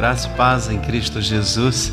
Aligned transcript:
graça 0.00 0.28
e 0.28 0.30
paz 0.30 0.70
em 0.70 0.78
Cristo 0.78 1.20
Jesus. 1.20 1.92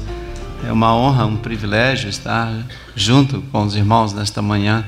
É 0.66 0.72
uma 0.72 0.96
honra, 0.96 1.26
um 1.26 1.36
privilégio 1.36 2.10
estar 2.10 2.66
junto 2.96 3.42
com 3.52 3.66
os 3.66 3.76
irmãos 3.76 4.14
nesta 4.14 4.42
manhã 4.42 4.86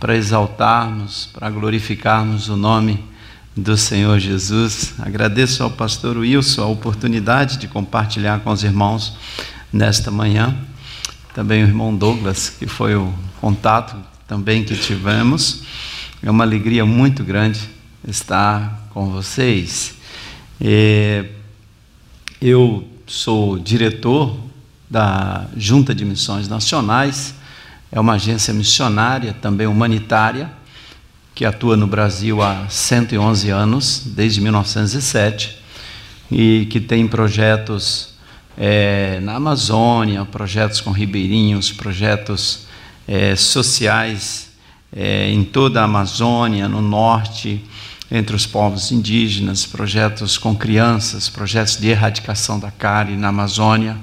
para 0.00 0.16
exaltarmos, 0.16 1.30
para 1.32 1.48
glorificarmos 1.48 2.48
o 2.48 2.56
nome 2.56 3.04
do 3.56 3.76
Senhor 3.76 4.18
Jesus. 4.18 4.94
Agradeço 4.98 5.62
ao 5.62 5.70
pastor 5.70 6.16
Wilson 6.16 6.64
a 6.64 6.66
oportunidade 6.66 7.56
de 7.58 7.68
compartilhar 7.68 8.40
com 8.40 8.50
os 8.50 8.64
irmãos 8.64 9.16
nesta 9.72 10.10
manhã. 10.10 10.52
Também 11.32 11.62
o 11.62 11.68
irmão 11.68 11.94
Douglas, 11.94 12.50
que 12.50 12.66
foi 12.66 12.96
o 12.96 13.14
contato 13.40 13.94
também 14.26 14.64
que 14.64 14.74
tivemos. 14.74 15.62
É 16.20 16.28
uma 16.28 16.42
alegria 16.42 16.84
muito 16.84 17.22
grande 17.22 17.60
estar 18.08 18.88
com 18.92 19.08
vocês. 19.08 19.94
É, 20.60 21.26
eu 22.48 22.86
sou 23.08 23.58
diretor 23.58 24.38
da 24.88 25.48
Junta 25.56 25.92
de 25.92 26.04
Missões 26.04 26.46
Nacionais, 26.46 27.34
é 27.90 27.98
uma 27.98 28.12
agência 28.12 28.54
missionária, 28.54 29.32
também 29.32 29.66
humanitária, 29.66 30.48
que 31.34 31.44
atua 31.44 31.76
no 31.76 31.88
Brasil 31.88 32.40
há 32.40 32.68
111 32.68 33.50
anos, 33.50 34.02
desde 34.06 34.40
1907, 34.40 35.58
e 36.30 36.68
que 36.70 36.78
tem 36.78 37.08
projetos 37.08 38.14
é, 38.56 39.18
na 39.22 39.34
Amazônia, 39.34 40.24
projetos 40.24 40.80
com 40.80 40.92
ribeirinhos, 40.92 41.72
projetos 41.72 42.68
é, 43.08 43.34
sociais 43.34 44.52
é, 44.94 45.32
em 45.32 45.42
toda 45.42 45.80
a 45.80 45.84
Amazônia, 45.84 46.68
no 46.68 46.80
norte, 46.80 47.60
entre 48.10 48.36
os 48.36 48.46
povos 48.46 48.92
indígenas, 48.92 49.66
projetos 49.66 50.38
com 50.38 50.54
crianças, 50.54 51.28
projetos 51.28 51.76
de 51.76 51.88
erradicação 51.88 52.58
da 52.58 52.70
cárie 52.70 53.16
na 53.16 53.28
Amazônia, 53.28 53.96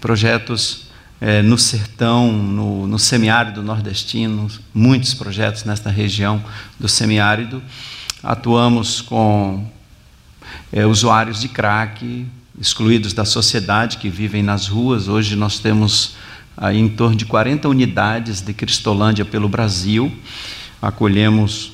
projetos 0.00 0.84
é, 1.20 1.42
no 1.42 1.58
sertão, 1.58 2.32
no, 2.32 2.86
no 2.86 2.98
semiárido 2.98 3.62
nordestino, 3.62 4.48
muitos 4.72 5.14
projetos 5.14 5.64
nesta 5.64 5.90
região 5.90 6.44
do 6.78 6.88
semiárido. 6.88 7.62
Atuamos 8.22 9.00
com 9.00 9.66
é, 10.72 10.86
usuários 10.86 11.40
de 11.40 11.48
crack, 11.48 12.26
excluídos 12.60 13.12
da 13.12 13.24
sociedade, 13.24 13.96
que 13.96 14.08
vivem 14.08 14.42
nas 14.42 14.68
ruas. 14.68 15.08
Hoje 15.08 15.34
nós 15.34 15.58
temos 15.58 16.14
aí 16.56 16.78
em 16.78 16.88
torno 16.88 17.16
de 17.16 17.24
40 17.24 17.68
unidades 17.68 18.40
de 18.40 18.52
Cristolândia 18.52 19.24
pelo 19.24 19.48
Brasil. 19.48 20.12
Acolhemos 20.80 21.73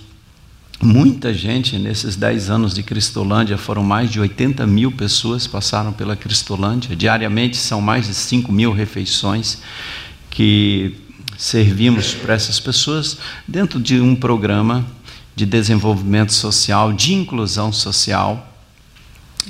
muita 0.82 1.32
gente 1.34 1.78
nesses 1.78 2.16
10 2.16 2.48
anos 2.48 2.74
de 2.74 2.82
Cristolândia, 2.82 3.58
foram 3.58 3.82
mais 3.82 4.10
de 4.10 4.18
80 4.18 4.66
mil 4.66 4.90
pessoas 4.90 5.46
passaram 5.46 5.92
pela 5.92 6.16
Cristolândia. 6.16 6.96
Diariamente 6.96 7.56
são 7.56 7.80
mais 7.80 8.06
de 8.06 8.14
5 8.14 8.50
mil 8.50 8.72
refeições 8.72 9.58
que 10.30 10.96
servimos 11.36 12.14
para 12.14 12.34
essas 12.34 12.58
pessoas 12.58 13.18
dentro 13.46 13.80
de 13.80 14.00
um 14.00 14.14
programa 14.14 14.86
de 15.36 15.44
desenvolvimento 15.44 16.32
social, 16.32 16.92
de 16.92 17.14
inclusão 17.14 17.72
social. 17.72 18.46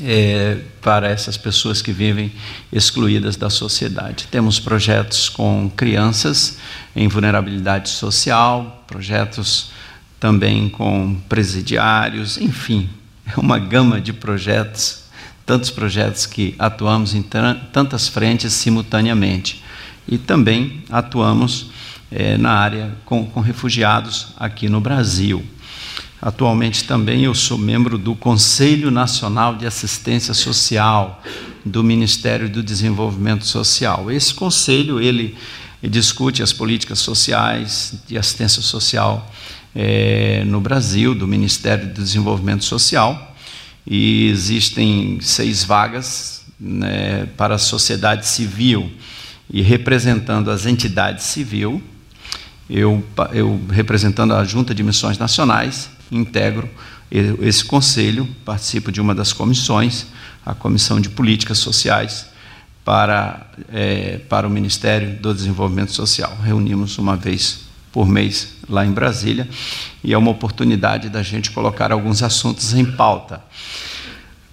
É, 0.02 0.58
para 0.80 1.10
essas 1.10 1.36
pessoas 1.36 1.82
que 1.82 1.90
vivem 1.90 2.32
excluídas 2.72 3.36
da 3.36 3.50
sociedade. 3.50 4.28
Temos 4.30 4.60
projetos 4.60 5.28
com 5.28 5.68
crianças 5.76 6.58
em 6.94 7.08
vulnerabilidade 7.08 7.90
social, 7.90 8.84
projetos 8.86 9.72
também 10.20 10.68
com 10.68 11.16
presidiários, 11.28 12.36
enfim, 12.36 12.90
é 13.26 13.40
uma 13.40 13.58
gama 13.58 13.98
de 13.98 14.12
projetos, 14.12 15.04
tantos 15.46 15.70
projetos 15.70 16.26
que 16.26 16.54
atuamos 16.58 17.14
em 17.14 17.22
tantas 17.22 18.06
frentes 18.06 18.52
simultaneamente. 18.52 19.64
E 20.06 20.18
também 20.18 20.84
atuamos 20.90 21.70
é, 22.10 22.36
na 22.36 22.52
área 22.52 22.94
com, 23.06 23.24
com 23.24 23.40
refugiados 23.40 24.28
aqui 24.36 24.68
no 24.68 24.80
Brasil. 24.80 25.42
Atualmente 26.20 26.84
também 26.84 27.24
eu 27.24 27.34
sou 27.34 27.56
membro 27.56 27.96
do 27.96 28.14
Conselho 28.14 28.90
Nacional 28.90 29.56
de 29.56 29.66
Assistência 29.66 30.34
Social 30.34 31.22
do 31.64 31.82
Ministério 31.82 32.48
do 32.48 32.62
Desenvolvimento 32.62 33.46
Social. 33.46 34.10
Esse 34.10 34.34
conselho 34.34 35.00
ele, 35.00 35.34
ele 35.82 35.90
discute 35.90 36.42
as 36.42 36.52
políticas 36.52 36.98
sociais 36.98 37.94
de 38.06 38.18
assistência 38.18 38.60
social 38.60 39.29
é, 39.74 40.44
no 40.46 40.60
Brasil, 40.60 41.14
do 41.14 41.26
Ministério 41.26 41.88
do 41.88 42.02
Desenvolvimento 42.02 42.64
Social, 42.64 43.36
e 43.86 44.28
existem 44.28 45.18
seis 45.20 45.64
vagas 45.64 46.44
né, 46.58 47.26
para 47.36 47.54
a 47.54 47.58
sociedade 47.58 48.26
civil 48.26 48.90
e 49.52 49.62
representando 49.62 50.50
as 50.50 50.66
entidades 50.66 51.24
civil, 51.24 51.82
eu, 52.68 53.04
eu 53.32 53.60
representando 53.70 54.34
a 54.34 54.44
Junta 54.44 54.74
de 54.74 54.82
Missões 54.82 55.18
Nacionais, 55.18 55.90
integro 56.10 56.68
esse 57.10 57.64
conselho, 57.64 58.28
participo 58.44 58.92
de 58.92 59.00
uma 59.00 59.12
das 59.14 59.32
comissões, 59.32 60.06
a 60.46 60.54
Comissão 60.54 61.00
de 61.00 61.08
Políticas 61.10 61.58
Sociais, 61.58 62.26
para, 62.84 63.50
é, 63.72 64.18
para 64.28 64.46
o 64.46 64.50
Ministério 64.50 65.16
do 65.16 65.34
Desenvolvimento 65.34 65.92
Social. 65.92 66.36
Reunimos 66.42 66.96
uma 66.98 67.16
vez 67.16 67.62
por 67.92 68.08
mês 68.08 68.56
lá 68.68 68.86
em 68.86 68.92
Brasília, 68.92 69.48
e 70.02 70.12
é 70.12 70.18
uma 70.18 70.30
oportunidade 70.30 71.08
da 71.08 71.22
gente 71.22 71.50
colocar 71.50 71.92
alguns 71.92 72.22
assuntos 72.22 72.72
em 72.72 72.84
pauta. 72.84 73.42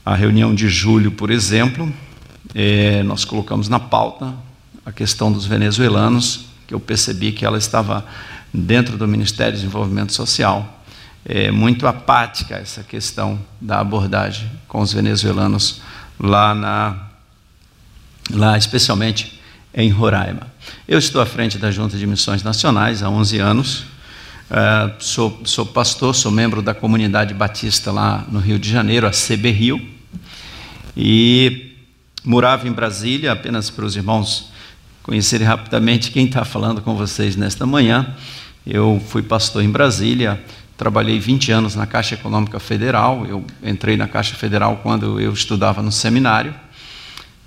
A 0.05 0.15
reunião 0.15 0.55
de 0.55 0.67
julho, 0.69 1.11
por 1.11 1.29
exemplo, 1.29 1.91
é, 2.55 3.03
nós 3.03 3.25
colocamos 3.25 3.69
na 3.69 3.79
pauta 3.79 4.33
a 4.85 4.91
questão 4.91 5.31
dos 5.31 5.45
venezuelanos, 5.45 6.45
que 6.65 6.73
eu 6.73 6.79
percebi 6.79 7.31
que 7.31 7.45
ela 7.45 7.57
estava 7.57 8.05
dentro 8.53 8.97
do 8.97 9.07
Ministério 9.07 9.53
do 9.53 9.57
Desenvolvimento 9.57 10.13
Social, 10.13 10.81
é, 11.25 11.51
muito 11.51 11.85
apática 11.85 12.55
essa 12.55 12.83
questão 12.83 13.39
da 13.59 13.79
abordagem 13.81 14.49
com 14.67 14.79
os 14.79 14.93
venezuelanos 14.93 15.81
lá 16.19 16.55
na 16.55 17.07
lá 18.29 18.57
especialmente 18.57 19.39
em 19.73 19.89
Roraima. 19.89 20.47
Eu 20.87 20.99
estou 20.99 21.21
à 21.21 21.25
frente 21.25 21.57
da 21.57 21.69
Junta 21.71 21.97
de 21.97 22.07
Missões 22.07 22.43
Nacionais 22.43 23.03
há 23.03 23.09
11 23.09 23.39
anos. 23.39 23.85
Uh, 24.49 24.93
sou, 24.99 25.41
sou 25.43 25.65
pastor, 25.65 26.15
sou 26.15 26.31
membro 26.31 26.61
da 26.61 26.73
comunidade 26.73 27.33
batista 27.33 27.91
lá 27.91 28.25
no 28.29 28.39
Rio 28.39 28.57
de 28.57 28.69
Janeiro, 28.69 29.05
a 29.05 29.11
CB 29.11 29.51
Rio. 29.51 29.87
E 30.95 31.75
morava 32.23 32.67
em 32.67 32.71
Brasília, 32.71 33.33
apenas 33.33 33.69
para 33.69 33.85
os 33.85 33.95
irmãos 33.95 34.49
conhecerem 35.03 35.45
rapidamente 35.47 36.11
quem 36.11 36.25
está 36.25 36.43
falando 36.43 36.81
com 36.81 36.95
vocês 36.95 37.35
nesta 37.35 37.65
manhã. 37.65 38.15
Eu 38.65 39.01
fui 39.07 39.21
pastor 39.21 39.63
em 39.63 39.69
Brasília, 39.69 40.41
trabalhei 40.77 41.19
20 41.19 41.51
anos 41.51 41.75
na 41.75 41.85
Caixa 41.85 42.15
Econômica 42.15 42.59
Federal. 42.59 43.25
Eu 43.25 43.45
entrei 43.63 43.95
na 43.95 44.07
Caixa 44.07 44.35
Federal 44.35 44.81
quando 44.83 45.19
eu 45.19 45.31
estudava 45.31 45.81
no 45.81 45.91
seminário. 45.91 46.53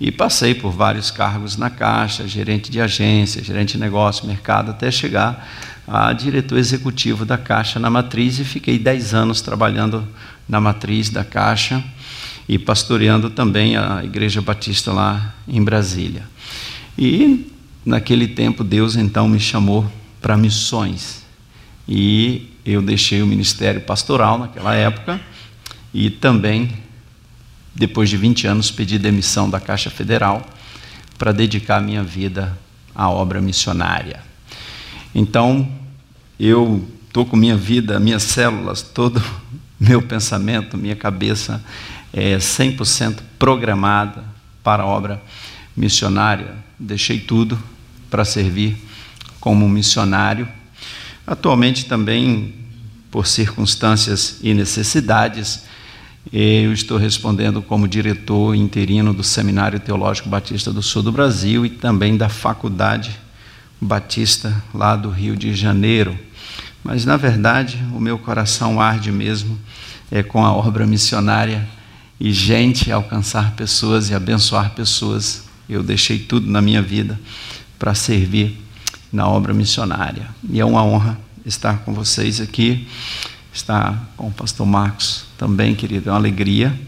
E 0.03 0.11
passei 0.11 0.55
por 0.55 0.71
vários 0.71 1.11
cargos 1.11 1.57
na 1.57 1.69
Caixa, 1.69 2.27
gerente 2.27 2.71
de 2.71 2.81
agência, 2.81 3.43
gerente 3.43 3.73
de 3.73 3.77
negócio, 3.77 4.25
mercado, 4.25 4.71
até 4.71 4.89
chegar 4.89 5.47
a 5.87 6.11
diretor 6.11 6.57
executivo 6.57 7.23
da 7.23 7.37
Caixa 7.37 7.79
na 7.79 7.87
matriz 7.87 8.39
e 8.39 8.43
fiquei 8.43 8.79
10 8.79 9.13
anos 9.13 9.41
trabalhando 9.41 10.07
na 10.49 10.59
matriz 10.59 11.11
da 11.11 11.23
Caixa 11.23 11.83
e 12.49 12.57
pastoreando 12.57 13.29
também 13.29 13.77
a 13.77 14.03
Igreja 14.03 14.41
Batista 14.41 14.91
lá 14.91 15.35
em 15.47 15.63
Brasília. 15.63 16.23
E 16.97 17.51
naquele 17.85 18.27
tempo 18.27 18.63
Deus 18.63 18.95
então 18.95 19.29
me 19.29 19.39
chamou 19.39 19.85
para 20.19 20.35
missões. 20.35 21.21
E 21.87 22.49
eu 22.65 22.81
deixei 22.81 23.21
o 23.21 23.27
ministério 23.27 23.81
pastoral 23.81 24.39
naquela 24.39 24.73
época 24.73 25.21
e 25.93 26.09
também 26.09 26.71
depois 27.73 28.09
de 28.09 28.17
20 28.17 28.47
anos, 28.47 28.69
pedi 28.69 28.99
demissão 28.99 29.49
da 29.49 29.59
Caixa 29.59 29.89
Federal 29.89 30.45
para 31.17 31.31
dedicar 31.31 31.81
minha 31.81 32.03
vida 32.03 32.57
à 32.93 33.09
obra 33.09 33.41
missionária. 33.41 34.21
Então, 35.13 35.69
eu 36.39 36.87
estou 37.07 37.25
com 37.25 37.35
minha 37.35 37.55
vida, 37.55 37.99
minhas 37.99 38.23
células, 38.23 38.81
todo 38.81 39.21
meu 39.79 40.01
pensamento, 40.01 40.77
minha 40.77 40.95
cabeça 40.95 41.63
é 42.13 42.37
100% 42.37 43.19
programada 43.39 44.23
para 44.63 44.83
a 44.83 44.85
obra 44.85 45.21
missionária. 45.75 46.55
Deixei 46.77 47.19
tudo 47.19 47.57
para 48.09 48.25
servir 48.25 48.77
como 49.39 49.67
missionário. 49.69 50.47
Atualmente 51.25 51.85
também, 51.85 52.53
por 53.09 53.27
circunstâncias 53.27 54.39
e 54.41 54.53
necessidades, 54.53 55.63
eu 56.31 56.71
estou 56.71 56.97
respondendo 56.97 57.61
como 57.61 57.87
diretor 57.87 58.53
interino 58.53 59.13
do 59.13 59.23
Seminário 59.23 59.79
Teológico 59.79 60.29
Batista 60.29 60.71
do 60.71 60.81
Sul 60.81 61.01
do 61.01 61.11
Brasil 61.11 61.65
e 61.65 61.69
também 61.69 62.15
da 62.15 62.29
Faculdade 62.29 63.17
Batista 63.79 64.63
lá 64.73 64.95
do 64.95 65.09
Rio 65.09 65.35
de 65.35 65.55
Janeiro. 65.55 66.17
Mas, 66.83 67.05
na 67.05 67.17
verdade, 67.17 67.83
o 67.93 67.99
meu 67.99 68.19
coração 68.19 68.79
arde 68.79 69.11
mesmo 69.11 69.59
é 70.11 70.21
com 70.21 70.45
a 70.45 70.53
obra 70.53 70.85
missionária 70.85 71.67
e 72.19 72.31
gente 72.31 72.91
alcançar 72.91 73.55
pessoas 73.55 74.09
e 74.09 74.13
abençoar 74.13 74.71
pessoas. 74.71 75.45
Eu 75.67 75.81
deixei 75.81 76.19
tudo 76.19 76.49
na 76.49 76.61
minha 76.61 76.81
vida 76.81 77.19
para 77.79 77.95
servir 77.95 78.61
na 79.11 79.27
obra 79.27 79.53
missionária. 79.53 80.29
E 80.49 80.59
é 80.59 80.65
uma 80.65 80.83
honra 80.83 81.19
estar 81.45 81.79
com 81.79 81.93
vocês 81.93 82.39
aqui, 82.39 82.87
estar 83.51 84.11
com 84.15 84.27
o 84.27 84.31
pastor 84.31 84.67
Marcos 84.67 85.30
também, 85.41 85.73
querido, 85.73 86.07
é 86.07 86.11
uma 86.11 86.19
alegria. 86.19 86.79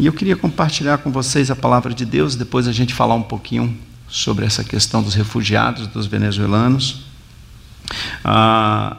E 0.00 0.06
eu 0.06 0.12
queria 0.12 0.34
compartilhar 0.34 0.98
com 0.98 1.12
vocês 1.12 1.48
a 1.48 1.54
palavra 1.54 1.94
de 1.94 2.04
Deus, 2.04 2.34
depois 2.34 2.66
a 2.66 2.72
gente 2.72 2.92
falar 2.92 3.14
um 3.14 3.22
pouquinho 3.22 3.78
sobre 4.08 4.44
essa 4.44 4.64
questão 4.64 5.00
dos 5.00 5.14
refugiados, 5.14 5.86
dos 5.86 6.06
venezuelanos. 6.06 7.02
Ah, 8.24 8.96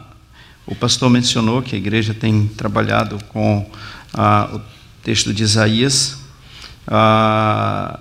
o 0.66 0.74
pastor 0.74 1.10
mencionou 1.10 1.62
que 1.62 1.76
a 1.76 1.78
igreja 1.78 2.14
tem 2.14 2.48
trabalhado 2.48 3.22
com 3.28 3.70
ah, 4.14 4.50
o 4.54 4.62
texto 5.04 5.34
de 5.34 5.44
Isaías 5.44 6.18
ah, 6.88 8.00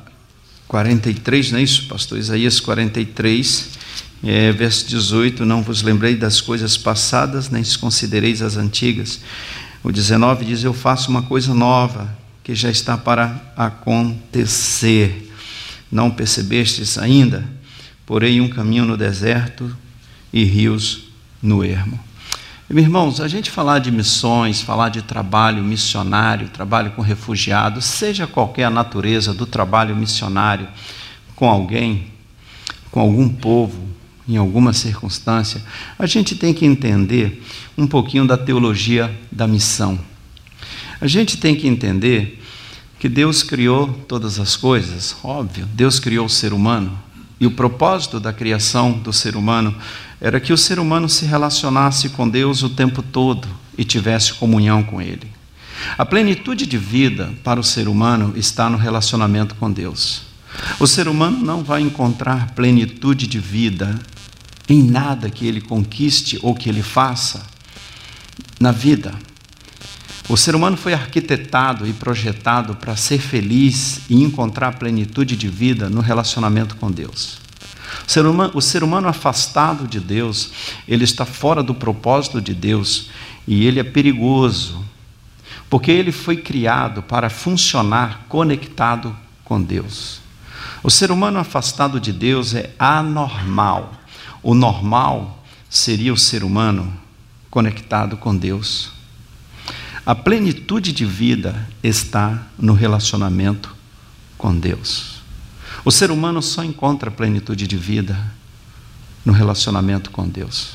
43, 0.69 1.51
não 1.51 1.59
é 1.59 1.63
isso, 1.63 1.89
pastor? 1.89 2.19
Isaías 2.19 2.61
43, 2.61 3.69
é, 4.23 4.53
verso 4.53 4.87
18: 4.87 5.45
Não 5.45 5.61
vos 5.61 5.83
lembrei 5.83 6.15
das 6.15 6.41
coisas 6.41 6.77
passadas, 6.77 7.51
nem 7.51 7.65
se 7.65 7.77
considereis 7.77 8.41
as 8.43 8.57
antigas. 8.57 9.19
O 9.85 9.93
19 9.93 10.47
diz: 10.47 10.65
Eu 10.65 10.73
faço 10.73 11.11
uma 11.11 11.23
coisa 11.23 11.53
nova 11.53 12.09
que 12.43 12.55
já 12.55 12.71
está 12.71 12.97
para 12.97 13.39
acontecer. 13.55 15.31
Não 15.93 16.11
percebestes 16.11 16.97
ainda? 16.97 17.47
Porém, 18.07 18.41
um 18.41 18.49
caminho 18.49 18.87
no 18.87 18.97
deserto 18.97 19.77
e 20.33 20.43
rios 20.43 21.05
no 21.43 21.63
ermo. 21.63 22.01
Meus 22.69 22.87
irmãos, 22.87 23.21
a 23.21 23.29
gente 23.29 23.51
falar 23.51 23.79
de 23.79 23.93
missões, 23.93 24.63
falar 24.63 24.89
de 24.89 25.03
trabalho 25.03 25.63
missionário, 25.63 26.49
trabalho 26.49 26.93
com 26.93 27.03
refugiados, 27.03 27.85
seja 27.85 28.27
qualquer 28.27 28.65
a 28.65 28.71
natureza 28.71 29.35
do 29.35 29.45
trabalho 29.45 29.95
missionário 29.95 30.67
com 31.37 31.49
alguém, 31.49 32.07
com 32.91 33.01
algum 33.01 33.29
povo, 33.29 33.87
em 34.29 34.37
alguma 34.37 34.73
circunstância, 34.73 35.63
a 35.99 36.07
gente 36.07 36.35
tem 36.35 36.55
que 36.55 36.65
entender 36.65 37.43
um 37.77 37.87
pouquinho 37.87 38.27
da 38.27 38.37
teologia 38.37 39.15
da 39.31 39.47
missão. 39.47 39.99
A 41.01 41.07
gente 41.07 41.37
tem 41.37 41.55
que 41.55 41.69
entender 41.69 42.43
que 42.99 43.09
Deus 43.09 43.43
criou 43.43 43.89
todas 44.09 44.39
as 44.39 44.57
coisas, 44.57 45.15
óbvio, 45.23 45.67
Deus 45.75 46.01
criou 46.01 46.27
o 46.27 46.31
ser 46.31 46.53
humano, 46.53 46.99
e 47.39 47.47
o 47.47 47.51
propósito 47.51 48.19
da 48.19 48.33
criação 48.33 48.93
do 48.93 49.13
ser 49.13 49.37
humano 49.37 49.75
era 50.21 50.41
que 50.41 50.53
o 50.53 50.57
ser 50.57 50.79
humano 50.79 51.09
se 51.09 51.27
relacionasse 51.27 52.09
com 52.11 52.27
Deus 52.27 52.63
o 52.63 52.71
tempo 52.71 53.03
todo 53.03 53.47
e 53.77 53.85
tivesse 53.85 54.33
comunhão 54.35 54.83
com 54.83 55.03
Ele. 55.03 55.31
A 55.99 56.07
plenitude 56.07 56.67
de 56.67 56.79
vida 56.79 57.35
para 57.43 57.61
o 57.61 57.65
ser 57.65 57.89
humano 57.89 58.33
está 58.37 58.71
no 58.71 58.79
relacionamento 58.79 59.55
com 59.57 59.71
Deus. 59.71 60.23
O 60.79 60.87
ser 60.87 61.09
humano 61.09 61.45
não 61.45 61.63
vai 61.63 61.83
encontrar 61.83 62.53
plenitude 62.53 63.27
de 63.27 63.39
vida 63.39 63.99
em 64.69 64.83
nada 64.83 65.31
que 65.31 65.47
ele 65.47 65.61
conquiste 65.61 66.39
ou 66.43 66.55
que 66.55 66.69
ele 66.69 66.83
faça 66.83 67.47
na 68.59 68.73
vida. 68.73 69.15
O 70.29 70.37
ser 70.37 70.55
humano 70.55 70.77
foi 70.77 70.95
arquitetado 70.95 71.87
e 71.87 71.93
projetado 71.93 72.75
para 72.77 72.97
ser 72.97 73.19
feliz 73.19 74.01
e 74.09 74.23
encontrar 74.23 74.79
plenitude 74.79 75.37
de 75.37 75.49
vida 75.49 75.91
no 75.91 76.01
relacionamento 76.01 76.77
com 76.77 76.91
Deus. 76.91 77.39
O 78.07 78.11
ser, 78.11 78.25
humano, 78.25 78.53
o 78.55 78.61
ser 78.63 78.83
humano 78.83 79.07
afastado 79.07 79.87
de 79.87 80.01
Deus, 80.01 80.51
ele 80.89 81.05
está 81.05 81.27
fora 81.27 81.63
do 81.63 81.75
propósito 81.75 82.41
de 82.41 82.55
Deus 82.55 83.11
e 83.47 83.67
ele 83.67 83.79
é 83.79 83.85
perigoso, 83.85 84.83
porque 85.69 85.91
ele 85.91 86.11
foi 86.11 86.39
criado 86.39 87.03
para 87.03 87.29
funcionar 87.29 88.25
conectado 88.29 89.15
com 89.45 89.61
Deus. 89.63 90.21
O 90.83 90.91
ser 90.91 91.11
humano 91.11 91.39
afastado 91.39 92.01
de 92.01 92.13
Deus 92.13 92.55
é 92.55 92.71
anormal. 92.79 93.93
O 94.45 94.55
normal 94.55 95.43
seria 95.71 96.13
o 96.13 96.19
ser 96.19 96.45
humano 96.45 96.93
conectado 97.51 98.19
com 98.19 98.37
Deus. 98.37 98.93
A 100.05 100.15
plenitude 100.15 100.93
de 100.93 101.07
vida 101.07 101.67
está 101.83 102.47
no 102.59 102.75
relacionamento 102.75 103.75
com 104.37 104.55
Deus. 104.55 105.23
O 105.83 105.91
ser 105.91 106.11
humano 106.11 106.43
só 106.43 106.63
encontra 106.63 107.11
plenitude 107.11 107.67
de 107.67 107.77
vida 107.79 108.33
no 109.25 109.33
relacionamento 109.33 110.11
com 110.11 110.29
Deus. 110.29 110.73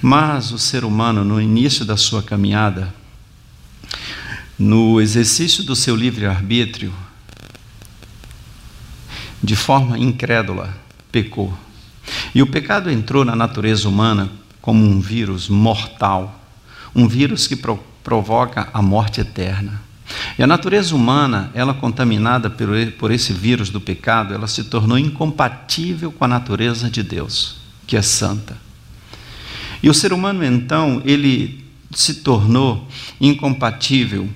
Mas 0.00 0.52
o 0.52 0.58
ser 0.58 0.84
humano, 0.84 1.24
no 1.24 1.40
início 1.40 1.84
da 1.84 1.96
sua 1.96 2.22
caminhada, 2.22 2.94
no 4.56 5.00
exercício 5.00 5.64
do 5.64 5.74
seu 5.74 5.96
livre-arbítrio, 5.96 6.94
de 9.42 9.56
forma 9.56 9.98
incrédula, 9.98 10.78
pecou. 11.10 11.58
E 12.34 12.42
o 12.42 12.46
pecado 12.46 12.90
entrou 12.90 13.24
na 13.24 13.34
natureza 13.34 13.88
humana 13.88 14.30
como 14.60 14.84
um 14.84 15.00
vírus 15.00 15.48
mortal 15.48 16.40
um 16.94 17.06
vírus 17.06 17.46
que 17.46 17.56
pro 17.56 17.78
provoca 18.02 18.68
a 18.72 18.80
morte 18.80 19.20
eterna. 19.20 19.82
E 20.38 20.42
a 20.42 20.46
natureza 20.46 20.96
humana, 20.96 21.50
ela 21.52 21.74
contaminada 21.74 22.48
por, 22.98 23.10
esse 23.10 23.32
vírus 23.32 23.68
do 23.68 23.78
pecado, 23.78 24.32
ela 24.32 24.46
se 24.46 24.64
tornou 24.64 24.98
incompatível 24.98 26.10
com 26.10 26.24
a 26.24 26.28
natureza 26.28 26.88
de 26.88 27.02
Deus, 27.02 27.58
que 27.86 27.98
é 27.98 28.02
santa. 28.02 28.56
E 29.82 29.90
o 29.90 29.94
ser 29.94 30.14
humano, 30.14 30.42
então, 30.42 31.02
ele 31.04 31.62
se 31.90 32.14
tornou 32.14 32.88
incompatível 33.20 34.28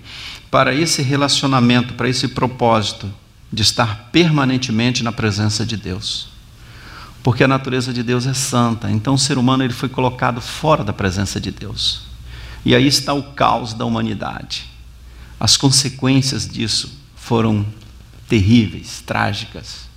para 0.51 0.75
esse 0.75 1.01
relacionamento, 1.01 1.95
para 1.95 2.09
esse 2.09 2.29
propósito 2.29 3.11
de 3.51 3.63
estar 3.63 4.11
permanentemente 4.13 5.03
na 5.03 5.11
presença 5.11 5.65
de 5.65 5.79
Deus. 5.79 6.34
Porque 7.25 7.43
a 7.43 7.49
natureza 7.49 7.91
de 7.91 8.03
Deus 8.03 8.27
é 8.27 8.35
santa, 8.35 8.91
então 8.91 9.15
o 9.15 9.19
ser 9.19 9.39
humano 9.39 9.65
ele 9.65 9.73
foi 9.73 9.89
colocado 9.89 10.43
fora 10.43 10.85
da 10.85 10.93
presença 10.93 11.41
de 11.41 11.51
Deus. 11.51 12.03
E 12.67 12.75
aí 12.75 12.87
está 12.87 13.15
o 13.15 13.23
caos 13.33 13.73
da 13.73 13.87
humanidade. 13.87 14.67
As 15.41 15.57
consequências 15.57 16.47
disso 16.47 17.01
foram 17.17 17.65
terríveis, 18.29 19.03
trágicas. 19.07 19.89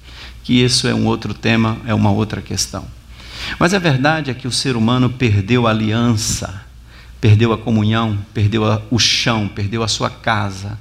Que 0.41 0.63
isso 0.63 0.87
é 0.87 0.95
um 0.95 1.05
outro 1.05 1.33
tema, 1.33 1.77
é 1.85 1.93
uma 1.93 2.11
outra 2.11 2.41
questão. 2.41 2.87
Mas 3.59 3.73
a 3.73 3.79
verdade 3.79 4.31
é 4.31 4.33
que 4.33 4.47
o 4.47 4.51
ser 4.51 4.77
humano 4.77 5.09
perdeu 5.09 5.67
a 5.67 5.71
aliança, 5.71 6.63
perdeu 7.19 7.51
a 7.51 7.57
comunhão, 7.57 8.17
perdeu 8.33 8.63
o 8.89 8.97
chão, 8.97 9.49
perdeu 9.49 9.83
a 9.83 9.87
sua 9.89 10.09
casa, 10.09 10.79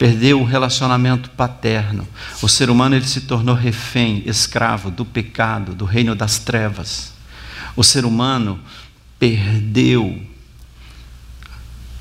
perdeu 0.00 0.40
o 0.40 0.46
relacionamento 0.46 1.28
paterno. 1.28 2.08
O 2.40 2.48
ser 2.48 2.70
humano 2.70 2.96
ele 2.96 3.06
se 3.06 3.20
tornou 3.20 3.54
refém, 3.54 4.22
escravo 4.24 4.90
do 4.90 5.04
pecado, 5.04 5.74
do 5.74 5.84
reino 5.84 6.14
das 6.14 6.38
trevas. 6.38 7.12
O 7.76 7.84
ser 7.84 8.06
humano 8.06 8.58
perdeu 9.18 10.18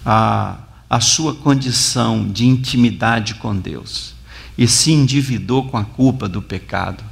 a, 0.05 0.59
a 0.89 1.01
sua 1.01 1.35
condição 1.35 2.25
de 2.25 2.47
intimidade 2.47 3.35
com 3.35 3.53
Deus 3.53 4.13
e 4.57 4.65
se 4.65 4.93
endividou 4.93 5.67
com 5.67 5.75
a 5.75 5.83
culpa 5.83 6.29
do 6.29 6.41
pecado 6.41 7.03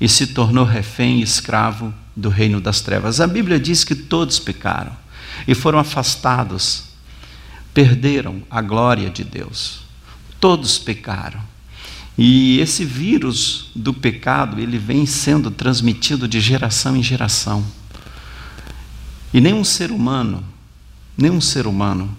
e 0.00 0.08
se 0.08 0.26
tornou 0.26 0.64
refém 0.64 1.20
e 1.20 1.22
escravo 1.22 1.94
do 2.16 2.28
reino 2.28 2.60
das 2.60 2.80
trevas. 2.80 3.20
A 3.20 3.28
Bíblia 3.28 3.60
diz 3.60 3.84
que 3.84 3.94
todos 3.94 4.40
pecaram 4.40 4.96
e 5.46 5.54
foram 5.54 5.78
afastados, 5.78 6.86
perderam 7.72 8.42
a 8.50 8.60
glória 8.60 9.08
de 9.08 9.22
Deus. 9.22 9.81
Todos 10.42 10.76
pecaram. 10.76 11.38
E 12.18 12.58
esse 12.58 12.84
vírus 12.84 13.70
do 13.76 13.94
pecado, 13.94 14.58
ele 14.58 14.76
vem 14.76 15.06
sendo 15.06 15.52
transmitido 15.52 16.26
de 16.26 16.40
geração 16.40 16.96
em 16.96 17.02
geração. 17.02 17.64
E 19.32 19.40
nenhum 19.40 19.62
ser 19.62 19.92
humano, 19.92 20.42
nenhum 21.16 21.40
ser 21.40 21.64
humano 21.68 22.10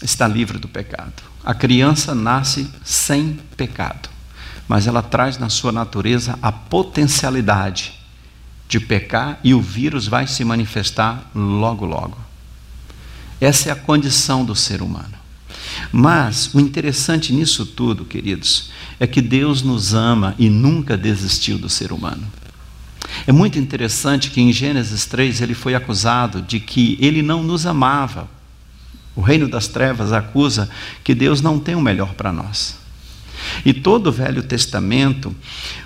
está 0.00 0.28
livre 0.28 0.56
do 0.58 0.68
pecado. 0.68 1.20
A 1.44 1.52
criança 1.52 2.14
nasce 2.14 2.70
sem 2.84 3.40
pecado, 3.56 4.08
mas 4.68 4.86
ela 4.86 5.02
traz 5.02 5.36
na 5.36 5.48
sua 5.48 5.72
natureza 5.72 6.38
a 6.40 6.52
potencialidade 6.52 7.92
de 8.68 8.78
pecar 8.78 9.40
e 9.42 9.52
o 9.52 9.60
vírus 9.60 10.06
vai 10.06 10.28
se 10.28 10.44
manifestar 10.44 11.28
logo, 11.34 11.84
logo. 11.84 12.18
Essa 13.40 13.70
é 13.70 13.72
a 13.72 13.76
condição 13.76 14.44
do 14.44 14.54
ser 14.54 14.80
humano. 14.80 15.25
Mas 15.92 16.54
o 16.54 16.60
interessante 16.60 17.32
nisso 17.32 17.64
tudo, 17.64 18.04
queridos, 18.04 18.70
é 18.98 19.06
que 19.06 19.20
Deus 19.20 19.62
nos 19.62 19.94
ama 19.94 20.34
e 20.38 20.48
nunca 20.48 20.96
desistiu 20.96 21.58
do 21.58 21.68
ser 21.68 21.92
humano. 21.92 22.26
É 23.26 23.32
muito 23.32 23.58
interessante 23.58 24.30
que 24.30 24.40
em 24.40 24.52
Gênesis 24.52 25.06
3 25.06 25.40
ele 25.40 25.54
foi 25.54 25.74
acusado 25.74 26.42
de 26.42 26.58
que 26.60 26.98
ele 27.00 27.22
não 27.22 27.42
nos 27.42 27.66
amava 27.66 28.28
o 29.16 29.22
reino 29.22 29.48
das 29.48 29.66
trevas 29.66 30.12
acusa 30.12 30.68
que 31.02 31.14
Deus 31.14 31.40
não 31.40 31.58
tem 31.58 31.74
o 31.74 31.80
melhor 31.80 32.12
para 32.12 32.30
nós. 32.30 32.76
E 33.64 33.72
todo 33.72 34.08
o 34.08 34.12
Velho 34.12 34.42
Testamento, 34.42 35.34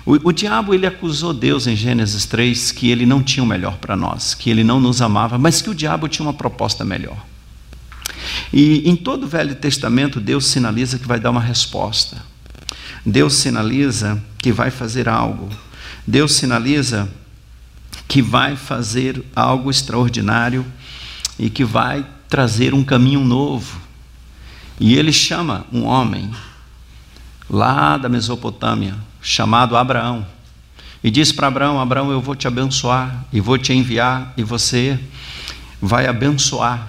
o, 0.05 0.29
o, 0.29 0.31
diabo 0.31 0.73
ele 0.73 0.85
acusou 0.85 1.33
Deus 1.33 1.65
em 1.65 1.75
Gênesis 1.75 2.25
3 2.25 2.71
que 2.71 2.89
ele 2.89 3.05
não 3.05 3.23
tinha 3.23 3.43
o 3.43 3.47
melhor 3.47 3.77
para 3.77 3.95
nós, 3.95 4.33
que 4.33 4.49
ele 4.49 4.63
não 4.63 4.79
nos 4.79 5.01
amava, 5.01 5.37
mas 5.37 5.61
que 5.61 5.69
o 5.69 5.75
diabo 5.75 6.07
tinha 6.09 6.25
uma 6.25 6.33
proposta 6.33 6.83
melhor. 6.83 7.25
E 8.53 8.89
em 8.89 8.95
todo 8.95 9.23
o 9.23 9.27
Velho 9.27 9.55
Testamento, 9.55 10.19
Deus 10.19 10.45
sinaliza 10.45 10.99
que 10.99 11.07
vai 11.07 11.19
dar 11.19 11.31
uma 11.31 11.41
resposta. 11.41 12.17
Deus 13.05 13.33
sinaliza 13.33 14.21
que 14.37 14.51
vai 14.51 14.69
fazer 14.69 15.09
algo. 15.09 15.49
Deus 16.05 16.33
sinaliza 16.33 17.09
que 18.07 18.21
vai 18.21 18.55
fazer 18.55 19.23
algo 19.35 19.71
extraordinário 19.71 20.65
e 21.39 21.49
que 21.49 21.63
vai 21.63 22.05
trazer 22.27 22.73
um 22.73 22.83
caminho 22.83 23.21
novo. 23.21 23.79
E 24.79 24.95
ele 24.95 25.13
chama 25.13 25.65
um 25.71 25.85
homem 25.85 26.31
lá 27.49 27.97
da 27.97 28.09
Mesopotâmia, 28.09 28.95
chamado 29.21 29.77
Abraão, 29.77 30.25
e 31.03 31.09
diz 31.09 31.31
para 31.31 31.47
Abraão: 31.47 31.79
Abraão, 31.79 32.11
eu 32.11 32.21
vou 32.21 32.35
te 32.35 32.47
abençoar 32.47 33.25
e 33.31 33.39
vou 33.39 33.57
te 33.57 33.73
enviar, 33.73 34.33
e 34.37 34.43
você 34.43 34.99
vai 35.81 36.07
abençoar. 36.07 36.87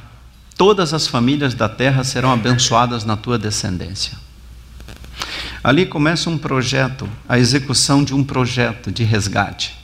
Todas 0.63 0.95
as 0.95 1.09
famílias 1.09 1.55
da 1.55 1.69
terra 1.69 2.05
serão 2.05 2.31
abençoadas 2.31 3.05
na 3.05 3.17
tua 3.17 3.37
descendência. 3.37 4.17
Ali 5.61 5.85
começa 5.85 6.31
um 6.31 6.39
projeto, 6.39 7.09
a 7.29 7.37
execução 7.37 8.05
de 8.05 8.15
um 8.15 8.23
projeto 8.23 8.93
de 8.93 9.03
resgate. 9.03 9.77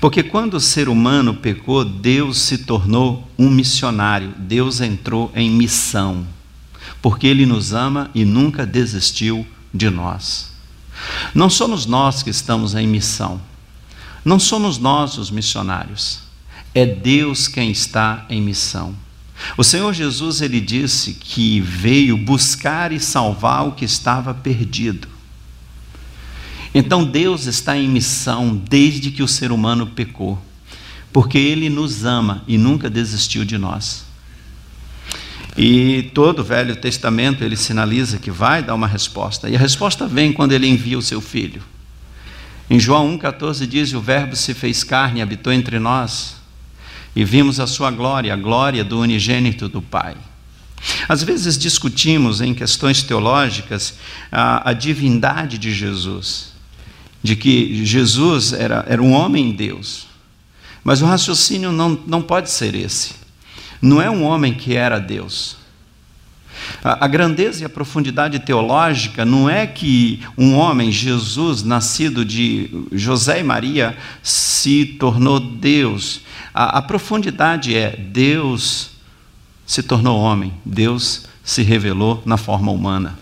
Porque 0.00 0.24
quando 0.24 0.54
o 0.54 0.60
ser 0.60 0.88
humano 0.88 1.34
pecou, 1.34 1.84
Deus 1.84 2.38
se 2.38 2.58
tornou 2.58 3.30
um 3.38 3.48
missionário, 3.48 4.34
Deus 4.36 4.80
entrou 4.80 5.30
em 5.36 5.48
missão, 5.48 6.26
porque 7.00 7.28
Ele 7.28 7.46
nos 7.46 7.72
ama 7.72 8.10
e 8.12 8.24
nunca 8.24 8.66
desistiu 8.66 9.46
de 9.72 9.88
nós. 9.88 10.50
Não 11.32 11.48
somos 11.48 11.86
nós 11.86 12.24
que 12.24 12.30
estamos 12.30 12.74
em 12.74 12.88
missão, 12.88 13.40
não 14.24 14.40
somos 14.40 14.78
nós 14.78 15.16
os 15.16 15.30
missionários, 15.30 16.22
é 16.74 16.84
Deus 16.84 17.46
quem 17.46 17.70
está 17.70 18.26
em 18.28 18.42
missão. 18.42 19.05
O 19.56 19.64
Senhor 19.64 19.92
Jesus 19.92 20.40
ele 20.40 20.60
disse 20.60 21.14
que 21.14 21.60
veio 21.60 22.16
buscar 22.16 22.92
e 22.92 23.00
salvar 23.00 23.66
o 23.66 23.72
que 23.72 23.84
estava 23.84 24.34
perdido. 24.34 25.08
Então 26.74 27.04
Deus 27.04 27.46
está 27.46 27.76
em 27.76 27.88
missão 27.88 28.54
desde 28.54 29.10
que 29.10 29.22
o 29.22 29.28
ser 29.28 29.50
humano 29.50 29.86
pecou, 29.86 30.38
porque 31.12 31.38
ele 31.38 31.70
nos 31.70 32.04
ama 32.04 32.44
e 32.46 32.58
nunca 32.58 32.90
desistiu 32.90 33.44
de 33.44 33.56
nós. 33.56 34.04
E 35.56 36.10
todo 36.12 36.40
o 36.40 36.44
Velho 36.44 36.76
Testamento 36.76 37.42
ele 37.42 37.56
sinaliza 37.56 38.18
que 38.18 38.30
vai 38.30 38.62
dar 38.62 38.74
uma 38.74 38.86
resposta, 38.86 39.48
e 39.48 39.56
a 39.56 39.58
resposta 39.58 40.06
vem 40.06 40.32
quando 40.32 40.52
ele 40.52 40.66
envia 40.66 40.98
o 40.98 41.02
seu 41.02 41.20
filho. 41.20 41.62
Em 42.68 42.78
João 42.78 43.16
1,14 43.16 43.66
diz: 43.66 43.94
O 43.94 44.00
Verbo 44.00 44.36
se 44.36 44.52
fez 44.52 44.84
carne 44.84 45.20
e 45.20 45.22
habitou 45.22 45.52
entre 45.52 45.78
nós 45.78 46.35
e 47.16 47.24
vimos 47.24 47.58
a 47.58 47.66
sua 47.66 47.90
glória, 47.90 48.34
a 48.34 48.36
glória 48.36 48.84
do 48.84 49.00
unigênito 49.00 49.70
do 49.70 49.80
Pai. 49.80 50.14
Às 51.08 51.22
vezes 51.22 51.56
discutimos 51.56 52.42
em 52.42 52.52
questões 52.52 53.02
teológicas 53.02 53.94
a, 54.30 54.70
a 54.70 54.72
divindade 54.74 55.56
de 55.56 55.72
Jesus, 55.72 56.52
de 57.22 57.34
que 57.34 57.84
Jesus 57.86 58.52
era, 58.52 58.84
era 58.86 59.02
um 59.02 59.12
homem 59.12 59.50
Deus. 59.50 60.06
Mas 60.84 61.00
o 61.00 61.06
raciocínio 61.06 61.72
não, 61.72 61.98
não 62.06 62.20
pode 62.20 62.50
ser 62.50 62.74
esse. 62.74 63.14
Não 63.80 64.00
é 64.00 64.10
um 64.10 64.22
homem 64.22 64.52
que 64.52 64.76
era 64.76 64.98
Deus. 64.98 65.56
A, 66.82 67.04
a 67.04 67.08
grandeza 67.08 67.62
e 67.62 67.64
a 67.64 67.68
profundidade 67.68 68.38
teológica 68.38 69.24
não 69.24 69.48
é 69.48 69.66
que 69.66 70.20
um 70.36 70.54
homem, 70.54 70.90
Jesus, 70.90 71.62
nascido 71.62 72.24
de 72.24 72.70
José 72.92 73.40
e 73.40 73.44
Maria, 73.44 73.96
se 74.22 74.84
tornou 74.84 75.40
Deus 75.40 76.26
a, 76.56 76.78
a 76.78 76.82
profundidade 76.82 77.76
é: 77.76 77.94
Deus 77.94 78.92
se 79.66 79.82
tornou 79.82 80.18
homem, 80.18 80.54
Deus 80.64 81.26
se 81.44 81.62
revelou 81.62 82.22
na 82.24 82.38
forma 82.38 82.72
humana. 82.72 83.18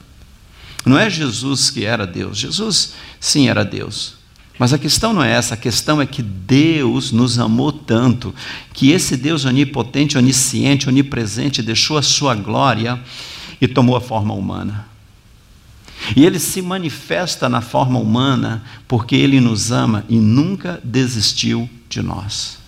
Não 0.86 0.96
é 0.96 1.10
Jesus 1.10 1.68
que 1.68 1.84
era 1.84 2.06
Deus, 2.06 2.38
Jesus 2.38 2.92
sim 3.18 3.48
era 3.48 3.64
Deus. 3.64 4.14
Mas 4.56 4.72
a 4.72 4.78
questão 4.78 5.12
não 5.12 5.24
é 5.24 5.32
essa, 5.32 5.54
a 5.54 5.56
questão 5.56 6.00
é 6.00 6.06
que 6.06 6.22
Deus 6.22 7.10
nos 7.10 7.40
amou 7.40 7.72
tanto, 7.72 8.32
que 8.72 8.92
esse 8.92 9.16
Deus 9.16 9.44
onipotente, 9.44 10.16
onisciente, 10.16 10.88
onipresente, 10.88 11.60
deixou 11.60 11.98
a 11.98 12.02
sua 12.02 12.36
glória 12.36 13.02
e 13.61 13.68
tomou 13.68 13.96
a 13.96 14.00
forma 14.00 14.34
humana. 14.34 14.87
E 16.14 16.25
ele 16.25 16.38
se 16.38 16.61
manifesta 16.61 17.49
na 17.49 17.61
forma 17.61 17.99
humana 17.99 18.62
porque 18.87 19.14
ele 19.14 19.40
nos 19.40 19.70
ama 19.70 20.04
e 20.08 20.16
nunca 20.16 20.80
desistiu 20.84 21.68
de 21.88 22.02
nós. 22.02 22.58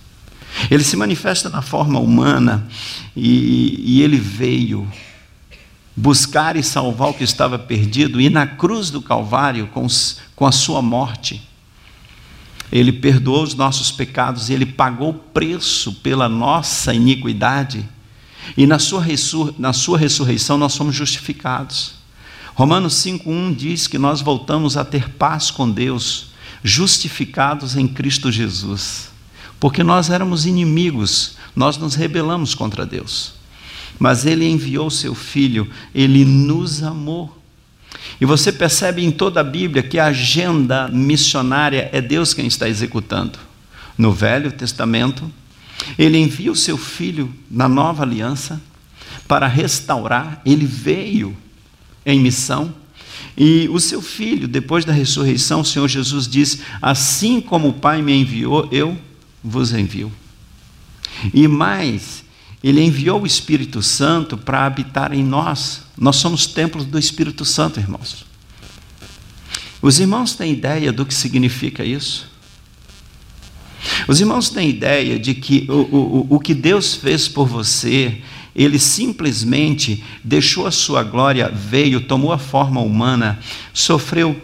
Ele 0.71 0.83
se 0.83 0.97
manifesta 0.97 1.50
na 1.50 1.61
forma 1.61 1.99
humana 1.99 2.66
e, 3.14 3.83
e 3.85 4.02
ele 4.02 4.16
veio 4.19 4.90
buscar 5.97 6.57
e 6.57 6.62
salvar 6.62 7.09
o 7.09 7.14
que 7.14 7.25
estava 7.25 7.59
perdido, 7.59 8.21
e 8.21 8.28
na 8.28 8.47
cruz 8.47 8.90
do 8.90 9.00
Calvário, 9.00 9.66
com, 9.69 9.87
com 10.35 10.47
a 10.47 10.52
sua 10.52 10.83
morte, 10.83 11.43
ele 12.71 12.93
perdoou 12.93 13.43
os 13.43 13.55
nossos 13.55 13.90
pecados 13.90 14.50
e 14.50 14.52
ele 14.52 14.66
pagou 14.66 15.11
o 15.11 15.14
preço 15.14 15.95
pela 15.95 16.28
nossa 16.28 16.93
iniquidade, 16.93 17.88
e 18.57 18.67
na 18.67 18.79
sua, 18.79 19.05
na 19.59 19.73
sua 19.73 19.99
ressurreição 19.99 20.59
nós 20.59 20.73
somos 20.73 20.95
justificados. 20.95 21.95
Romanos 22.55 22.95
5,1 22.95 23.55
diz 23.55 23.87
que 23.87 23.99
nós 23.99 24.21
voltamos 24.21 24.76
a 24.76 24.85
ter 24.85 25.11
paz 25.11 25.50
com 25.50 25.71
Deus, 25.71 26.29
justificados 26.62 27.76
em 27.76 27.87
Cristo 27.87 28.31
Jesus 28.33 29.17
porque 29.59 29.83
nós 29.83 30.11
éramos 30.11 30.47
inimigos, 30.47 31.37
nós 31.55 31.79
nos 31.79 31.95
rebelamos 31.95 32.55
contra 32.55 32.85
Deus. 32.85 33.35
Mas 33.99 34.26
Ele 34.26 34.47
enviou 34.47 34.91
seu 34.91 35.15
Filho, 35.15 35.71
Ele 35.95 36.25
nos 36.25 36.83
amou. 36.83 37.37
E 38.21 38.26
você 38.26 38.53
percebe 38.53 39.03
em 39.03 39.11
toda 39.11 39.41
a 39.41 39.45
Bíblia 39.45 39.83
que 39.83 39.99
a 39.99 40.07
agenda 40.07 40.88
missionária 40.88 41.88
é 41.93 42.00
Deus 42.00 42.35
quem 42.35 42.47
está 42.47 42.69
executando. 42.69 43.38
No 43.97 44.12
Velho 44.12 44.53
Testamento, 44.53 45.31
Ele 45.99 46.18
envia 46.18 46.50
o 46.50 46.56
seu 46.56 46.76
Filho 46.76 47.33
na 47.50 47.68
nova 47.68 48.02
aliança 48.02 48.61
para 49.26 49.47
restaurar, 49.47 50.40
Ele 50.45 50.66
veio 50.66 51.37
em 52.04 52.21
missão. 52.21 52.73
E 53.37 53.68
o 53.71 53.78
seu 53.78 54.00
filho, 54.00 54.49
depois 54.49 54.85
da 54.85 54.92
ressurreição, 54.92 55.61
o 55.61 55.64
Senhor 55.64 55.88
Jesus 55.88 56.26
disse: 56.26 56.61
Assim 56.80 57.40
como 57.40 57.68
o 57.68 57.73
Pai 57.75 58.00
me 58.00 58.14
enviou, 58.14 58.66
eu 58.73 58.97
vos 59.45 59.73
enviou. 59.73 60.11
E 61.35 61.47
mais, 61.47 62.25
ele 62.62 62.83
enviou 62.83 63.23
o 63.23 63.26
Espírito 63.26 63.83
Santo 63.83 64.37
para 64.37 64.64
habitar 64.64 65.12
em 65.12 65.23
nós. 65.23 65.83
Nós 65.97 66.16
somos 66.16 66.47
templos 66.47 66.85
do 66.85 66.99
Espírito 66.99 67.45
Santo, 67.45 67.78
irmãos. 67.78 68.25
Os 69.83 70.00
irmãos 70.00 70.35
têm 70.35 70.52
ideia 70.52 70.92
do 70.92 71.04
que 71.04 71.14
significa 71.14 71.85
isso? 71.85 72.28
Os 74.09 74.21
irmãos 74.21 74.50
têm 74.50 74.69
ideia 74.69 75.19
de 75.19 75.35
que 75.35 75.66
o, 75.69 75.73
o, 75.73 76.26
o 76.31 76.40
que 76.40 76.55
Deus 76.55 76.95
fez 76.95 77.28
por 77.28 77.47
você, 77.47 78.19
Ele 78.55 78.78
simplesmente 78.78 80.02
deixou 80.23 80.66
a 80.66 80.71
sua 80.71 81.02
glória, 81.02 81.50
veio, 81.50 82.00
tomou 82.00 82.33
a 82.33 82.38
forma 82.38 82.81
humana, 82.81 83.38
sofreu 83.73 84.40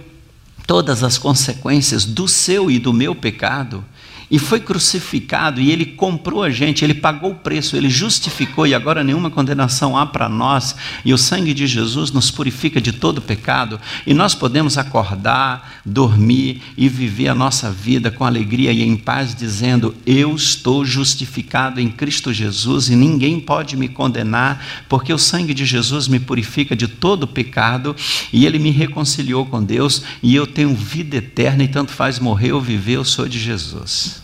todas 0.67 1.03
as 1.03 1.19
consequências 1.19 2.05
do 2.05 2.29
seu 2.29 2.71
e 2.71 2.79
do 2.79 2.93
meu 2.93 3.15
pecado, 3.15 3.85
e 4.33 4.39
foi 4.39 4.61
crucificado 4.61 5.61
e 5.61 5.71
ele 5.71 5.85
comprou 5.85 6.43
a 6.43 6.49
gente, 6.49 6.83
ele 6.83 6.95
pagou 6.95 7.33
o 7.33 7.35
preço, 7.35 7.77
ele 7.77 7.91
justificou 7.91 8.67
e 8.67 8.75
agora 8.75 9.05
nenhuma 9.05 9.31
condenação 9.31 9.95
há 9.95 10.07
para 10.07 10.27
nós. 10.27 10.75
E 11.05 11.13
o 11.13 11.19
sangue 11.19 11.53
de 11.53 11.67
Jesus 11.67 12.11
nos 12.11 12.31
purifica 12.31 12.81
de 12.81 12.93
todo 12.93 13.21
pecado 13.21 13.79
e 14.07 14.15
nós 14.15 14.35
podemos 14.35 14.79
acordar, 14.79 15.83
dormir 15.85 16.63
e 16.79 16.89
viver 16.89 17.29
a 17.29 17.35
nossa 17.35 17.71
vida 17.71 18.11
com 18.11 18.25
alegria 18.25 18.73
e 18.73 18.81
em 18.81 18.97
paz, 18.97 19.35
dizendo: 19.35 19.95
Eu 20.07 20.35
estou 20.35 20.83
justificado 20.83 21.79
em 21.79 21.91
Cristo 21.91 22.33
Jesus 22.33 22.89
e 22.89 22.97
ninguém 22.97 23.39
pode 23.39 23.77
me 23.77 23.87
condenar, 23.87 24.65
porque 24.89 25.13
o 25.13 25.19
sangue 25.19 25.53
de 25.53 25.67
Jesus 25.67 26.09
me 26.09 26.19
purifica 26.19 26.75
de 26.75 26.89
todo 26.89 27.29
pecado 27.29 27.95
e 28.33 28.47
ele 28.47 28.59
me 28.59 28.71
reconciliou 28.71 29.45
com 29.45 29.63
Deus 29.63 30.03
e 30.23 30.35
eu 30.35 30.47
tenho 30.47 30.75
vida 30.75 31.19
eterna 31.19 31.65
e 31.65 31.69
tanto 31.69 31.93
faz 31.93 32.19
morrer 32.19 32.53
ou 32.53 32.63
viver, 32.63 32.97
eu 32.97 33.05
sou 33.05 33.29
de 33.29 33.39
Jesus. 33.39 34.22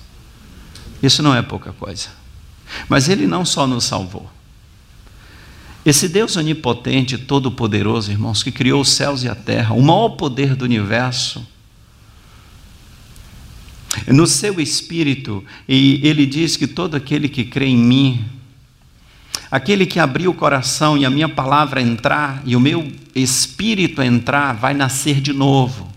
Isso 1.02 1.22
não 1.22 1.34
é 1.34 1.42
pouca 1.42 1.72
coisa. 1.72 2.08
Mas 2.88 3.08
Ele 3.08 3.26
não 3.26 3.44
só 3.44 3.66
nos 3.66 3.84
salvou. 3.84 4.30
Esse 5.84 6.08
Deus 6.08 6.36
onipotente, 6.36 7.16
todo-poderoso, 7.16 8.10
irmãos, 8.10 8.42
que 8.42 8.52
criou 8.52 8.82
os 8.82 8.90
céus 8.90 9.22
e 9.22 9.28
a 9.28 9.34
terra, 9.34 9.74
o 9.74 9.80
maior 9.80 10.10
poder 10.10 10.54
do 10.54 10.64
universo, 10.64 11.46
no 14.06 14.26
seu 14.26 14.60
espírito, 14.60 15.42
e 15.66 16.00
ele 16.06 16.26
diz 16.26 16.56
que 16.56 16.66
todo 16.66 16.94
aquele 16.94 17.28
que 17.28 17.44
crê 17.44 17.66
em 17.66 17.76
mim, 17.76 18.24
aquele 19.50 19.86
que 19.86 19.98
abriu 19.98 20.30
o 20.30 20.34
coração 20.34 20.98
e 20.98 21.06
a 21.06 21.10
minha 21.10 21.28
palavra 21.28 21.80
entrar, 21.80 22.42
e 22.44 22.54
o 22.54 22.60
meu 22.60 22.92
espírito 23.14 24.02
entrar, 24.02 24.52
vai 24.52 24.74
nascer 24.74 25.20
de 25.20 25.32
novo. 25.32 25.90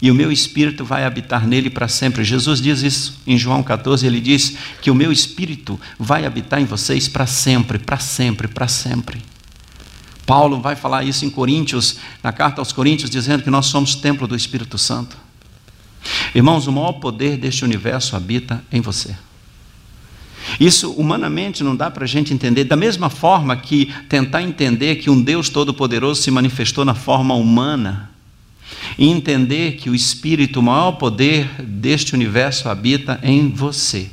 E 0.00 0.10
o 0.10 0.14
meu 0.14 0.30
espírito 0.30 0.84
vai 0.84 1.04
habitar 1.04 1.46
nele 1.46 1.70
para 1.70 1.88
sempre. 1.88 2.22
Jesus 2.22 2.60
diz 2.60 2.82
isso 2.82 3.20
em 3.26 3.38
João 3.38 3.62
14, 3.62 4.06
ele 4.06 4.20
diz 4.20 4.56
que 4.82 4.90
o 4.90 4.94
meu 4.94 5.10
espírito 5.10 5.80
vai 5.98 6.26
habitar 6.26 6.60
em 6.60 6.64
vocês 6.64 7.08
para 7.08 7.26
sempre, 7.26 7.78
para 7.78 7.98
sempre, 7.98 8.46
para 8.46 8.68
sempre. 8.68 9.22
Paulo 10.26 10.60
vai 10.60 10.74
falar 10.74 11.04
isso 11.04 11.24
em 11.24 11.30
Coríntios, 11.30 11.98
na 12.22 12.32
carta 12.32 12.60
aos 12.60 12.72
Coríntios, 12.72 13.08
dizendo 13.08 13.42
que 13.42 13.50
nós 13.50 13.66
somos 13.66 13.94
templo 13.94 14.26
do 14.26 14.36
Espírito 14.36 14.76
Santo. 14.76 15.16
Irmãos, 16.34 16.66
o 16.66 16.72
maior 16.72 16.94
poder 16.94 17.36
deste 17.36 17.64
universo 17.64 18.16
habita 18.16 18.62
em 18.70 18.80
você. 18.80 19.14
Isso 20.60 20.92
humanamente 20.92 21.64
não 21.64 21.74
dá 21.74 21.90
para 21.90 22.04
a 22.04 22.08
gente 22.08 22.34
entender, 22.34 22.64
da 22.64 22.76
mesma 22.76 23.08
forma 23.08 23.56
que 23.56 23.92
tentar 24.08 24.42
entender 24.42 24.96
que 24.96 25.10
um 25.10 25.20
Deus 25.20 25.48
Todo-Poderoso 25.48 26.22
se 26.22 26.30
manifestou 26.30 26.84
na 26.84 26.94
forma 26.94 27.34
humana 27.34 28.10
e 28.98 29.08
entender 29.08 29.76
que 29.76 29.90
o 29.90 29.94
Espírito, 29.94 30.60
o 30.60 30.62
maior 30.62 30.92
poder 30.92 31.46
deste 31.62 32.14
universo, 32.14 32.68
habita 32.68 33.18
em 33.22 33.48
você. 33.48 34.10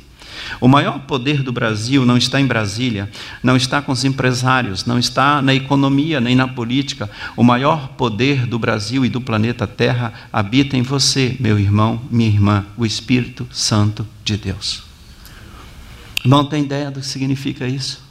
O 0.60 0.68
maior 0.68 1.00
poder 1.00 1.42
do 1.42 1.52
Brasil 1.52 2.04
não 2.04 2.16
está 2.16 2.40
em 2.40 2.46
Brasília, 2.46 3.10
não 3.42 3.56
está 3.56 3.80
com 3.80 3.92
os 3.92 4.04
empresários, 4.04 4.84
não 4.84 4.98
está 4.98 5.40
na 5.40 5.54
economia 5.54 6.20
nem 6.20 6.34
na 6.34 6.46
política. 6.46 7.10
O 7.36 7.42
maior 7.42 7.88
poder 7.88 8.46
do 8.46 8.58
Brasil 8.58 9.04
e 9.04 9.08
do 9.08 9.20
planeta 9.20 9.66
Terra 9.66 10.12
habita 10.32 10.76
em 10.76 10.82
você, 10.82 11.36
meu 11.40 11.58
irmão, 11.58 12.00
minha 12.10 12.28
irmã, 12.28 12.66
o 12.76 12.84
Espírito 12.84 13.46
Santo 13.50 14.06
de 14.24 14.36
Deus. 14.36 14.82
Não 16.24 16.44
tem 16.44 16.64
ideia 16.64 16.90
do 16.90 17.00
que 17.00 17.06
significa 17.06 17.66
isso? 17.66 18.02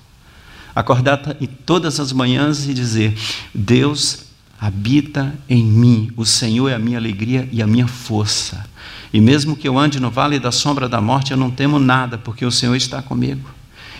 Acordar 0.75 1.17
todas 1.65 1.99
as 1.99 2.11
manhãs 2.11 2.67
e 2.67 2.73
dizer: 2.73 3.15
Deus 3.53 4.25
habita 4.63 5.37
em 5.49 5.61
mim, 5.61 6.09
o 6.15 6.25
Senhor 6.25 6.69
é 6.69 6.73
a 6.73 6.79
minha 6.79 6.97
alegria 6.97 7.49
e 7.51 7.61
a 7.61 7.67
minha 7.67 7.85
força. 7.85 8.65
E 9.11 9.19
mesmo 9.19 9.57
que 9.57 9.67
eu 9.67 9.77
ande 9.77 9.99
no 9.99 10.09
vale 10.09 10.39
da 10.39 10.53
sombra 10.53 10.87
da 10.87 11.01
morte, 11.01 11.31
eu 11.31 11.37
não 11.37 11.51
temo 11.51 11.77
nada, 11.79 12.17
porque 12.17 12.45
o 12.45 12.51
Senhor 12.51 12.73
está 12.73 13.01
comigo. 13.01 13.49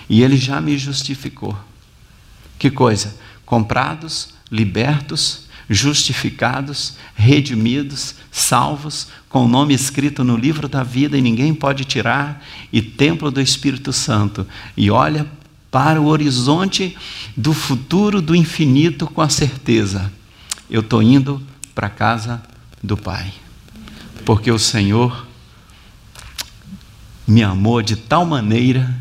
E 0.10 0.24
Ele 0.24 0.38
já 0.38 0.62
me 0.62 0.78
justificou. 0.78 1.54
Que 2.58 2.72
coisa? 2.72 3.14
Comprados, 3.46 4.30
libertos, 4.50 5.50
justificados, 5.70 6.94
redimidos, 7.14 8.16
salvos, 8.32 9.10
com 9.28 9.44
o 9.44 9.50
nome 9.50 9.74
escrito 9.74 10.24
no 10.24 10.38
livro 10.38 10.70
da 10.70 10.82
vida 10.82 11.18
e 11.18 11.22
ninguém 11.22 11.54
pode 11.54 11.84
tirar, 11.84 12.42
e 12.72 12.82
templo 12.82 13.30
do 13.30 13.42
Espírito 13.42 13.92
Santo. 13.92 14.48
E 14.78 14.90
olha 14.90 15.28
para 15.70 16.00
o 16.00 16.06
horizonte 16.06 16.96
do 17.36 17.52
futuro 17.52 18.22
do 18.22 18.34
infinito 18.34 19.08
com 19.08 19.22
a 19.22 19.28
certeza: 19.28 20.10
eu 20.70 20.82
estou 20.82 21.02
indo 21.02 21.42
para 21.74 21.88
a 21.88 21.90
casa 21.90 22.42
do 22.82 22.98
Pai 22.98 23.34
porque 24.26 24.52
o 24.52 24.60
Senhor 24.60 25.28
me 27.28 27.44
amou 27.44 27.82
de 27.82 27.96
tal 27.96 28.26
maneira 28.26 28.94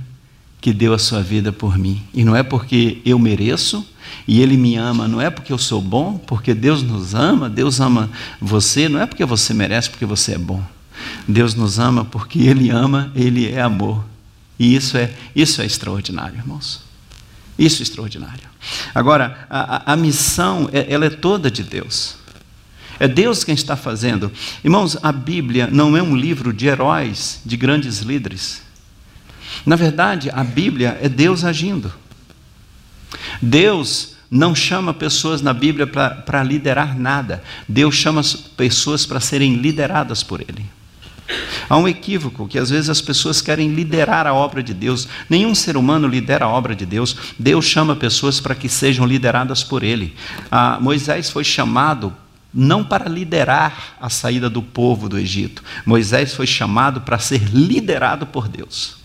que 0.61 0.73
deu 0.73 0.95
a 0.95 0.99
sua 0.99 1.23
vida 1.23 1.53
por 1.53 1.77
mim. 1.77 2.03
E 2.15 2.25
não 2.25 2.37
é 2.37 2.43
porque 2.43 3.01
eu 3.05 3.19
mereço, 3.19 3.87
e 4.29 4.41
Ele 4.41 4.57
me 4.57 4.77
ama, 4.77 5.09
não 5.09 5.21
é 5.21 5.29
porque 5.29 5.53
eu 5.53 5.59
sou 5.59 5.81
bom, 5.81 6.19
porque 6.19 6.55
Deus 6.55 6.83
nos 6.83 7.15
ama, 7.15 7.51
Deus 7.51 7.81
ama 7.81 8.11
você, 8.41 8.89
não 8.89 9.01
é 9.01 9.07
porque 9.07 9.25
você 9.25 9.53
merece, 9.53 9.91
porque 9.91 10.07
você 10.07 10.35
é 10.35 10.39
bom. 10.39 10.63
Deus 11.27 11.55
nos 11.55 11.79
ama 11.79 12.05
porque 12.05 12.41
Ele 12.41 12.71
ama, 12.71 13.11
Ele 13.15 13.51
é 13.51 13.61
amor. 13.61 14.05
E 14.59 14.77
isso 14.77 14.97
é, 14.97 15.13
isso 15.35 15.61
é 15.61 15.67
extraordinário, 15.67 16.37
irmãos. 16.37 16.81
Isso 17.63 17.81
é 17.81 17.85
extraordinário. 17.85 18.43
Agora, 18.93 19.47
a, 19.49 19.93
a, 19.93 19.97
missão, 19.97 20.69
é, 20.73 20.93
ela 20.93 21.07
é 21.07 21.11
toda 21.11 21.49
de 21.49 21.63
Deus. 21.63 22.17
É 22.99 23.07
Deus 23.07 23.45
quem 23.45 23.55
está 23.55 23.77
fazendo. 23.77 24.33
Irmãos, 24.65 24.99
a 25.01 25.13
Bíblia 25.13 25.69
não 25.71 25.97
é 25.97 26.03
um 26.03 26.17
livro 26.17 26.53
de 26.53 26.67
heróis, 26.67 27.41
de 27.47 27.57
grandes 27.57 28.01
líderes. 28.01 28.63
Na 29.65 29.77
verdade, 29.77 30.29
a 30.31 30.43
Bíblia 30.43 30.99
é 31.01 31.09
Deus 31.09 31.45
agindo. 31.45 31.93
Deus 33.41 34.17
não 34.29 34.57
chama 34.57 34.93
pessoas 34.93 35.41
na 35.41 35.55
Bíblia 35.55 35.87
para 35.87 36.43
liderar 36.43 36.99
nada. 36.99 37.45
Deus 37.69 37.95
chama 37.95 38.23
pessoas 38.57 39.07
para 39.07 39.21
serem 39.21 39.55
lideradas 39.55 40.25
por 40.25 40.41
Ele. 40.41 40.65
Há 41.69 41.77
um 41.77 41.89
equívoco 41.89 42.47
que 42.47 42.59
às 42.59 42.71
vezes 42.71 42.91
as 42.91 43.01
pessoas 43.01 43.41
querem 43.41 43.75
liderar 43.75 44.27
a 44.27 44.35
obra 44.35 44.63
de 44.63 44.75
Deus. 44.75 45.09
Nenhum 45.29 45.55
ser 45.55 45.77
humano 45.77 46.07
lidera 46.07 46.45
a 46.45 46.49
obra 46.49 46.75
de 46.75 46.85
Deus. 46.85 47.17
Deus 47.39 47.65
chama 47.65 47.97
pessoas 47.97 48.41
para 48.41 48.55
que 48.55 48.69
sejam 48.69 49.07
lideradas 49.07 49.65
por 49.65 49.83
Ele. 49.83 50.15
Ah, 50.51 50.79
Moisés 50.81 51.31
foi 51.31 51.45
chamado 51.45 52.13
não 52.53 52.85
para 52.85 53.09
liderar 53.09 53.97
a 54.01 54.11
saída 54.11 54.51
do 54.51 54.63
povo 54.63 55.09
do 55.09 55.19
Egito. 55.19 55.63
Moisés 55.87 56.35
foi 56.35 56.47
chamado 56.47 57.01
para 57.01 57.19
ser 57.19 57.43
liderado 57.49 58.27
por 58.27 58.49
Deus. 58.49 58.97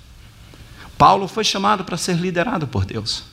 Paulo 0.97 1.27
foi 1.27 1.43
chamado 1.43 1.83
para 1.83 1.95
ser 1.95 2.17
liderado 2.17 2.67
por 2.67 2.83
Deus. 2.83 3.23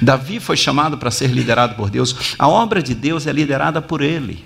Davi 0.00 0.40
foi 0.40 0.56
chamado 0.56 0.98
para 0.98 1.10
ser 1.10 1.30
liderado 1.30 1.74
por 1.74 1.90
Deus. 1.90 2.34
A 2.38 2.46
obra 2.46 2.82
de 2.82 2.94
Deus 2.94 3.26
é 3.26 3.32
liderada 3.32 3.80
por 3.80 4.02
ele, 4.02 4.44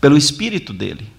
pelo 0.00 0.16
espírito 0.16 0.72
dele. 0.72 1.12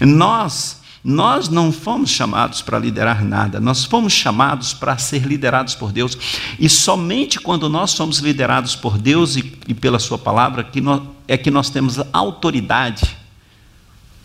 Nós 0.00 0.80
nós 1.08 1.48
não 1.48 1.70
fomos 1.70 2.10
chamados 2.10 2.60
para 2.60 2.80
liderar 2.80 3.24
nada, 3.24 3.60
nós 3.60 3.84
fomos 3.84 4.12
chamados 4.12 4.74
para 4.74 4.98
ser 4.98 5.22
liderados 5.22 5.72
por 5.72 5.92
Deus. 5.92 6.18
E 6.58 6.68
somente 6.68 7.38
quando 7.38 7.68
nós 7.68 7.92
somos 7.92 8.18
liderados 8.18 8.74
por 8.74 8.98
Deus 8.98 9.36
e, 9.36 9.56
e 9.68 9.72
pela 9.72 10.00
Sua 10.00 10.18
palavra 10.18 10.64
que 10.64 10.80
nós, 10.80 11.00
é 11.28 11.36
que 11.36 11.48
nós 11.48 11.70
temos 11.70 12.00
autoridade 12.12 13.16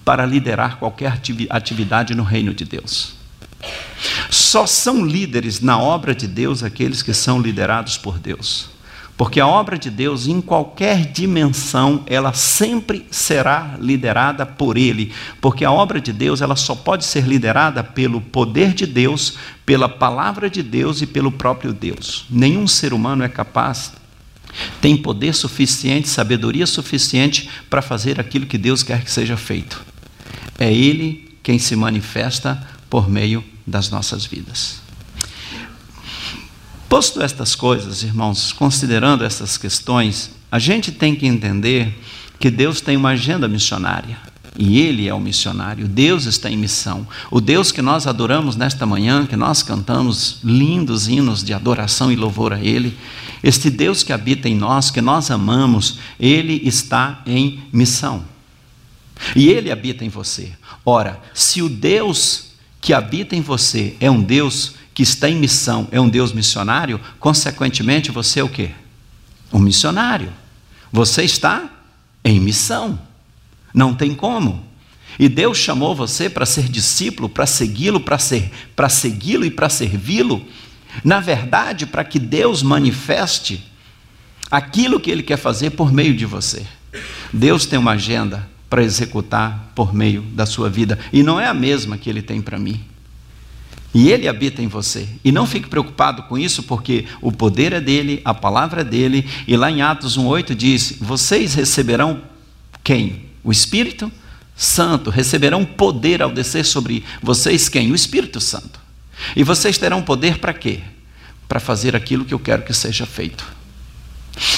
para 0.04 0.26
liderar 0.26 0.78
qualquer 0.78 1.22
atividade 1.52 2.16
no 2.16 2.24
reino 2.24 2.52
de 2.52 2.66
Deus. 2.66 3.14
Só 4.32 4.66
são 4.66 5.06
líderes 5.06 5.62
na 5.62 5.78
obra 5.80 6.16
de 6.16 6.28
Deus 6.28 6.64
aqueles 6.64 7.04
que 7.04 7.14
são 7.14 7.40
liderados 7.40 7.96
por 7.96 8.18
Deus. 8.18 8.71
Porque 9.22 9.40
a 9.40 9.46
obra 9.46 9.78
de 9.78 9.92
Deus, 9.92 10.26
em 10.26 10.42
qualquer 10.42 11.06
dimensão, 11.06 12.04
ela 12.08 12.34
sempre 12.34 13.06
será 13.12 13.78
liderada 13.80 14.48
por 14.48 14.80
Ele. 14.80 15.14
Porque 15.40 15.64
a 15.64 15.72
obra 15.72 16.02
de 16.02 16.12
Deus, 16.12 16.42
ela 16.42 16.56
só 16.56 16.74
pode 16.74 17.06
ser 17.06 17.28
liderada 17.28 17.84
pelo 17.84 18.20
poder 18.20 18.74
de 18.74 18.88
Deus, 18.88 19.38
pela 19.64 19.88
palavra 19.88 20.50
de 20.50 20.64
Deus 20.64 21.04
e 21.04 21.06
pelo 21.06 21.32
próprio 21.32 21.72
Deus. 21.72 22.26
Nenhum 22.32 22.66
ser 22.66 22.94
humano 22.94 23.24
é 23.24 23.30
capaz, 23.30 23.94
tem 24.82 24.98
poder 24.98 25.36
suficiente, 25.36 26.10
sabedoria 26.10 26.66
suficiente 26.66 27.48
para 27.70 27.84
fazer 27.84 28.20
aquilo 28.20 28.48
que 28.48 28.58
Deus 28.58 28.82
quer 28.82 29.04
que 29.04 29.12
seja 29.12 29.38
feito. 29.38 29.86
É 30.58 30.74
Ele 30.74 31.30
quem 31.44 31.60
se 31.60 31.76
manifesta 31.76 32.68
por 32.90 33.08
meio 33.08 33.44
das 33.68 33.92
nossas 33.92 34.26
vidas. 34.26 34.81
Posto 36.92 37.22
estas 37.22 37.56
coisas, 37.56 38.04
irmãos, 38.04 38.52
considerando 38.52 39.24
essas 39.24 39.58
questões, 39.58 40.30
a 40.52 40.60
gente 40.60 40.92
tem 40.92 41.16
que 41.16 41.26
entender 41.26 41.98
que 42.38 42.52
Deus 42.52 42.82
tem 42.82 42.98
uma 42.98 43.12
agenda 43.12 43.48
missionária. 43.48 44.18
E 44.58 44.78
Ele 44.82 45.08
é 45.08 45.14
o 45.14 45.20
missionário, 45.22 45.88
Deus 45.88 46.26
está 46.26 46.50
em 46.50 46.58
missão. 46.58 47.08
O 47.32 47.40
Deus 47.40 47.72
que 47.72 47.82
nós 47.82 48.08
adoramos 48.08 48.58
nesta 48.58 48.86
manhã, 48.86 49.26
que 49.26 49.38
nós 49.38 49.64
cantamos 49.64 50.40
lindos 50.44 51.08
hinos 51.08 51.46
de 51.46 51.54
adoração 51.54 52.12
e 52.12 52.18
louvor 52.18 52.52
a 52.52 52.60
Ele, 52.60 52.98
este 53.42 53.70
Deus 53.70 54.04
que 54.04 54.12
habita 54.12 54.50
em 54.50 54.56
nós, 54.58 54.92
que 54.92 55.00
nós 55.00 55.32
amamos, 55.32 55.98
Ele 56.20 56.62
está 56.66 57.22
em 57.26 57.64
missão. 57.72 58.26
E 59.34 59.48
Ele 59.48 59.72
habita 59.72 60.04
em 60.04 60.10
você. 60.10 60.52
Ora, 60.86 61.22
se 61.34 61.62
o 61.62 61.70
Deus 61.70 62.48
que 62.82 62.92
habita 62.92 63.34
em 63.34 63.42
você 63.42 63.96
é 64.02 64.12
um 64.12 64.22
Deus 64.22 64.81
que 64.94 65.04
está 65.04 65.30
em 65.30 65.36
missão 65.36 65.88
é 65.92 66.00
um 66.00 66.10
Deus 66.10 66.34
missionário, 66.34 67.00
consequentemente 67.20 68.12
você 68.12 68.40
é 68.40 68.44
o 68.44 68.50
quê? 68.50 68.72
Um 69.52 69.60
missionário. 69.60 70.32
Você 70.92 71.24
está 71.24 71.70
em 72.24 72.40
missão. 72.40 73.00
Não 73.74 73.94
tem 73.94 74.14
como. 74.14 74.66
E 75.18 75.30
Deus 75.30 75.58
chamou 75.58 75.96
você 75.96 76.30
para 76.30 76.46
ser 76.46 76.64
discípulo, 76.64 77.30
para 77.30 77.46
segui-lo, 77.46 78.00
para 78.00 78.18
ser, 78.18 78.52
para 78.76 78.90
segui-lo 78.90 79.46
e 79.46 79.52
para 79.52 79.70
servi-lo. 79.70 80.46
Na 81.04 81.20
verdade, 81.20 81.86
para 81.86 82.04
que 82.04 82.20
Deus 82.20 82.62
manifeste 82.62 83.64
aquilo 84.50 85.00
que 85.00 85.10
ele 85.10 85.24
quer 85.24 85.38
fazer 85.38 85.72
por 85.72 85.92
meio 85.92 86.14
de 86.16 86.26
você. 86.26 86.66
Deus 87.32 87.66
tem 87.66 87.80
uma 87.80 87.92
agenda 87.92 88.50
para 88.70 88.84
executar 88.84 89.72
por 89.76 89.94
meio 89.94 90.22
da 90.22 90.46
sua 90.46 90.70
vida 90.70 91.00
e 91.12 91.24
não 91.24 91.40
é 91.40 91.48
a 91.48 91.54
mesma 91.54 91.98
que 91.98 92.10
ele 92.10 92.22
tem 92.22 92.42
para 92.42 92.60
mim. 92.60 92.82
E 93.94 94.10
ele 94.10 94.28
habita 94.28 94.62
em 94.62 94.68
você. 94.68 95.08
E 95.24 95.32
não 95.32 95.46
fique 95.46 95.68
preocupado 95.68 96.24
com 96.24 96.38
isso, 96.38 96.64
porque 96.64 97.06
o 97.22 97.32
poder 97.32 97.74
é 97.74 97.82
dele, 97.82 98.22
a 98.24 98.34
palavra 98.34 98.82
é 98.82 98.86
dele. 98.86 99.28
E 99.48 99.58
lá 99.58 99.70
em 99.70 99.82
Atos 99.82 100.18
1,8 100.18 100.56
diz: 100.56 100.98
Vocês 101.00 101.54
receberão 101.54 102.22
quem? 102.84 103.26
O 103.44 103.52
Espírito 103.52 104.12
Santo. 104.56 105.10
Receberão 105.10 105.66
poder 105.66 106.22
ao 106.22 106.32
descer 106.32 106.66
sobre 106.66 107.04
vocês 107.22 107.68
quem? 107.68 107.92
O 107.92 107.96
Espírito 107.96 108.40
Santo. 108.40 108.80
E 109.36 109.44
vocês 109.44 109.78
terão 109.78 110.02
poder 110.02 110.38
para 110.38 110.54
quê? 110.54 110.80
Para 111.48 111.60
fazer 111.60 111.96
aquilo 111.96 112.24
que 112.24 112.34
eu 112.34 112.40
quero 112.40 112.64
que 112.64 112.74
seja 112.74 113.06
feito. 113.06 113.46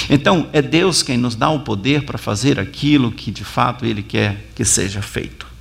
Então, 0.08 0.48
é 0.52 0.62
Deus 0.62 1.02
quem 1.02 1.16
nos 1.16 1.34
dá 1.34 1.50
o 1.50 1.60
poder 1.60 2.04
para 2.04 2.16
fazer 2.16 2.60
aquilo 2.60 3.10
que 3.10 3.32
de 3.32 3.44
fato 3.44 3.84
Ele 3.84 4.02
quer 4.02 4.50
que 4.54 4.64
seja 4.64 5.02
feito. 5.02 5.53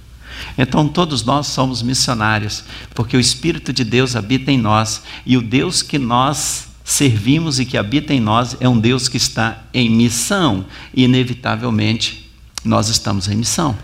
Então, 0.57 0.87
todos 0.87 1.23
nós 1.23 1.47
somos 1.47 1.81
missionários, 1.81 2.63
porque 2.93 3.17
o 3.17 3.19
Espírito 3.19 3.73
de 3.73 3.83
Deus 3.83 4.15
habita 4.15 4.51
em 4.51 4.57
nós 4.57 5.03
e 5.25 5.37
o 5.37 5.41
Deus 5.41 5.81
que 5.81 5.97
nós 5.97 6.67
servimos 6.83 7.59
e 7.59 7.65
que 7.65 7.77
habita 7.77 8.13
em 8.13 8.19
nós 8.19 8.57
é 8.59 8.67
um 8.67 8.79
Deus 8.79 9.07
que 9.07 9.17
está 9.17 9.63
em 9.73 9.89
missão, 9.89 10.65
e 10.93 11.03
inevitavelmente 11.03 12.29
nós 12.63 12.89
estamos 12.89 13.27
em 13.27 13.35
missão. 13.35 13.77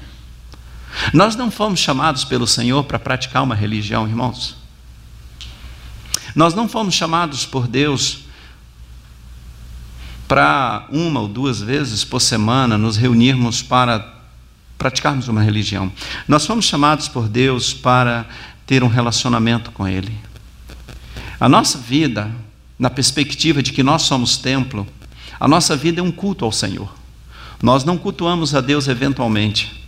Nós 1.13 1.35
não 1.35 1.49
fomos 1.49 1.79
chamados 1.79 2.23
pelo 2.25 2.47
Senhor 2.47 2.83
para 2.83 2.99
praticar 2.99 3.43
uma 3.43 3.55
religião, 3.55 4.07
irmãos. 4.07 4.57
Nós 6.35 6.53
não 6.53 6.67
fomos 6.67 6.93
chamados 6.93 7.45
por 7.45 7.67
Deus 7.67 8.19
para 10.27 10.85
uma 10.91 11.21
ou 11.21 11.27
duas 11.27 11.59
vezes 11.59 12.03
por 12.03 12.19
semana 12.19 12.77
nos 12.77 12.97
reunirmos 12.97 13.63
para 13.63 14.18
praticarmos 14.79 15.27
uma 15.27 15.43
religião. 15.43 15.91
Nós 16.27 16.45
fomos 16.45 16.65
chamados 16.65 17.09
por 17.09 17.27
Deus 17.27 17.73
para 17.73 18.25
ter 18.65 18.81
um 18.81 18.87
relacionamento 18.87 19.71
com 19.71 19.87
Ele. 19.87 20.17
A 21.39 21.49
nossa 21.49 21.77
vida, 21.77 22.31
na 22.79 22.89
perspectiva 22.89 23.61
de 23.61 23.73
que 23.73 23.83
nós 23.83 24.03
somos 24.03 24.37
templo, 24.37 24.87
a 25.37 25.47
nossa 25.47 25.75
vida 25.75 25.99
é 25.99 26.03
um 26.03 26.11
culto 26.11 26.45
ao 26.45 26.51
Senhor. 26.51 26.95
Nós 27.61 27.83
não 27.83 27.97
cultuamos 27.97 28.55
a 28.55 28.61
Deus 28.61 28.87
eventualmente. 28.87 29.85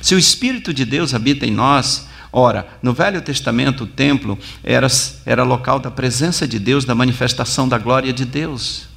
Se 0.00 0.14
o 0.14 0.18
Espírito 0.18 0.72
de 0.72 0.86
Deus 0.86 1.12
habita 1.12 1.46
em 1.46 1.50
nós, 1.50 2.08
ora, 2.32 2.66
no 2.82 2.94
Velho 2.94 3.20
Testamento 3.20 3.84
o 3.84 3.86
templo 3.86 4.38
era, 4.62 4.86
era 5.26 5.44
local 5.44 5.78
da 5.78 5.90
presença 5.90 6.48
de 6.48 6.58
Deus, 6.58 6.86
da 6.86 6.94
manifestação 6.94 7.68
da 7.68 7.76
glória 7.76 8.12
de 8.12 8.24
Deus. 8.24 8.93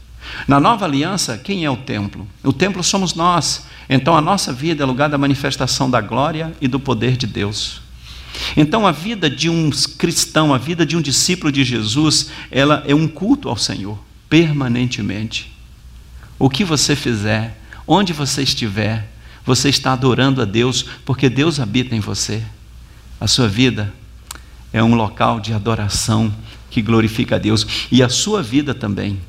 Na 0.48 0.60
nova 0.60 0.86
aliança, 0.86 1.38
quem 1.38 1.66
é 1.66 1.70
o 1.70 1.78
templo? 1.78 2.28
O 2.44 2.54
templo 2.54 2.84
somos 2.84 3.14
nós. 3.14 3.66
Então 3.90 4.16
a 4.16 4.22
nossa 4.22 4.52
vida 4.52 4.84
é 4.84 4.86
lugar 4.86 5.10
da 5.10 5.18
manifestação 5.18 5.90
da 5.90 6.02
glória 6.02 6.54
e 6.62 6.68
do 6.68 6.80
poder 6.80 7.16
de 7.18 7.28
Deus. 7.28 7.82
Então 8.56 8.86
a 8.86 8.92
vida 8.92 9.30
de 9.30 9.50
um 9.50 9.70
cristão, 9.98 10.54
a 10.54 10.58
vida 10.58 10.86
de 10.86 10.96
um 10.96 11.02
discípulo 11.02 11.52
de 11.52 11.64
Jesus, 11.64 12.30
ela 12.52 12.84
é 12.88 12.94
um 12.94 13.08
culto 13.08 13.50
ao 13.50 13.58
Senhor 13.58 13.98
permanentemente. 14.30 15.54
O 16.38 16.50
que 16.50 16.64
você 16.64 16.96
fizer, 16.96 17.60
onde 17.88 18.14
você 18.14 18.44
estiver, 18.44 19.12
você 19.46 19.70
está 19.70 19.94
adorando 19.94 20.42
a 20.42 20.46
Deus, 20.46 20.86
porque 21.06 21.30
Deus 21.30 21.60
habita 21.60 21.96
em 21.96 22.00
você. 22.00 22.44
A 23.20 23.28
sua 23.28 23.48
vida 23.48 23.94
é 24.74 24.84
um 24.84 24.94
local 24.94 25.40
de 25.40 25.54
adoração 25.54 26.32
que 26.70 26.82
glorifica 26.82 27.38
a 27.38 27.40
Deus, 27.40 27.66
e 27.90 28.04
a 28.04 28.10
sua 28.10 28.44
vida 28.44 28.74
também 28.74 29.20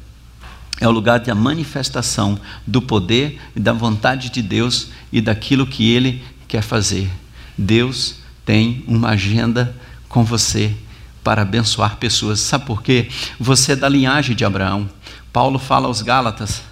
é 0.81 0.87
o 0.87 0.91
lugar 0.91 1.21
da 1.21 1.35
manifestação 1.35 2.39
do 2.67 2.81
poder 2.81 3.41
e 3.55 3.61
da 3.61 3.73
vontade 3.73 4.31
de 4.31 4.43
Deus 4.43 4.89
e 5.13 5.21
daquilo 5.21 5.67
que 5.67 5.91
Ele 5.91 6.23
quer 6.47 6.63
fazer. 6.63 7.11
Deus 7.57 8.17
tem 8.45 8.85
uma 8.87 9.11
agenda 9.11 9.75
com 10.09 10.25
você 10.25 10.75
para 11.23 11.43
abençoar 11.43 11.97
pessoas. 11.97 12.41
Sabe 12.41 12.65
por 12.65 12.83
quê? 12.83 13.09
Você 13.39 13.73
é 13.73 13.77
da 13.77 13.89
linhagem 13.89 14.37
de 14.37 14.45
Abraão. 14.45 14.89
Paulo 15.33 15.59
fala 15.59 15.87
aos 15.87 16.01
Gálatas 16.01 16.63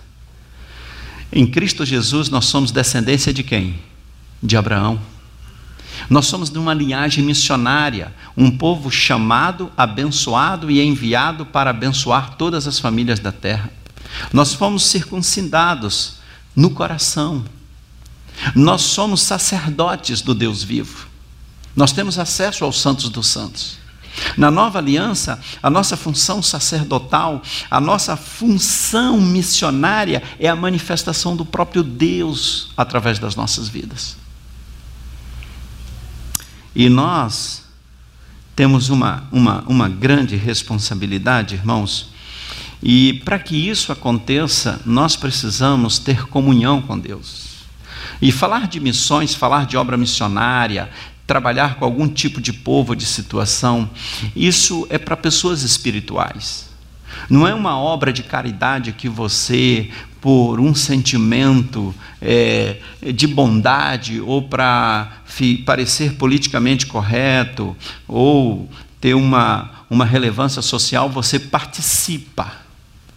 em 1.33 1.47
Cristo 1.47 1.85
Jesus, 1.85 2.29
nós 2.29 2.47
somos 2.47 2.71
descendência 2.71 3.33
de 3.33 3.42
quem? 3.42 3.79
De 4.42 4.57
Abraão. 4.57 4.99
Nós 6.09 6.27
somos 6.27 6.51
de 6.51 6.59
uma 6.59 6.73
linhagem 6.73 7.25
missionária, 7.25 8.14
um 8.37 8.51
povo 8.51 8.90
chamado, 8.90 9.71
abençoado 9.77 10.71
e 10.71 10.81
enviado 10.81 11.45
para 11.45 11.71
abençoar 11.71 12.37
todas 12.37 12.66
as 12.66 12.79
famílias 12.79 13.19
da 13.19 13.33
terra. 13.33 13.71
Nós 14.33 14.55
fomos 14.55 14.85
circuncidados 14.85 16.14
no 16.55 16.71
coração. 16.71 17.45
Nós 18.55 18.83
somos 18.83 19.23
sacerdotes 19.23 20.21
do 20.21 20.35
Deus 20.35 20.62
vivo. 20.62 21.07
Nós 21.75 21.92
temos 21.92 22.19
acesso 22.19 22.64
aos 22.64 22.81
santos 22.81 23.09
dos 23.09 23.27
santos. 23.27 23.79
Na 24.37 24.51
nova 24.51 24.79
aliança, 24.79 25.38
a 25.62 25.69
nossa 25.69 25.97
função 25.97 26.42
sacerdotal, 26.42 27.42
a 27.71 27.81
nossa 27.81 28.16
função 28.16 29.21
missionária 29.21 30.23
é 30.38 30.49
a 30.49 30.57
manifestação 30.57 31.37
do 31.37 31.45
próprio 31.45 31.83
Deus 31.83 32.71
através 32.77 33.19
das 33.19 33.37
nossas 33.37 33.69
vidas. 33.69 34.16
E 36.75 36.88
nós 36.88 37.64
temos 38.55 38.88
uma, 38.88 39.29
uma, 39.31 39.62
uma 39.66 39.88
grande 39.88 40.37
responsabilidade, 40.37 41.55
irmãos, 41.55 42.11
e 42.83 43.21
para 43.25 43.39
que 43.39 43.57
isso 43.57 43.91
aconteça, 43.93 44.81
nós 44.85 45.17
precisamos 45.17 45.99
ter 45.99 46.27
comunhão 46.27 46.81
com 46.83 46.99
Deus. 46.99 47.47
E 48.21 48.31
falar 48.31 48.67
de 48.67 48.81
missões, 48.81 49.35
falar 49.35 49.67
de 49.67 49.77
obra 49.77 49.97
missionária, 49.97 50.91
trabalhar 51.27 51.77
com 51.77 51.85
algum 51.85 52.09
tipo 52.09 52.41
de 52.41 52.53
povo, 52.53 52.95
de 52.95 53.05
situação, 53.05 53.91
isso 54.35 54.87
é 54.91 54.99
para 54.99 55.17
pessoas 55.17 55.62
espirituais. 55.62 56.67
Não 57.29 57.47
é 57.47 57.55
uma 57.55 57.79
obra 57.79 58.12
de 58.12 58.23
caridade 58.23 58.93
que 58.93 59.09
você, 59.09 59.91
por 60.21 60.61
um 60.61 60.75
sentimento 60.75 61.95
é, 62.21 62.77
de 63.15 63.27
bondade 63.27 64.21
ou 64.21 64.43
para 64.43 65.23
parecer 65.65 66.15
politicamente 66.15 66.87
correto 66.87 67.77
ou 68.07 68.71
ter 69.01 69.15
uma, 69.15 69.71
uma 69.91 70.05
relevância 70.05 70.62
social, 70.62 71.09
você 71.09 71.39
participa. 71.39 72.66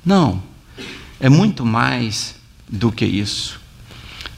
Não, 0.05 0.41
é 1.19 1.29
muito 1.29 1.65
mais 1.65 2.35
do 2.67 2.91
que 2.91 3.05
isso. 3.05 3.59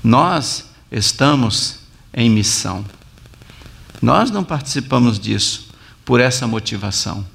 Nós 0.03 0.65
estamos 0.91 1.79
em 2.13 2.29
missão. 2.29 2.83
Nós 4.01 4.31
não 4.31 4.43
participamos 4.43 5.19
disso 5.19 5.69
por 6.03 6.19
essa 6.19 6.47
motivação, 6.47 7.25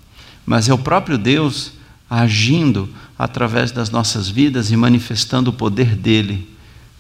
mas 0.45 0.69
é 0.69 0.75
o 0.75 0.79
próprio 0.79 1.17
Deus 1.17 1.73
agindo 2.11 2.93
através 3.19 3.71
das 3.73 3.91
nossas 3.91 4.29
vidas 4.29 4.71
e 4.71 4.77
manifestando 4.77 5.51
o 5.51 5.53
poder 5.53 5.95
dele 5.95 6.55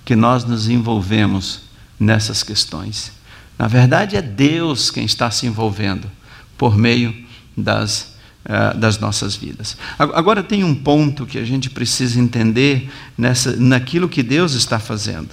que 0.04 0.16
nós 0.16 0.44
nos 0.44 0.68
envolvemos 0.68 1.62
nessas 1.98 2.42
questões. 2.42 3.12
Na 3.58 3.66
verdade, 3.66 4.16
é 4.16 4.22
Deus 4.22 4.90
quem 4.90 5.04
está 5.04 5.30
se 5.30 5.46
envolvendo 5.46 6.10
por 6.56 6.76
meio 6.76 7.14
das, 7.56 8.14
uh, 8.46 8.76
das 8.78 8.98
nossas 8.98 9.36
vidas. 9.36 9.76
Agora, 9.98 10.42
tem 10.42 10.64
um 10.64 10.74
ponto 10.74 11.26
que 11.26 11.38
a 11.38 11.44
gente 11.44 11.68
precisa 11.68 12.18
entender 12.18 12.90
nessa, 13.18 13.56
naquilo 13.56 14.08
que 14.08 14.22
Deus 14.22 14.54
está 14.54 14.78
fazendo. 14.78 15.30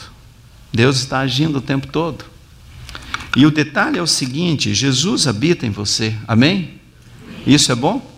Deus 0.73 0.97
está 0.97 1.19
agindo 1.19 1.59
o 1.59 1.61
tempo 1.61 1.87
todo. 1.87 2.25
E 3.35 3.45
o 3.45 3.51
detalhe 3.51 3.97
é 3.97 4.01
o 4.01 4.07
seguinte: 4.07 4.73
Jesus 4.73 5.27
habita 5.27 5.65
em 5.65 5.71
você, 5.71 6.15
amém? 6.27 6.81
Isso 7.45 7.71
é 7.71 7.75
bom? 7.75 8.11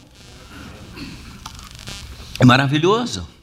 É 2.39 2.45
maravilhoso. 2.45 3.34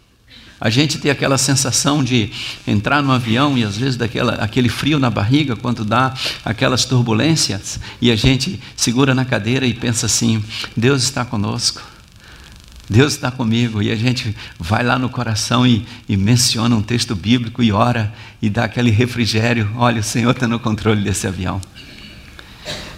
A 0.65 0.71
gente 0.71 0.97
tem 0.99 1.11
aquela 1.11 1.37
sensação 1.37 2.05
de 2.05 2.31
entrar 2.65 3.03
no 3.03 3.11
avião 3.11 3.59
e 3.59 3.65
às 3.65 3.77
vezes 3.77 3.97
daquela, 3.97 4.35
aquele 4.35 4.69
frio 4.69 4.97
na 4.97 5.11
barriga 5.11 5.57
quando 5.57 5.85
dá 5.85 6.15
aquelas 6.45 6.85
turbulências 6.85 7.81
e 8.01 8.13
a 8.13 8.15
gente 8.15 8.61
segura 8.77 9.13
na 9.13 9.25
cadeira 9.25 9.67
e 9.67 9.75
pensa 9.75 10.07
assim: 10.07 10.41
Deus 10.77 11.03
está 11.03 11.25
conosco. 11.25 11.83
Deus 12.89 13.15
está 13.15 13.31
comigo, 13.31 13.83
e 13.83 13.91
a 13.91 13.97
gente 13.97 14.37
vai 14.57 14.85
lá 14.85 14.99
no 14.99 15.09
coração 15.09 15.67
e, 15.67 15.85
e, 16.09 16.17
menciona 16.17 16.77
um 16.77 16.83
texto 16.83 17.17
bíblico 17.17 17.61
e 17.61 17.73
ora 17.73 18.15
e 18.41 18.49
dá 18.49 18.65
aquele 18.65 18.91
refrigério. 18.91 19.69
Olha, 19.77 20.01
o 20.01 20.05
Senhor 20.05 20.31
está 20.31 20.47
no 20.47 20.61
controle 20.61 21.03
desse 21.03 21.27
avião. 21.27 21.61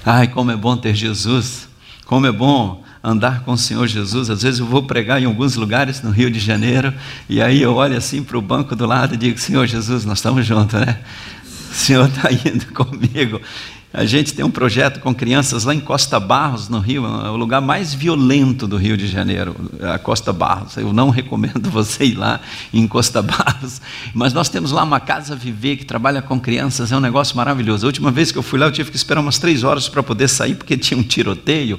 Ai, 0.05 0.29
como 0.29 0.51
é 0.51 0.57
bom 0.57 0.77
ter 0.77 0.95
Jesus, 0.95 1.67
como 2.05 2.27
é 2.27 2.33
bom 2.33 2.84
andar 3.05 3.45
com 3.45 3.53
o 3.53 3.59
Senhor 3.59 3.87
Jesus. 3.87 4.31
Às 4.31 4.43
vezes 4.43 4.61
eu 4.61 4.67
vou 4.67 4.83
pregar 4.83 5.21
em 5.21 5.27
alguns 5.27 5.57
lugares 5.57 6.01
no 6.01 6.11
Rio 6.11 6.31
de 6.31 6.41
Janeiro 6.41 6.93
e 7.29 7.43
aí 7.43 7.61
eu 7.61 7.75
olho 7.75 7.97
assim 7.97 8.23
para 8.23 8.39
o 8.39 8.41
banco 8.41 8.75
do 8.75 8.87
lado 8.87 9.15
e 9.15 9.19
digo: 9.19 9.39
Senhor 9.39 9.67
Jesus, 9.67 10.07
nós 10.07 10.19
estamos 10.19 10.47
juntos, 10.47 10.81
né? 10.81 10.99
O 11.71 11.75
Senhor 11.75 12.09
está 12.09 12.33
indo 12.33 12.67
comigo. 12.73 13.41
A 13.97 14.05
gente 14.05 14.35
tem 14.35 14.45
um 14.45 14.51
projeto 14.51 14.99
com 14.99 15.15
crianças 15.15 15.63
lá 15.63 15.73
em 15.73 15.79
Costa 15.79 16.19
Barros, 16.19 16.69
no 16.69 16.81
Rio, 16.81 17.07
é 17.07 17.31
o 17.31 17.37
lugar 17.37 17.61
mais 17.61 17.95
violento 17.95 18.67
do 18.67 18.77
Rio 18.77 18.97
de 18.97 19.07
Janeiro, 19.07 19.55
a 19.81 20.01
Costa 20.01 20.33
Barros. 20.33 20.77
Eu 20.77 20.93
não 20.93 21.11
recomendo 21.15 21.71
você 21.71 22.07
ir 22.07 22.17
lá 22.17 22.41
em 22.73 22.89
Costa 22.89 23.23
Barros, 23.23 23.81
mas 24.13 24.33
nós 24.33 24.49
temos 24.49 24.73
lá 24.73 24.83
uma 24.83 24.99
casa 24.99 25.37
viver 25.37 25.77
que 25.77 25.85
trabalha 25.85 26.21
com 26.21 26.41
crianças, 26.41 26.91
é 26.91 26.97
um 26.97 27.01
negócio 27.01 27.37
maravilhoso. 27.37 27.87
A 27.87 27.89
última 27.89 28.11
vez 28.11 28.33
que 28.33 28.39
eu 28.39 28.43
fui 28.43 28.59
lá, 28.59 28.67
eu 28.67 28.73
tive 28.73 28.91
que 28.91 28.97
esperar 28.97 29.21
umas 29.21 29.39
três 29.39 29.63
horas 29.63 29.89
para 29.89 30.03
poder 30.03 30.27
sair, 30.27 30.57
porque 30.57 30.77
tinha 30.77 30.99
um 30.99 31.05
tiroteio. 31.05 31.79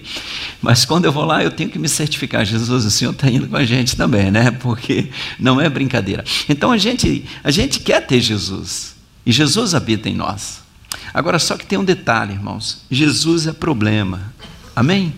Mas 0.61 0.85
quando 0.85 1.03
eu 1.03 1.11
vou 1.11 1.25
lá, 1.25 1.43
eu 1.43 1.51
tenho 1.51 1.69
que 1.69 1.77
me 1.77 1.89
certificar: 1.89 2.45
Jesus, 2.45 2.85
o 2.85 2.91
Senhor 2.91 3.11
está 3.11 3.29
indo 3.29 3.49
com 3.49 3.57
a 3.57 3.65
gente 3.65 3.93
também, 3.97 4.31
né? 4.31 4.51
Porque 4.51 5.09
não 5.37 5.59
é 5.59 5.67
brincadeira. 5.67 6.23
Então 6.47 6.71
a 6.71 6.77
gente, 6.77 7.25
a 7.43 7.51
gente 7.51 7.81
quer 7.81 8.07
ter 8.07 8.21
Jesus, 8.21 8.95
e 9.25 9.33
Jesus 9.33 9.75
habita 9.75 10.07
em 10.07 10.15
nós. 10.15 10.64
Agora, 11.13 11.39
só 11.39 11.57
que 11.57 11.65
tem 11.65 11.77
um 11.77 11.83
detalhe, 11.83 12.33
irmãos: 12.33 12.83
Jesus 12.89 13.47
é 13.47 13.53
problema. 13.53 14.33
Amém? 14.75 15.13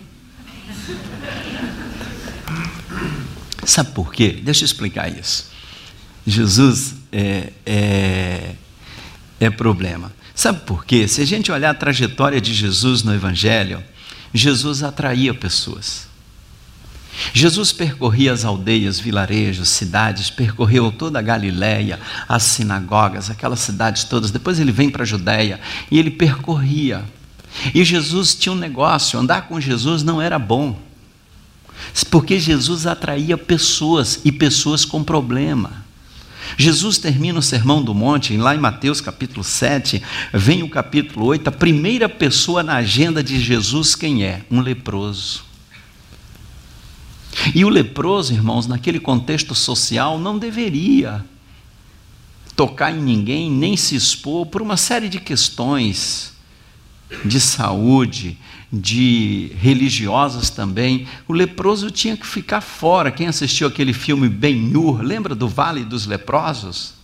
Sabe 3.64 3.90
por 3.92 4.12
quê? 4.12 4.40
Deixa 4.42 4.64
eu 4.64 4.66
explicar 4.66 5.08
isso. 5.08 5.50
Jesus 6.26 6.94
é, 7.12 7.52
é, 7.66 8.54
é 9.40 9.50
problema. 9.50 10.12
Sabe 10.34 10.60
por 10.60 10.84
quê? 10.84 11.08
Se 11.08 11.20
a 11.20 11.24
gente 11.24 11.50
olhar 11.50 11.70
a 11.70 11.74
trajetória 11.74 12.40
de 12.40 12.54
Jesus 12.54 13.02
no 13.02 13.14
Evangelho, 13.14 13.82
Jesus 14.32 14.82
atraía 14.82 15.34
pessoas. 15.34 16.08
Jesus 17.32 17.72
percorria 17.72 18.32
as 18.32 18.44
aldeias, 18.44 19.00
vilarejos, 19.00 19.68
cidades, 19.68 20.30
percorreu 20.30 20.92
toda 20.92 21.18
a 21.18 21.22
Galiléia, 21.22 21.98
as 22.28 22.44
sinagogas, 22.44 23.30
aquelas 23.30 23.60
cidades 23.60 24.04
todas. 24.04 24.30
Depois 24.30 24.58
ele 24.58 24.72
vem 24.72 24.88
para 24.88 25.02
a 25.02 25.06
Judéia 25.06 25.60
e 25.90 25.98
ele 25.98 26.10
percorria. 26.10 27.04
E 27.74 27.84
Jesus 27.84 28.34
tinha 28.34 28.52
um 28.52 28.56
negócio: 28.56 29.18
andar 29.18 29.48
com 29.48 29.60
Jesus 29.60 30.02
não 30.02 30.22
era 30.22 30.38
bom, 30.38 30.78
porque 32.10 32.38
Jesus 32.38 32.86
atraía 32.86 33.36
pessoas 33.36 34.20
e 34.24 34.30
pessoas 34.30 34.84
com 34.84 35.02
problema. 35.02 35.88
Jesus 36.56 36.98
termina 36.98 37.38
o 37.38 37.42
Sermão 37.42 37.82
do 37.82 37.94
Monte, 37.94 38.36
lá 38.36 38.54
em 38.54 38.58
Mateus 38.58 39.00
capítulo 39.00 39.44
7, 39.44 40.02
vem 40.32 40.62
o 40.62 40.70
capítulo 40.70 41.26
8, 41.26 41.48
a 41.48 41.52
primeira 41.52 42.08
pessoa 42.08 42.62
na 42.62 42.76
agenda 42.76 43.22
de 43.22 43.38
Jesus, 43.38 43.94
quem 43.94 44.24
é? 44.24 44.42
Um 44.50 44.60
leproso. 44.60 45.47
E 47.54 47.64
o 47.64 47.68
leproso, 47.68 48.32
irmãos, 48.32 48.66
naquele 48.66 49.00
contexto 49.00 49.54
social, 49.54 50.18
não 50.18 50.38
deveria 50.38 51.24
tocar 52.56 52.90
em 52.90 53.00
ninguém, 53.00 53.50
nem 53.50 53.76
se 53.76 53.94
expor 53.94 54.46
por 54.46 54.60
uma 54.60 54.76
série 54.76 55.08
de 55.08 55.20
questões 55.20 56.32
de 57.24 57.40
saúde, 57.40 58.36
de 58.72 59.52
religiosas 59.58 60.50
também. 60.50 61.06
O 61.26 61.32
leproso 61.32 61.90
tinha 61.90 62.16
que 62.16 62.26
ficar 62.26 62.60
fora. 62.60 63.10
Quem 63.10 63.26
assistiu 63.26 63.66
aquele 63.66 63.92
filme 63.92 64.28
Ben-Hur, 64.28 65.00
lembra 65.02 65.34
do 65.34 65.48
Vale 65.48 65.84
dos 65.84 66.06
Leprosos? 66.06 66.94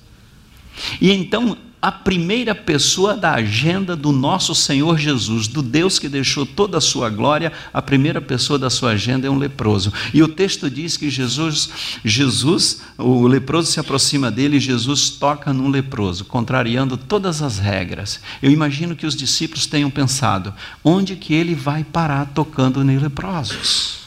E 1.01 1.11
então 1.11 1.57
a 1.85 1.93
primeira 1.93 2.55
pessoa 2.55 3.15
da 3.15 3.35
agenda 3.35 3.95
do 3.95 4.11
nosso 4.11 4.55
Senhor 4.55 4.97
Jesus, 4.97 5.47
do 5.47 5.61
Deus 5.61 5.99
que 5.99 6.09
deixou 6.09 6.47
toda 6.47 6.79
a 6.79 6.81
sua 6.81 7.11
glória, 7.11 7.53
a 7.75 7.83
primeira 7.83 8.23
pessoa 8.23 8.59
da 8.59 8.71
sua 8.71 8.93
agenda 8.93 9.27
é 9.27 9.31
um 9.31 9.37
leproso. 9.37 9.93
E 10.15 10.23
o 10.23 10.29
texto 10.29 10.71
diz 10.71 10.97
que 10.97 11.11
Jesus, 11.11 11.69
Jesus, 12.03 12.81
o 12.97 13.27
leproso 13.27 13.71
se 13.71 13.79
aproxima 13.79 14.31
dele 14.31 14.57
e 14.57 14.61
Jesus 14.61 15.11
toca 15.11 15.53
num 15.53 15.69
leproso, 15.69 16.25
contrariando 16.25 16.97
todas 16.97 17.43
as 17.43 17.59
regras. 17.59 18.19
Eu 18.41 18.51
imagino 18.51 18.97
que 18.97 19.05
os 19.05 19.15
discípulos 19.15 19.67
tenham 19.67 19.91
pensado: 19.91 20.55
onde 20.83 21.17
que 21.17 21.35
ele 21.35 21.55
vai 21.55 21.85
parar 21.85 22.33
tocando 22.33 22.81
em 22.83 22.97
leprosos? 22.97 24.05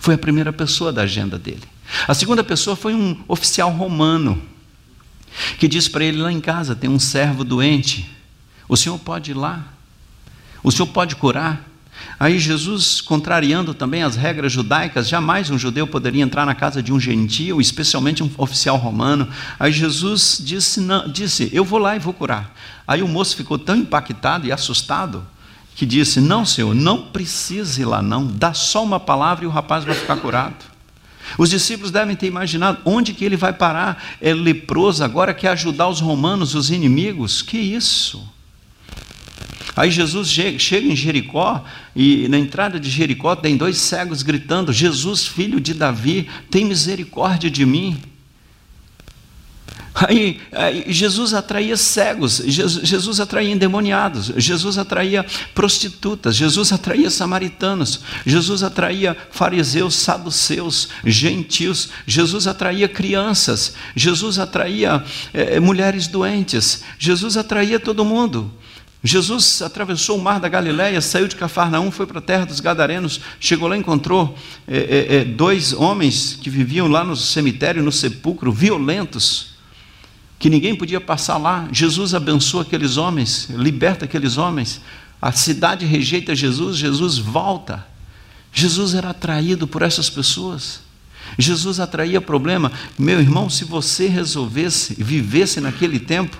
Foi 0.00 0.14
a 0.14 0.18
primeira 0.18 0.52
pessoa 0.52 0.92
da 0.92 1.02
agenda 1.02 1.38
dele. 1.38 1.62
A 2.08 2.12
segunda 2.12 2.42
pessoa 2.42 2.74
foi 2.74 2.92
um 2.92 3.22
oficial 3.28 3.70
romano 3.70 4.42
que 5.58 5.68
diz 5.68 5.88
para 5.88 6.04
ele 6.04 6.20
lá 6.20 6.32
em 6.32 6.40
casa: 6.40 6.74
tem 6.74 6.90
um 6.90 6.98
servo 6.98 7.44
doente, 7.44 8.10
o 8.68 8.76
senhor 8.76 8.98
pode 8.98 9.32
ir 9.32 9.34
lá, 9.34 9.64
o 10.62 10.70
senhor 10.70 10.86
pode 10.88 11.16
curar. 11.16 11.70
Aí 12.18 12.38
Jesus, 12.38 13.00
contrariando 13.00 13.72
também 13.72 14.02
as 14.02 14.16
regras 14.16 14.52
judaicas, 14.52 15.08
jamais 15.08 15.50
um 15.50 15.58
judeu 15.58 15.86
poderia 15.86 16.22
entrar 16.22 16.44
na 16.44 16.54
casa 16.54 16.82
de 16.82 16.92
um 16.92 16.98
gentio, 16.98 17.60
especialmente 17.60 18.22
um 18.22 18.30
oficial 18.36 18.76
romano. 18.76 19.28
Aí 19.58 19.72
Jesus 19.72 20.40
disse, 20.44 20.80
não, 20.80 21.08
disse: 21.08 21.50
Eu 21.52 21.64
vou 21.64 21.78
lá 21.78 21.94
e 21.96 22.00
vou 22.00 22.12
curar. 22.12 22.52
Aí 22.86 23.02
o 23.02 23.08
moço 23.08 23.36
ficou 23.36 23.58
tão 23.58 23.76
impactado 23.76 24.46
e 24.46 24.52
assustado 24.52 25.26
que 25.74 25.84
disse: 25.84 26.20
Não, 26.20 26.44
senhor, 26.44 26.74
não 26.74 27.02
precise 27.02 27.82
ir 27.82 27.86
lá, 27.86 28.02
não. 28.02 28.26
Dá 28.26 28.54
só 28.54 28.82
uma 28.82 29.00
palavra 29.00 29.44
e 29.44 29.46
o 29.46 29.50
rapaz 29.50 29.84
vai 29.84 29.94
ficar 29.94 30.16
curado. 30.16 30.73
Os 31.38 31.50
discípulos 31.50 31.90
devem 31.90 32.14
ter 32.14 32.26
imaginado 32.26 32.80
onde 32.84 33.12
que 33.14 33.24
ele 33.24 33.36
vai 33.36 33.52
parar. 33.52 34.16
É 34.20 34.32
leproso, 34.32 35.02
agora 35.02 35.34
quer 35.34 35.48
ajudar 35.48 35.88
os 35.88 36.00
romanos, 36.00 36.54
os 36.54 36.70
inimigos. 36.70 37.42
Que 37.42 37.58
isso? 37.58 38.26
Aí 39.76 39.90
Jesus 39.90 40.28
chega 40.28 40.86
em 40.86 40.94
Jericó 40.94 41.64
e 41.96 42.28
na 42.28 42.38
entrada 42.38 42.78
de 42.78 42.88
Jericó 42.88 43.34
tem 43.34 43.56
dois 43.56 43.76
cegos 43.78 44.22
gritando: 44.22 44.72
Jesus, 44.72 45.26
filho 45.26 45.60
de 45.60 45.74
Davi, 45.74 46.28
tem 46.50 46.64
misericórdia 46.64 47.50
de 47.50 47.66
mim. 47.66 48.00
Aí, 49.96 50.40
aí, 50.50 50.92
Jesus 50.92 51.32
atraía 51.32 51.76
cegos, 51.76 52.42
Jesus, 52.44 52.82
Jesus, 52.82 53.20
atraía 53.20 53.52
endemoniados, 53.52 54.32
Jesus 54.36 54.76
atraía 54.76 55.24
prostitutas, 55.54 56.34
Jesus 56.34 56.72
atraía 56.72 57.08
samaritanos, 57.08 58.00
Jesus 58.26 58.64
atraía 58.64 59.16
fariseus, 59.30 59.94
saduceus, 59.94 60.88
gentios, 61.06 61.90
Jesus 62.08 62.48
atraía 62.48 62.92
crianças, 62.92 63.74
Jesus 63.94 64.40
atraía 64.40 65.04
é, 65.32 65.60
mulheres 65.60 66.08
doentes, 66.08 66.82
Jesus 66.98 67.36
atraía 67.36 67.78
todo 67.78 68.04
mundo. 68.04 68.52
Jesus 69.00 69.62
atravessou 69.62 70.18
o 70.18 70.20
mar 70.20 70.40
da 70.40 70.48
Galiléia, 70.48 71.00
saiu 71.00 71.28
de 71.28 71.36
Cafarnaum, 71.36 71.92
foi 71.92 72.06
para 72.06 72.18
a 72.18 72.22
terra 72.22 72.46
dos 72.46 72.58
Gadarenos, 72.58 73.20
chegou 73.38 73.68
lá 73.68 73.76
e 73.76 73.78
encontrou 73.78 74.36
é, 74.66 75.18
é, 75.18 75.24
dois 75.24 75.72
homens 75.72 76.36
que 76.40 76.50
viviam 76.50 76.88
lá 76.88 77.04
no 77.04 77.14
cemitério, 77.14 77.82
no 77.82 77.92
sepulcro, 77.92 78.50
violentos 78.50 79.53
que 80.44 80.50
ninguém 80.50 80.76
podia 80.76 81.00
passar 81.00 81.38
lá. 81.38 81.66
Jesus 81.72 82.12
abençoa 82.12 82.60
aqueles 82.60 82.98
homens, 82.98 83.48
liberta 83.48 84.04
aqueles 84.04 84.36
homens. 84.36 84.78
A 85.18 85.32
cidade 85.32 85.86
rejeita 85.86 86.34
Jesus, 86.34 86.76
Jesus 86.76 87.16
volta. 87.16 87.86
Jesus 88.52 88.92
era 88.92 89.08
atraído 89.08 89.66
por 89.66 89.80
essas 89.80 90.10
pessoas. 90.10 90.80
Jesus 91.38 91.80
atraía 91.80 92.20
problema. 92.20 92.70
Meu 92.98 93.20
irmão, 93.20 93.48
se 93.48 93.64
você 93.64 94.06
resolvesse, 94.06 94.92
vivesse 95.02 95.62
naquele 95.62 95.98
tempo 95.98 96.36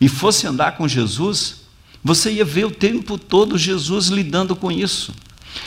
e 0.00 0.08
fosse 0.08 0.46
andar 0.46 0.76
com 0.76 0.86
Jesus, 0.86 1.62
você 2.04 2.30
ia 2.30 2.44
ver 2.44 2.66
o 2.66 2.70
tempo 2.70 3.18
todo 3.18 3.58
Jesus 3.58 4.10
lidando 4.10 4.54
com 4.54 4.70
isso. 4.70 5.12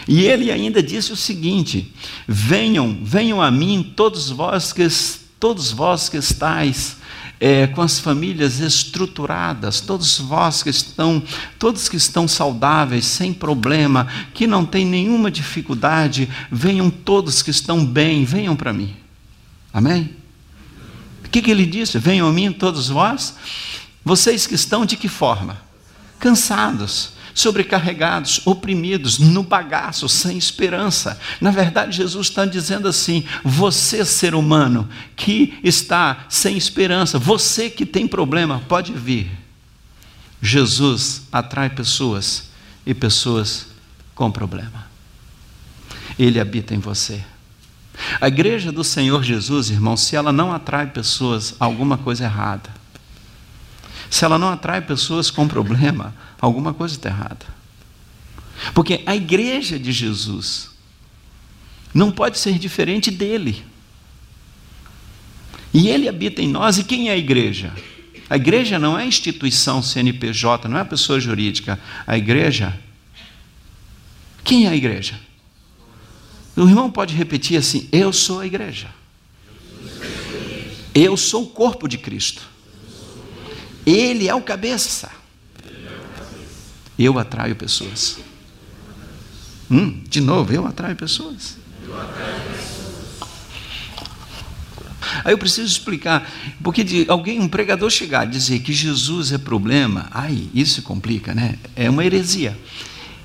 E 0.07 0.21
ele 0.21 0.49
ainda 0.49 0.81
disse 0.81 1.11
o 1.11 1.17
seguinte: 1.17 1.93
Venham, 2.25 2.97
venham 3.03 3.41
a 3.41 3.51
mim 3.51 3.91
todos 3.93 4.29
vós 4.29 4.71
que 4.71 4.87
todos 5.37 5.69
vós 5.73 6.07
que 6.07 6.15
estáis 6.15 7.03
é, 7.39 7.67
com 7.67 7.81
as 7.81 7.99
famílias 7.99 8.59
estruturadas, 8.59 9.81
todos 9.81 10.19
vós 10.19 10.63
que 10.63 10.69
estão, 10.69 11.21
todos 11.59 11.89
que 11.89 11.97
estão 11.97 12.27
saudáveis, 12.27 13.05
sem 13.05 13.33
problema, 13.33 14.07
que 14.33 14.47
não 14.47 14.65
têm 14.65 14.85
nenhuma 14.85 15.29
dificuldade, 15.29 16.29
venham 16.51 16.89
todos 16.89 17.41
que 17.41 17.51
estão 17.51 17.85
bem, 17.85 18.23
venham 18.23 18.55
para 18.55 18.71
mim. 18.71 18.95
Amém? 19.73 20.15
O 21.25 21.29
que, 21.29 21.41
que 21.41 21.51
ele 21.51 21.65
disse? 21.65 21.99
Venham 21.99 22.27
a 22.29 22.33
mim 22.33 22.51
todos 22.51 22.87
vós, 22.87 23.35
vocês 24.03 24.47
que 24.47 24.55
estão 24.55 24.85
de 24.85 24.95
que 24.95 25.09
forma? 25.09 25.57
Cansados, 26.19 27.14
sobrecarregados, 27.35 28.41
oprimidos, 28.45 29.19
no 29.19 29.43
bagaço, 29.43 30.07
sem 30.07 30.37
esperança. 30.37 31.19
Na 31.41 31.51
verdade, 31.51 31.97
Jesus 31.97 32.27
está 32.27 32.45
dizendo 32.45 32.87
assim: 32.87 33.25
você, 33.43 34.05
ser 34.05 34.33
humano, 34.33 34.89
que 35.15 35.59
está 35.61 36.25
sem 36.29 36.57
esperança, 36.57 37.19
você 37.19 37.69
que 37.69 37.85
tem 37.85 38.07
problema, 38.07 38.63
pode 38.69 38.93
vir. 38.93 39.29
Jesus 40.41 41.23
atrai 41.31 41.69
pessoas 41.69 42.49
e 42.85 42.93
pessoas 42.93 43.67
com 44.15 44.31
problema. 44.31 44.87
Ele 46.17 46.39
habita 46.39 46.73
em 46.73 46.79
você. 46.79 47.21
A 48.21 48.27
igreja 48.27 48.71
do 48.71 48.83
Senhor 48.83 49.23
Jesus, 49.23 49.69
irmão, 49.69 49.97
se 49.97 50.15
ela 50.15 50.31
não 50.31 50.53
atrai 50.53 50.87
pessoas, 50.87 51.55
alguma 51.59 51.97
coisa 51.97 52.25
errada. 52.25 52.69
Se 54.09 54.23
ela 54.23 54.37
não 54.37 54.49
atrai 54.49 54.81
pessoas 54.81 55.31
com 55.31 55.47
problema, 55.47 56.13
alguma 56.45 56.73
coisa 56.73 56.95
está 56.95 57.09
errada. 57.09 57.45
Porque 58.73 59.01
a 59.05 59.15
igreja 59.15 59.77
de 59.77 59.91
Jesus 59.91 60.69
não 61.93 62.11
pode 62.11 62.37
ser 62.37 62.57
diferente 62.57 63.11
dele. 63.11 63.65
E 65.73 65.89
ele 65.89 66.07
habita 66.07 66.41
em 66.41 66.47
nós, 66.47 66.77
e 66.77 66.83
quem 66.83 67.09
é 67.09 67.13
a 67.13 67.17
igreja? 67.17 67.73
A 68.29 68.37
igreja 68.37 68.79
não 68.79 68.97
é 68.97 69.05
instituição 69.05 69.83
CNPJ, 69.83 70.67
não 70.67 70.77
é 70.77 70.83
pessoa 70.83 71.19
jurídica. 71.19 71.79
A 72.07 72.17
igreja. 72.17 72.77
Quem 74.43 74.65
é 74.65 74.69
a 74.69 74.75
igreja? 74.75 75.19
O 76.55 76.61
irmão 76.61 76.89
pode 76.89 77.13
repetir 77.13 77.57
assim: 77.57 77.89
Eu 77.91 78.13
sou 78.13 78.39
a 78.39 78.45
igreja. 78.45 78.87
Eu 80.93 81.17
sou 81.17 81.43
o 81.43 81.47
corpo 81.47 81.87
de 81.87 81.97
Cristo. 81.97 82.41
Ele 83.85 84.27
é 84.27 84.33
o 84.33 84.41
cabeça. 84.41 85.11
Eu 86.97 87.19
atraio 87.19 87.55
pessoas. 87.55 88.19
Hum, 89.69 90.01
de 90.07 90.21
novo, 90.21 90.53
eu 90.53 90.65
atraio 90.65 90.95
pessoas. 90.95 91.57
Aí 95.23 95.33
eu 95.33 95.37
preciso 95.37 95.67
explicar, 95.67 96.29
porque 96.63 96.83
de 96.83 97.05
alguém, 97.07 97.39
um 97.39 97.47
pregador 97.47 97.89
chegar 97.89 98.21
a 98.21 98.25
dizer 98.25 98.59
que 98.59 98.73
Jesus 98.73 99.31
é 99.31 99.37
problema, 99.37 100.07
ai, 100.11 100.49
isso 100.53 100.81
complica, 100.81 101.33
né? 101.33 101.57
É 101.75 101.89
uma 101.89 102.03
heresia. 102.03 102.57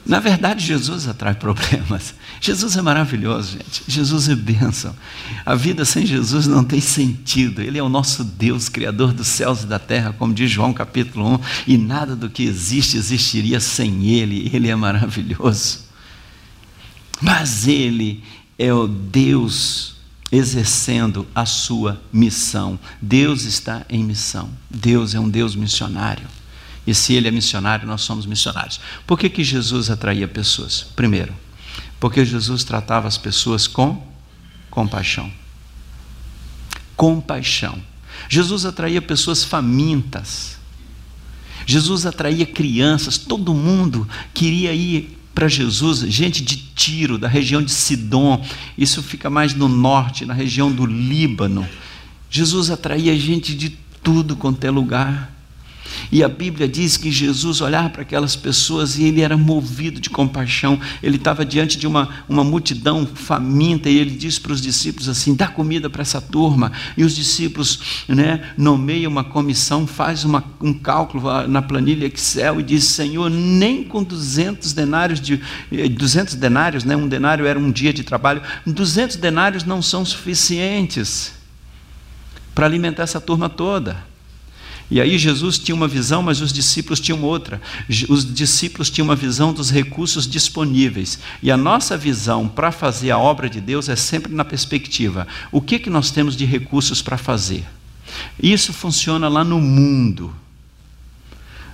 Na 0.04 0.18
verdade, 0.18 0.64
Jesus 0.64 1.06
atrai 1.06 1.34
problemas. 1.34 2.14
Jesus 2.40 2.76
é 2.76 2.82
maravilhoso, 2.82 3.52
gente. 3.52 3.84
Jesus 3.86 4.28
é 4.28 4.34
bênção. 4.34 4.96
A 5.44 5.54
vida 5.54 5.84
sem 5.84 6.06
Jesus 6.06 6.46
não 6.46 6.64
tem 6.64 6.80
sentido. 6.80 7.60
Ele 7.60 7.78
é 7.78 7.82
o 7.82 7.88
nosso 7.88 8.24
Deus, 8.24 8.68
Criador 8.68 9.12
dos 9.12 9.26
céus 9.26 9.62
e 9.62 9.66
da 9.66 9.78
terra, 9.78 10.14
como 10.18 10.32
diz 10.32 10.50
João 10.50 10.72
capítulo 10.72 11.34
1. 11.34 11.40
E 11.66 11.78
nada 11.78 12.16
do 12.16 12.30
que 12.30 12.44
existe 12.44 12.96
existiria 12.96 13.60
sem 13.60 14.06
Ele. 14.06 14.50
Ele 14.52 14.68
é 14.68 14.74
maravilhoso. 14.74 15.80
Mas 17.20 17.68
Ele 17.68 18.24
é 18.58 18.72
o 18.72 18.88
Deus 18.88 19.96
exercendo 20.32 21.26
a 21.34 21.44
sua 21.44 22.00
missão. 22.12 22.78
Deus 23.02 23.42
está 23.44 23.84
em 23.88 24.02
missão. 24.02 24.48
Deus 24.70 25.14
é 25.14 25.20
um 25.20 25.28
Deus 25.28 25.54
missionário. 25.54 26.26
E 26.90 26.94
se 26.94 27.14
ele 27.14 27.28
é 27.28 27.30
missionário, 27.30 27.86
nós 27.86 28.00
somos 28.00 28.26
missionários. 28.26 28.80
Por 29.06 29.16
que, 29.16 29.30
que 29.30 29.44
Jesus 29.44 29.90
atraía 29.90 30.26
pessoas? 30.26 30.84
Primeiro, 30.96 31.32
porque 32.00 32.24
Jesus 32.24 32.64
tratava 32.64 33.06
as 33.06 33.16
pessoas 33.16 33.68
com 33.68 34.04
compaixão. 34.68 35.30
Compaixão. 36.96 37.80
Jesus 38.28 38.64
atraía 38.64 39.00
pessoas 39.00 39.44
famintas. 39.44 40.58
Jesus 41.64 42.06
atraía 42.06 42.44
crianças, 42.44 43.16
todo 43.16 43.54
mundo 43.54 44.08
queria 44.34 44.74
ir 44.74 45.16
para 45.32 45.46
Jesus, 45.46 46.00
gente 46.00 46.42
de 46.42 46.56
Tiro, 46.56 47.16
da 47.16 47.28
região 47.28 47.62
de 47.62 47.70
Sidom, 47.70 48.44
isso 48.76 49.00
fica 49.00 49.30
mais 49.30 49.54
no 49.54 49.68
norte, 49.68 50.26
na 50.26 50.34
região 50.34 50.72
do 50.72 50.84
Líbano. 50.84 51.68
Jesus 52.28 52.68
atraía 52.68 53.16
gente 53.16 53.54
de 53.54 53.70
tudo 54.02 54.34
quanto 54.34 54.64
é 54.64 54.70
lugar. 54.72 55.39
E 56.12 56.24
a 56.24 56.28
Bíblia 56.28 56.66
diz 56.66 56.96
que 56.96 57.10
Jesus 57.10 57.60
olhava 57.60 57.90
para 57.90 58.02
aquelas 58.02 58.34
pessoas 58.34 58.98
e 58.98 59.04
ele 59.04 59.20
era 59.20 59.36
movido 59.36 60.00
de 60.00 60.10
compaixão. 60.10 60.80
Ele 61.02 61.16
estava 61.16 61.44
diante 61.44 61.78
de 61.78 61.86
uma, 61.86 62.08
uma 62.28 62.42
multidão 62.42 63.06
faminta 63.06 63.88
e 63.88 63.96
ele 63.96 64.10
disse 64.10 64.40
para 64.40 64.52
os 64.52 64.60
discípulos 64.60 65.08
assim: 65.08 65.34
dá 65.34 65.46
comida 65.46 65.88
para 65.88 66.02
essa 66.02 66.20
turma. 66.20 66.72
E 66.96 67.04
os 67.04 67.14
discípulos 67.14 68.04
né, 68.08 68.52
nomeiam 68.56 69.10
uma 69.10 69.22
comissão, 69.22 69.86
faz 69.86 70.24
uma, 70.24 70.42
um 70.60 70.72
cálculo 70.72 71.46
na 71.46 71.62
planilha 71.62 72.06
Excel 72.06 72.58
e 72.58 72.64
diz: 72.64 72.84
Senhor, 72.84 73.30
nem 73.30 73.84
com 73.84 74.02
200 74.02 74.72
denários 74.72 75.20
de 75.20 75.40
200 75.70 76.34
eh, 76.34 76.36
denários, 76.36 76.82
né, 76.82 76.96
um 76.96 77.06
denário 77.06 77.46
era 77.46 77.58
um 77.58 77.70
dia 77.70 77.92
de 77.92 78.02
trabalho, 78.02 78.42
200 78.66 79.16
denários 79.16 79.62
não 79.62 79.80
são 79.80 80.04
suficientes 80.04 81.32
para 82.52 82.66
alimentar 82.66 83.04
essa 83.04 83.20
turma 83.20 83.48
toda. 83.48 84.09
E 84.90 85.00
aí 85.00 85.16
Jesus 85.16 85.56
tinha 85.58 85.74
uma 85.74 85.86
visão, 85.86 86.20
mas 86.22 86.40
os 86.40 86.52
discípulos 86.52 86.98
tinham 86.98 87.22
outra. 87.22 87.62
Os 88.08 88.34
discípulos 88.34 88.90
tinham 88.90 89.06
uma 89.06 89.14
visão 89.14 89.52
dos 89.52 89.70
recursos 89.70 90.26
disponíveis. 90.26 91.20
E 91.40 91.50
a 91.50 91.56
nossa 91.56 91.96
visão 91.96 92.48
para 92.48 92.72
fazer 92.72 93.12
a 93.12 93.18
obra 93.18 93.48
de 93.48 93.60
Deus 93.60 93.88
é 93.88 93.94
sempre 93.94 94.34
na 94.34 94.44
perspectiva: 94.44 95.28
o 95.52 95.60
que, 95.60 95.78
que 95.78 95.88
nós 95.88 96.10
temos 96.10 96.36
de 96.36 96.44
recursos 96.44 97.00
para 97.00 97.16
fazer? 97.16 97.64
Isso 98.42 98.72
funciona 98.72 99.28
lá 99.28 99.44
no 99.44 99.60
mundo. 99.60 100.34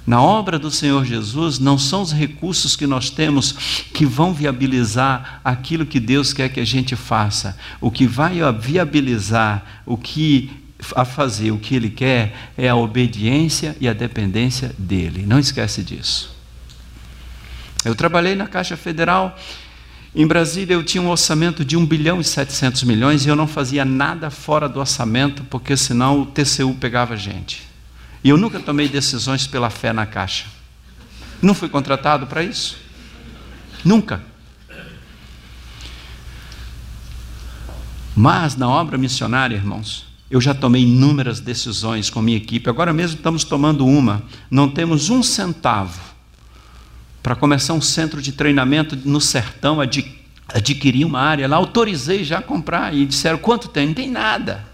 Na 0.07 0.23
obra 0.23 0.57
do 0.57 0.71
Senhor 0.71 1.05
Jesus, 1.05 1.59
não 1.59 1.77
são 1.77 2.03
os 2.03 2.13
recursos 2.13 2.77
que 2.77 2.87
nós 2.87 3.11
temos 3.11 3.53
que 3.93 4.07
vão 4.07 4.33
viabilizar 4.33 5.41
aquilo 5.43 5.85
que 5.85 5.99
Deus 5.99 6.33
quer 6.33 6.49
que 6.49 6.61
a 6.61 6.65
gente 6.65 6.95
faça. 6.95 7.59
O 7.81 7.91
que 7.91 8.07
vai 8.07 8.37
viabilizar 8.61 9.83
o 9.85 9.97
que 9.97 10.66
a 10.95 11.05
fazer 11.05 11.51
o 11.51 11.59
que 11.59 11.75
ele 11.75 11.91
quer 11.91 12.35
é 12.57 12.69
a 12.69 12.77
obediência 12.77 13.77
e 13.81 13.89
a 13.89 13.93
dependência 13.93 14.75
dele. 14.79 15.25
Não 15.27 15.39
esquece 15.39 15.83
disso. 15.83 16.35
Eu 17.85 17.95
trabalhei 17.95 18.35
na 18.35 18.47
Caixa 18.47 18.77
Federal. 18.77 19.39
Em 20.15 20.27
Brasília 20.27 20.75
eu 20.75 20.83
tinha 20.83 21.03
um 21.03 21.09
orçamento 21.09 21.65
de 21.65 21.77
1 21.77 21.87
bilhão 21.87 22.21
e 22.21 22.25
700 22.25 22.83
milhões 22.85 23.25
e 23.25 23.29
eu 23.29 23.37
não 23.37 23.47
fazia 23.47 23.85
nada 23.85 24.31
fora 24.31 24.69
do 24.69 24.81
orçamento, 24.81 25.45
porque 25.45 25.77
senão 25.77 26.23
o 26.23 26.27
TCU 26.27 26.75
pegava 26.75 27.15
a 27.15 27.17
gente. 27.17 27.63
E 28.25 28.29
eu 28.29 28.37
nunca 28.37 28.59
tomei 28.59 28.89
decisões 28.89 29.47
pela 29.47 29.71
fé 29.71 29.93
na 29.93 30.05
Caixa. 30.05 30.47
Não 31.41 31.55
fui 31.55 31.69
contratado 31.69 32.27
para 32.27 32.43
isso. 32.43 32.77
Nunca. 33.85 34.23
Mas 38.17 38.57
na 38.57 38.69
obra 38.69 38.97
missionária, 38.97 39.55
irmãos, 39.55 40.07
eu 40.31 40.41
já 40.41 40.53
tomei 40.53 40.83
inúmeras 40.83 41.39
decisões 41.41 42.11
com 42.11 42.21
minha 42.21 42.37
equipe, 42.37 42.69
agora 42.69 42.93
mesmo 42.93 43.17
estamos 43.17 43.45
tomando 43.45 43.87
uma. 43.87 44.23
Não 44.51 44.69
temos 44.69 45.09
um 45.09 45.23
centavo 45.23 46.01
para 47.23 47.37
começar 47.37 47.75
um 47.75 47.81
centro 47.81 48.21
de 48.21 48.33
treinamento 48.33 48.97
no 49.05 49.21
sertão, 49.21 49.79
adquirir 50.49 51.05
uma 51.05 51.21
área 51.21 51.47
lá. 51.47 51.57
Autorizei 51.57 52.25
já 52.25 52.39
a 52.39 52.43
comprar 52.43 52.95
e 52.95 53.07
disseram: 53.07 53.39
quanto 53.39 53.69
tem? 53.69 53.89
Não 53.89 53.95
tem 53.95 54.11
nada. 54.11 54.65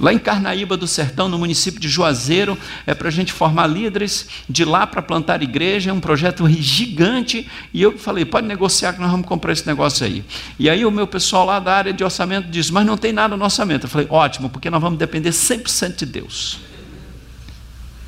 Lá 0.00 0.12
em 0.12 0.18
Carnaíba 0.18 0.76
do 0.76 0.86
Sertão, 0.86 1.28
no 1.28 1.38
município 1.38 1.80
de 1.80 1.88
Juazeiro, 1.88 2.58
é 2.86 2.94
para 2.94 3.08
a 3.08 3.10
gente 3.10 3.32
formar 3.32 3.66
líderes 3.66 4.26
de 4.48 4.64
lá 4.64 4.86
para 4.86 5.00
plantar 5.00 5.42
igreja, 5.42 5.90
é 5.90 5.92
um 5.92 6.00
projeto 6.00 6.48
gigante. 6.48 7.48
E 7.72 7.80
eu 7.80 7.96
falei, 7.98 8.24
pode 8.24 8.46
negociar 8.46 8.94
que 8.94 9.00
nós 9.00 9.10
vamos 9.10 9.26
comprar 9.26 9.52
esse 9.52 9.66
negócio 9.66 10.04
aí. 10.04 10.24
E 10.58 10.68
aí 10.68 10.84
o 10.84 10.90
meu 10.90 11.06
pessoal 11.06 11.46
lá 11.46 11.60
da 11.60 11.74
área 11.74 11.92
de 11.92 12.02
orçamento 12.02 12.48
disse, 12.48 12.72
mas 12.72 12.84
não 12.84 12.96
tem 12.96 13.12
nada 13.12 13.36
no 13.36 13.44
orçamento. 13.44 13.84
Eu 13.86 13.90
falei, 13.90 14.06
ótimo, 14.10 14.48
porque 14.50 14.70
nós 14.70 14.80
vamos 14.80 14.98
depender 14.98 15.30
100% 15.30 15.96
de 15.96 16.06
Deus. 16.06 16.58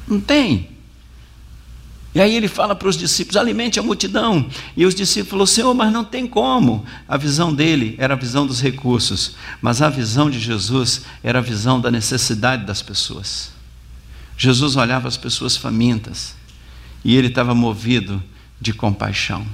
Não 0.08 0.20
tem. 0.20 0.73
E 2.14 2.20
aí 2.20 2.36
ele 2.36 2.46
fala 2.46 2.74
para 2.76 2.88
os 2.88 2.96
discípulos: 2.96 3.36
alimente 3.36 3.80
a 3.80 3.82
multidão. 3.82 4.48
E 4.76 4.86
os 4.86 4.94
discípulos 4.94 5.30
falaram: 5.30 5.46
Senhor, 5.46 5.74
mas 5.74 5.92
não 5.92 6.04
tem 6.04 6.26
como. 6.26 6.84
A 7.08 7.16
visão 7.16 7.52
dele 7.52 7.96
era 7.98 8.14
a 8.14 8.16
visão 8.16 8.46
dos 8.46 8.60
recursos, 8.60 9.34
mas 9.60 9.82
a 9.82 9.88
visão 9.88 10.30
de 10.30 10.38
Jesus 10.38 11.02
era 11.22 11.40
a 11.40 11.42
visão 11.42 11.80
da 11.80 11.90
necessidade 11.90 12.64
das 12.64 12.80
pessoas. 12.80 13.52
Jesus 14.36 14.76
olhava 14.76 15.08
as 15.08 15.16
pessoas 15.16 15.56
famintas 15.56 16.34
e 17.04 17.16
ele 17.16 17.28
estava 17.28 17.54
movido 17.54 18.22
de 18.60 18.72
compaixão. 18.72 19.44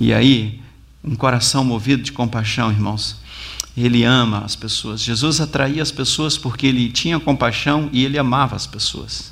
E 0.00 0.12
aí, 0.12 0.60
um 1.02 1.14
coração 1.14 1.64
movido 1.64 2.02
de 2.02 2.12
compaixão, 2.12 2.70
irmãos, 2.70 3.16
ele 3.76 4.04
ama 4.04 4.44
as 4.44 4.54
pessoas. 4.54 5.00
Jesus 5.00 5.40
atraía 5.40 5.82
as 5.82 5.90
pessoas 5.90 6.36
porque 6.36 6.66
ele 6.66 6.90
tinha 6.90 7.18
compaixão 7.18 7.88
e 7.92 8.04
ele 8.04 8.18
amava 8.18 8.54
as 8.56 8.66
pessoas. 8.66 9.31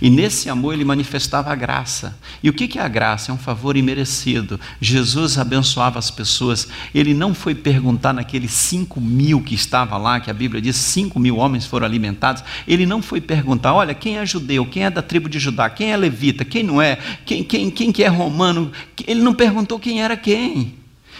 E 0.00 0.10
nesse 0.10 0.48
amor 0.48 0.74
ele 0.74 0.84
manifestava 0.84 1.50
a 1.50 1.54
graça. 1.54 2.18
E 2.42 2.48
o 2.48 2.52
que 2.52 2.78
é 2.78 2.82
a 2.82 2.88
graça? 2.88 3.30
É 3.30 3.34
um 3.34 3.38
favor 3.38 3.76
imerecido. 3.76 4.60
Jesus 4.80 5.38
abençoava 5.38 5.98
as 5.98 6.10
pessoas. 6.10 6.68
Ele 6.94 7.14
não 7.14 7.34
foi 7.34 7.54
perguntar 7.54 8.12
naqueles 8.12 8.52
cinco 8.52 9.00
mil 9.00 9.40
que 9.40 9.54
estava 9.54 9.96
lá, 9.96 10.20
que 10.20 10.30
a 10.30 10.34
Bíblia 10.34 10.60
diz 10.60 10.76
cinco 10.76 11.18
mil 11.18 11.36
homens 11.36 11.66
foram 11.66 11.86
alimentados. 11.86 12.42
Ele 12.66 12.86
não 12.86 13.02
foi 13.02 13.20
perguntar, 13.20 13.74
olha, 13.74 13.94
quem 13.94 14.18
é 14.18 14.26
judeu, 14.26 14.66
quem 14.66 14.84
é 14.84 14.90
da 14.90 15.02
tribo 15.02 15.28
de 15.28 15.38
Judá, 15.38 15.68
quem 15.70 15.92
é 15.92 15.96
levita, 15.96 16.44
quem 16.44 16.62
não 16.62 16.80
é, 16.80 16.96
quem, 17.24 17.42
quem, 17.44 17.70
quem 17.70 17.92
que 17.92 18.02
é 18.02 18.08
romano. 18.08 18.70
Ele 19.06 19.20
não 19.20 19.34
perguntou 19.34 19.78
quem 19.78 20.02
era 20.02 20.16
quem. 20.16 20.74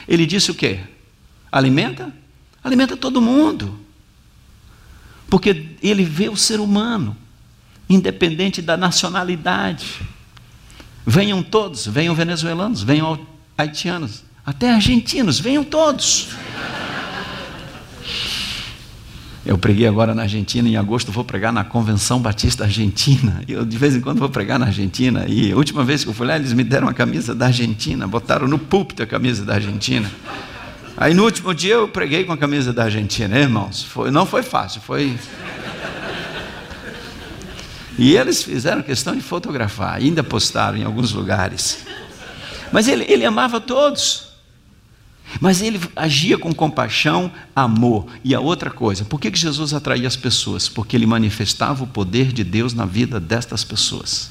Ele 0.07 0.27
disse 0.27 0.51
o 0.51 0.55
quê? 0.55 0.81
Alimenta? 1.51 2.13
Alimenta 2.63 2.97
todo 2.97 3.21
mundo. 3.21 3.79
Porque 5.29 5.67
ele 5.83 6.05
vê 6.05 6.29
o 6.29 6.37
ser 6.37 6.61
humano 6.61 7.17
independente 7.89 8.61
da 8.61 8.77
nacionalidade. 8.77 10.01
Venham 11.07 11.43
todos, 11.43 11.87
venham 11.87 12.15
venezuelanos, 12.15 12.83
venham 12.83 13.19
haitianos, 13.57 14.23
até 14.45 14.71
argentinos, 14.71 15.41
venham 15.41 15.65
todos. 15.65 16.29
Eu 19.47 19.57
preguei 19.57 19.87
agora 19.87 20.15
na 20.15 20.23
Argentina, 20.23 20.69
em 20.69 20.77
agosto 20.77 21.11
vou 21.11 21.25
pregar 21.25 21.51
na 21.51 21.65
Convenção 21.65 22.21
Batista 22.21 22.65
Argentina. 22.65 23.43
Eu 23.49 23.65
de 23.65 23.79
vez 23.79 23.97
em 23.97 24.01
quando 24.03 24.19
vou 24.19 24.29
pregar 24.29 24.59
na 24.59 24.67
Argentina. 24.67 25.25
E 25.27 25.53
a 25.53 25.57
última 25.57 25.83
vez 25.83 26.05
que 26.05 26.11
eu 26.11 26.13
fui 26.13 26.27
lá, 26.27 26.37
eles 26.37 26.53
me 26.53 26.63
deram 26.63 26.87
a 26.87 26.93
camisa 26.93 27.35
da 27.35 27.47
Argentina, 27.47 28.07
botaram 28.07 28.47
no 28.47 28.59
púlpito 28.59 29.03
a 29.03 29.07
camisa 29.07 29.47
da 29.47 29.55
Argentina. 29.55 30.11
Aí 30.95 31.15
no 31.15 31.25
último 31.25 31.55
dia 31.55 31.75
eu 31.75 31.89
preguei 31.89 32.25
com 32.25 32.33
a 32.33 32.37
camisa 32.37 32.75
da 32.75 32.85
Argentina, 32.85 33.39
irmãos. 33.39 33.83
Foi, 33.83 34.11
não 34.11 34.27
foi 34.27 34.43
fácil, 34.43 34.83
foi 34.83 35.17
e 37.99 38.17
eles 38.17 38.45
fizeram 38.45 38.81
questão 38.81 39.17
de 39.17 39.21
fotografar, 39.21 39.97
ainda 39.97 40.23
postaram 40.23 40.79
em 40.79 40.85
alguns 40.85 41.13
lugares. 41.13 41.85
Mas 42.71 42.87
ele, 42.87 43.05
ele 43.09 43.25
amava 43.25 43.61
todos. 43.61 44.29
Mas 45.41 45.61
ele 45.61 45.81
agia 45.97 46.39
com 46.39 46.55
compaixão, 46.55 47.31
amor. 47.55 48.07
E 48.23 48.35
a 48.35 48.41
outra 48.41 48.71
coisa, 48.71 49.05
por 49.05 49.21
que 49.21 49.35
Jesus 49.35 49.75
atraía 49.75 50.07
as 50.07 50.17
pessoas? 50.17 50.69
Porque 50.69 50.97
ele 50.97 51.07
manifestava 51.07 51.83
o 51.83 51.89
poder 51.89 52.33
de 52.33 52.45
Deus 52.45 52.73
na 52.73 52.87
vida 52.87 53.19
destas 53.19 53.65
pessoas. 53.65 54.31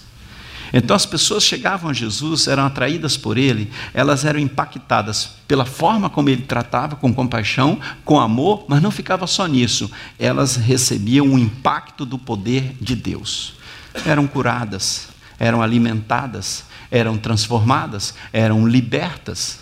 Então 0.73 0.95
as 0.95 1.05
pessoas 1.05 1.43
chegavam 1.43 1.89
a 1.89 1.93
Jesus, 1.93 2.47
eram 2.47 2.65
atraídas 2.65 3.15
por 3.15 3.37
ele, 3.37 3.69
elas 3.93 4.25
eram 4.25 4.39
impactadas 4.39 5.29
pela 5.47 5.65
forma 5.65 6.09
como 6.09 6.29
ele 6.29 6.41
tratava, 6.41 6.95
com 6.95 7.13
compaixão, 7.13 7.79
com 8.03 8.19
amor, 8.19 8.65
mas 8.67 8.81
não 8.81 8.91
ficava 8.91 9.27
só 9.27 9.45
nisso, 9.45 9.89
elas 10.19 10.57
recebiam 10.57 11.33
o 11.33 11.39
impacto 11.39 12.05
do 12.05 12.17
poder 12.17 12.75
de 12.81 12.95
Deus 12.95 13.56
eram 14.05 14.27
curadas, 14.27 15.07
eram 15.39 15.61
alimentadas, 15.61 16.65
eram 16.89 17.17
transformadas, 17.17 18.13
eram 18.31 18.67
libertas. 18.67 19.59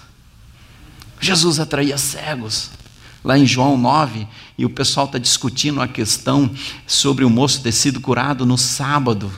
Jesus 1.20 1.60
atraía 1.60 1.98
cegos. 1.98 2.72
Lá 3.24 3.38
em 3.40 3.46
João 3.46 3.76
9, 3.76 4.28
e 4.56 4.66
o 4.66 4.70
pessoal 4.70 5.08
está 5.08 5.18
discutindo 5.18 5.82
a 5.82 5.88
questão 5.88 6.54
sobre 6.86 7.26
o 7.26 7.30
moço 7.30 7.62
ter 7.62 7.72
sido 7.72 8.00
curado 8.00 8.46
no 8.46 8.56
sábado. 8.56 9.32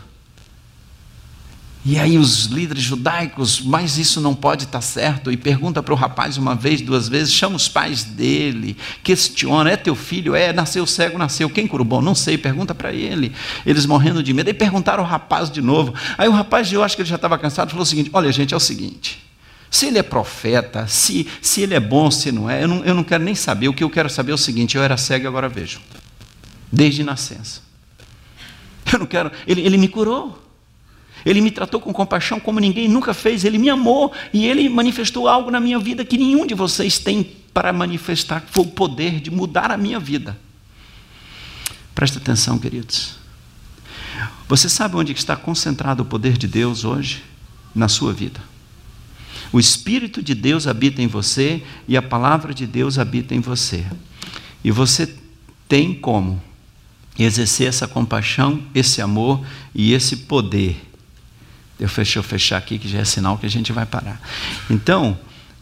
E 1.90 1.98
aí 1.98 2.18
os 2.18 2.48
líderes 2.48 2.84
judaicos, 2.84 3.62
mas 3.62 3.98
isso 3.98 4.20
não 4.20 4.36
pode 4.36 4.66
estar 4.66 4.82
certo, 4.82 5.32
e 5.32 5.38
pergunta 5.38 5.82
para 5.82 5.94
o 5.94 5.96
rapaz 5.96 6.36
uma 6.36 6.54
vez, 6.54 6.82
duas 6.82 7.08
vezes, 7.08 7.34
chama 7.34 7.56
os 7.56 7.70
pais 7.70 8.04
dele, 8.04 8.76
questiona, 9.02 9.72
é 9.72 9.78
teu 9.78 9.96
filho? 9.96 10.36
É, 10.36 10.52
nasceu 10.52 10.86
cego, 10.86 11.18
nasceu, 11.18 11.50
quem 11.50 11.66
curou? 11.66 11.86
Bom, 11.86 12.02
não 12.02 12.14
sei, 12.14 12.38
pergunta 12.38 12.76
para 12.76 12.92
ele. 12.92 13.32
Eles 13.66 13.86
morrendo 13.86 14.22
de 14.22 14.34
medo, 14.34 14.50
aí 14.50 14.54
perguntaram 14.54 15.02
ao 15.02 15.10
rapaz 15.10 15.50
de 15.50 15.62
novo. 15.62 15.94
Aí 16.18 16.28
o 16.28 16.34
rapaz, 16.34 16.74
eu 16.74 16.84
acho 16.84 16.94
que 16.94 17.04
ele 17.04 17.10
já 17.10 17.16
estava 17.16 17.38
cansado, 17.38 17.70
falou 17.70 17.84
o 17.84 17.86
seguinte, 17.86 18.10
olha 18.12 18.30
gente, 18.34 18.54
é 18.54 18.58
o 18.58 18.60
seguinte, 18.60 19.24
se 19.72 19.86
ele 19.86 19.98
é 19.98 20.04
profeta, 20.04 20.88
se, 20.88 21.26
se 21.42 21.62
ele 21.62 21.74
é 21.74 21.80
bom, 21.80 22.12
se 22.12 22.34
não 22.34 22.50
é, 22.50 22.64
eu 22.64 22.68
não, 22.68 22.84
eu 22.84 22.94
não 22.94 23.04
quero 23.04 23.24
nem 23.24 23.34
saber, 23.34 23.70
o 23.70 23.74
que 23.74 23.86
eu 23.86 23.90
quero 23.90 24.10
saber 24.10 24.34
é 24.34 24.36
o 24.36 24.38
seguinte, 24.38 24.76
eu 24.76 24.84
era 24.84 24.98
cego 24.98 25.24
e 25.24 25.28
agora 25.28 25.48
vejo, 25.48 25.80
desde 26.70 27.02
nascença. 27.02 27.62
Eu 28.92 29.00
não 29.00 29.06
quero, 29.06 29.32
ele, 29.48 29.62
ele 29.62 29.78
me 29.78 29.88
curou. 29.88 30.47
Ele 31.28 31.42
me 31.42 31.52
tratou 31.52 31.82
com 31.82 31.92
compaixão 31.92 32.40
como 32.40 32.58
ninguém 32.58 32.88
nunca 32.88 33.14
fez, 33.14 33.44
ele 33.44 33.58
me 33.58 33.70
amou 33.70 34.14
e 34.32 34.46
ele 34.46 34.70
manifestou 34.70 35.28
algo 35.28 35.52
na 35.52 35.60
minha 35.60 35.78
vida 35.78 36.06
que 36.06 36.18
nenhum 36.18 36.48
de 36.48 36.54
vocês 36.54 37.00
tem 37.00 37.22
para 37.54 37.74
manifestar, 37.74 38.40
que 38.40 38.54
foi 38.54 38.64
o 38.64 38.70
poder 38.70 39.20
de 39.20 39.30
mudar 39.30 39.70
a 39.70 39.76
minha 39.76 40.00
vida. 40.00 40.40
Presta 41.94 42.18
atenção, 42.18 42.58
queridos. 42.58 43.16
Você 44.48 44.70
sabe 44.70 44.96
onde 44.96 45.12
está 45.12 45.36
concentrado 45.36 46.04
o 46.04 46.06
poder 46.06 46.38
de 46.38 46.48
Deus 46.48 46.86
hoje? 46.86 47.22
Na 47.76 47.90
sua 47.90 48.14
vida. 48.14 48.40
O 49.52 49.60
Espírito 49.60 50.24
de 50.24 50.34
Deus 50.34 50.66
habita 50.66 51.02
em 51.02 51.08
você 51.08 51.62
e 51.90 51.98
a 51.98 52.02
palavra 52.02 52.54
de 52.54 52.66
Deus 52.66 52.98
habita 52.98 53.36
em 53.36 53.42
você. 53.42 53.86
E 54.64 54.72
você 54.72 55.14
tem 55.68 55.94
como 55.94 56.42
exercer 57.20 57.68
essa 57.68 57.86
compaixão, 57.86 58.64
esse 58.74 59.02
amor 59.02 59.46
e 59.76 59.92
esse 59.92 60.16
poder 60.16 60.87
Deixa 61.78 62.20
eu 62.20 62.24
fechar 62.24 62.58
aqui, 62.58 62.80
que 62.80 62.88
já 62.88 63.00
é 63.00 63.06
sinal 63.06 63.38
que 63.38 63.46
a 63.46 63.50
gente 63.50 63.72
vai 63.72 63.86
parar. 63.86 64.20
Então, 64.70 65.18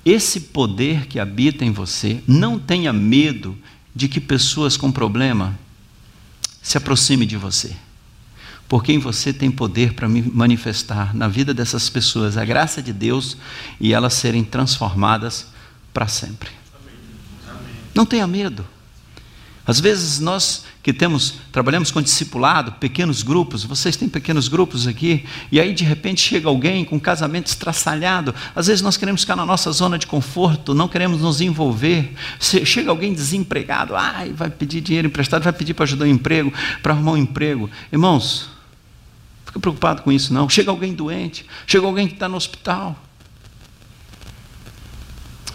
esse 0.05 0.39
poder 0.39 1.07
que 1.07 1.19
habita 1.19 1.65
em 1.65 1.71
você, 1.71 2.23
não 2.27 2.57
tenha 2.57 2.93
medo 2.93 3.57
de 3.93 4.07
que 4.07 4.19
pessoas 4.19 4.77
com 4.77 4.91
problema 4.91 5.57
se 6.61 6.77
aproximem 6.77 7.27
de 7.27 7.37
você. 7.37 7.75
Porque 8.67 8.91
em 8.91 8.99
você 8.99 9.31
tem 9.31 9.51
poder 9.51 9.93
para 9.93 10.07
manifestar 10.07 11.15
na 11.15 11.27
vida 11.27 11.53
dessas 11.53 11.89
pessoas 11.89 12.37
a 12.37 12.45
graça 12.45 12.81
de 12.81 12.91
Deus 12.91 13.37
e 13.79 13.93
elas 13.93 14.13
serem 14.13 14.43
transformadas 14.43 15.47
para 15.93 16.07
sempre. 16.07 16.49
Não 17.93 18.05
tenha 18.05 18.25
medo. 18.25 18.65
Às 19.67 19.79
vezes 19.79 20.19
nós 20.19 20.63
que 20.83 20.93
temos, 20.93 21.39
trabalhamos 21.51 21.89
com 21.89 21.99
discipulado, 21.99 22.73
pequenos 22.73 23.23
grupos, 23.23 23.63
vocês 23.63 23.97
têm 23.97 24.07
pequenos 24.07 24.47
grupos 24.47 24.85
aqui, 24.85 25.25
e 25.51 25.59
aí 25.59 25.73
de 25.73 25.83
repente 25.83 26.21
chega 26.21 26.47
alguém 26.47 26.85
com 26.85 26.99
casamento 26.99 27.47
estraçalhado, 27.47 28.35
às 28.55 28.67
vezes 28.67 28.83
nós 28.83 28.95
queremos 28.95 29.21
ficar 29.21 29.35
na 29.35 29.45
nossa 29.45 29.71
zona 29.71 29.97
de 29.97 30.05
conforto, 30.05 30.75
não 30.75 30.87
queremos 30.87 31.19
nos 31.19 31.41
envolver, 31.41 32.13
chega 32.39 32.91
alguém 32.91 33.11
desempregado, 33.11 33.95
ai, 33.95 34.31
vai 34.33 34.51
pedir 34.51 34.81
dinheiro 34.81 35.07
emprestado, 35.07 35.41
vai 35.41 35.53
pedir 35.53 35.73
para 35.73 35.85
ajudar 35.85 36.05
um 36.05 36.09
emprego, 36.09 36.53
para 36.83 36.93
arrumar 36.93 37.13
um 37.13 37.17
emprego. 37.17 37.67
Irmãos, 37.91 38.47
fica 39.47 39.59
preocupado 39.59 40.03
com 40.03 40.11
isso 40.11 40.31
não. 40.31 40.47
Chega 40.47 40.69
alguém 40.69 40.93
doente, 40.93 41.43
chega 41.65 41.87
alguém 41.87 42.07
que 42.07 42.13
está 42.13 42.29
no 42.29 42.37
hospital, 42.37 42.95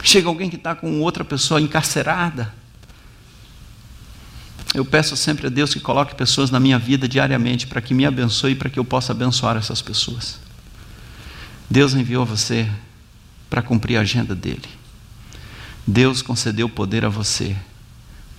chega 0.02 0.26
alguém 0.26 0.50
que 0.50 0.56
está 0.56 0.74
com 0.74 1.00
outra 1.00 1.24
pessoa 1.24 1.60
encarcerada, 1.60 2.58
eu 4.74 4.84
peço 4.84 5.16
sempre 5.16 5.48
a 5.48 5.50
Deus 5.50 5.72
que 5.72 5.80
coloque 5.80 6.14
pessoas 6.14 6.50
na 6.50 6.60
minha 6.60 6.78
vida 6.78 7.08
diariamente 7.08 7.66
para 7.66 7.80
que 7.80 7.92
me 7.92 8.06
abençoe 8.06 8.52
e 8.52 8.54
para 8.54 8.70
que 8.70 8.78
eu 8.78 8.84
possa 8.84 9.12
abençoar 9.12 9.56
essas 9.56 9.82
pessoas. 9.82 10.38
Deus 11.68 11.94
enviou 11.94 12.24
você 12.24 12.68
para 13.48 13.62
cumprir 13.62 13.96
a 13.96 14.00
agenda 14.02 14.34
dele. 14.34 14.68
Deus 15.86 16.22
concedeu 16.22 16.68
poder 16.68 17.04
a 17.04 17.08
você 17.08 17.56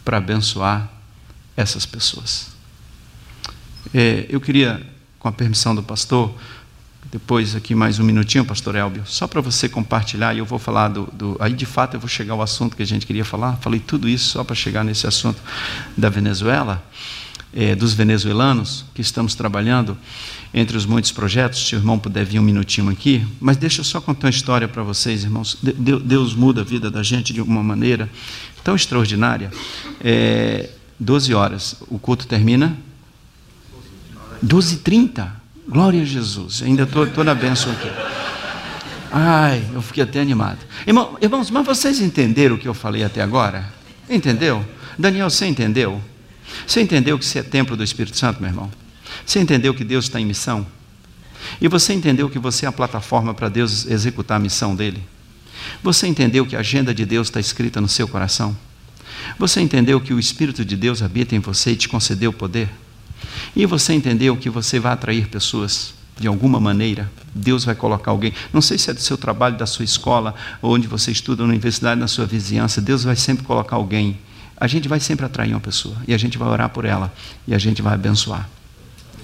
para 0.05 0.17
abençoar 0.17 0.89
essas 1.55 1.85
pessoas. 1.85 2.47
É, 3.93 4.25
eu 4.29 4.39
queria, 4.39 4.81
com 5.19 5.27
a 5.27 5.31
permissão 5.31 5.75
do 5.75 5.83
pastor, 5.83 6.33
depois 7.09 7.55
aqui 7.55 7.73
mais 7.73 7.99
um 7.99 8.03
minutinho, 8.03 8.45
pastor 8.45 8.75
Elbio, 8.75 9.03
só 9.05 9.27
para 9.27 9.41
você 9.41 9.67
compartilhar, 9.67 10.33
e 10.33 10.37
eu 10.37 10.45
vou 10.45 10.59
falar 10.59 10.89
do, 10.89 11.05
do, 11.11 11.37
Aí 11.39 11.53
de 11.53 11.65
fato 11.65 11.95
eu 11.95 11.99
vou 11.99 12.07
chegar 12.07 12.33
ao 12.33 12.41
assunto 12.41 12.75
que 12.75 12.83
a 12.83 12.85
gente 12.85 13.05
queria 13.05 13.25
falar. 13.25 13.57
Falei 13.57 13.79
tudo 13.79 14.07
isso 14.07 14.29
só 14.29 14.43
para 14.43 14.55
chegar 14.55 14.83
nesse 14.83 15.07
assunto 15.07 15.41
da 15.97 16.09
Venezuela, 16.09 16.83
é, 17.53 17.75
dos 17.75 17.93
venezuelanos 17.93 18.85
que 18.93 19.01
estamos 19.01 19.35
trabalhando 19.35 19.97
entre 20.53 20.77
os 20.77 20.85
muitos 20.85 21.11
projetos. 21.11 21.67
Se 21.67 21.75
o 21.75 21.79
irmão 21.79 21.99
puder 21.99 22.23
vir 22.23 22.39
um 22.39 22.43
minutinho 22.43 22.89
aqui, 22.89 23.25
mas 23.39 23.57
deixa 23.57 23.81
eu 23.81 23.85
só 23.85 23.99
contar 23.99 24.27
uma 24.27 24.31
história 24.31 24.67
para 24.67 24.83
vocês, 24.83 25.23
irmãos. 25.23 25.57
Deus 25.61 26.33
muda 26.33 26.61
a 26.61 26.63
vida 26.63 26.89
da 26.89 27.03
gente 27.03 27.33
de 27.33 27.41
uma 27.41 27.63
maneira 27.63 28.09
tão 28.63 28.75
extraordinária. 28.75 29.51
É, 29.99 30.69
12 30.97 31.33
horas, 31.33 31.75
o 31.89 31.99
culto 31.99 32.27
termina. 32.27 32.77
12h30. 34.45 35.40
Glória 35.67 36.01
a 36.01 36.05
Jesus. 36.05 36.61
Ainda 36.61 36.83
estou 36.83 37.23
na 37.23 37.35
bênção 37.35 37.71
aqui. 37.71 37.89
Ai, 39.11 39.63
eu 39.73 39.81
fiquei 39.81 40.03
até 40.03 40.21
animado. 40.21 40.59
Irmão, 40.87 41.17
irmãos, 41.21 41.51
mas 41.51 41.65
vocês 41.65 41.99
entenderam 41.99 42.55
o 42.55 42.57
que 42.57 42.67
eu 42.67 42.73
falei 42.73 43.03
até 43.03 43.21
agora? 43.21 43.71
Entendeu? 44.09 44.65
Daniel, 44.97 45.29
você 45.29 45.45
entendeu? 45.45 46.01
Você 46.65 46.81
entendeu 46.81 47.17
que 47.19 47.25
você 47.25 47.39
é 47.39 47.43
templo 47.43 47.75
do 47.75 47.83
Espírito 47.83 48.17
Santo, 48.17 48.41
meu 48.41 48.49
irmão? 48.49 48.71
Você 49.25 49.39
entendeu 49.39 49.73
que 49.73 49.83
Deus 49.83 50.05
está 50.05 50.19
em 50.19 50.25
missão? 50.25 50.65
E 51.59 51.67
você 51.67 51.93
entendeu 51.93 52.29
que 52.29 52.39
você 52.39 52.65
é 52.65 52.69
a 52.69 52.71
plataforma 52.71 53.33
para 53.33 53.49
Deus 53.49 53.85
executar 53.85 54.37
a 54.37 54.39
missão 54.39 54.75
dele? 54.75 55.03
Você 55.83 56.07
entendeu 56.07 56.45
que 56.45 56.55
a 56.55 56.59
agenda 56.59 56.93
de 56.93 57.05
Deus 57.05 57.27
está 57.27 57.39
escrita 57.39 57.81
no 57.81 57.87
seu 57.87 58.07
coração? 58.07 58.55
Você 59.37 59.61
entendeu 59.61 59.99
que 59.99 60.13
o 60.13 60.19
Espírito 60.19 60.63
de 60.63 60.75
Deus 60.75 61.01
habita 61.01 61.35
em 61.35 61.39
você 61.39 61.71
e 61.71 61.75
te 61.75 61.89
concedeu 61.89 62.31
poder? 62.31 62.69
E 63.55 63.65
você 63.65 63.93
entendeu 63.93 64.37
que 64.37 64.49
você 64.49 64.79
vai 64.79 64.93
atrair 64.93 65.27
pessoas 65.27 65.93
de 66.19 66.27
alguma 66.27 66.59
maneira, 66.59 67.11
Deus 67.33 67.65
vai 67.65 67.73
colocar 67.73 68.11
alguém, 68.11 68.31
não 68.53 68.61
sei 68.61 68.77
se 68.77 68.91
é 68.91 68.93
do 68.93 69.01
seu 69.01 69.17
trabalho, 69.17 69.57
da 69.57 69.65
sua 69.65 69.83
escola, 69.83 70.35
onde 70.61 70.87
você 70.87 71.11
estuda, 71.11 71.43
na 71.43 71.49
universidade, 71.49 71.99
na 71.99 72.07
sua 72.07 72.25
vizinhança, 72.25 72.79
Deus 72.79 73.03
vai 73.03 73.15
sempre 73.15 73.43
colocar 73.43 73.75
alguém. 73.75 74.19
A 74.55 74.67
gente 74.67 74.87
vai 74.87 74.99
sempre 74.99 75.25
atrair 75.25 75.53
uma 75.53 75.59
pessoa, 75.59 75.95
e 76.07 76.13
a 76.13 76.17
gente 76.17 76.37
vai 76.37 76.47
orar 76.47 76.69
por 76.69 76.85
ela, 76.85 77.11
e 77.47 77.55
a 77.55 77.57
gente 77.57 77.81
vai 77.81 77.95
abençoar. 77.95 78.47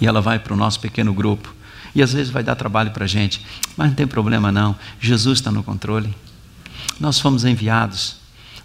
E 0.01 0.07
ela 0.07 0.21
vai 0.21 0.39
para 0.39 0.53
o 0.53 0.57
nosso 0.57 0.79
pequeno 0.79 1.13
grupo, 1.13 1.53
e 1.93 2.01
às 2.01 2.13
vezes 2.13 2.31
vai 2.31 2.43
dar 2.43 2.55
trabalho 2.55 2.91
para 2.91 3.05
a 3.05 3.07
gente, 3.07 3.45
mas 3.75 3.89
não 3.89 3.95
tem 3.95 4.07
problema 4.07 4.51
não, 4.51 4.75
Jesus 4.99 5.37
está 5.37 5.51
no 5.51 5.61
controle. 5.61 6.13
Nós 6.99 7.19
fomos 7.19 7.45
enviados 7.45 8.15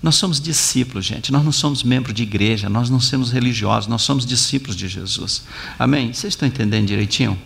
nós 0.02 0.16
somos 0.16 0.40
discípulos, 0.40 1.04
gente. 1.04 1.30
Nós 1.30 1.44
não 1.44 1.52
somos 1.52 1.84
membros 1.84 2.12
de 2.14 2.24
igreja, 2.24 2.68
nós 2.68 2.90
não 2.90 2.98
somos 2.98 3.30
religiosos, 3.30 3.88
nós 3.88 4.02
somos 4.02 4.26
discípulos 4.26 4.76
de 4.76 4.88
Jesus. 4.88 5.44
Amém? 5.78 6.12
Vocês 6.12 6.32
estão 6.32 6.48
entendendo 6.48 6.86
direitinho? 6.86 7.40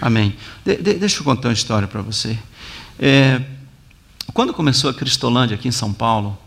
Amém. 0.00 0.36
De, 0.64 0.76
de, 0.76 0.94
deixa 0.94 1.20
eu 1.20 1.24
contar 1.24 1.48
uma 1.48 1.54
história 1.54 1.88
para 1.88 2.02
você. 2.02 2.38
É, 2.98 3.40
quando 4.34 4.52
começou 4.52 4.90
a 4.90 4.94
Cristolândia 4.94 5.54
aqui 5.54 5.66
em 5.66 5.72
São 5.72 5.92
Paulo, 5.92 6.38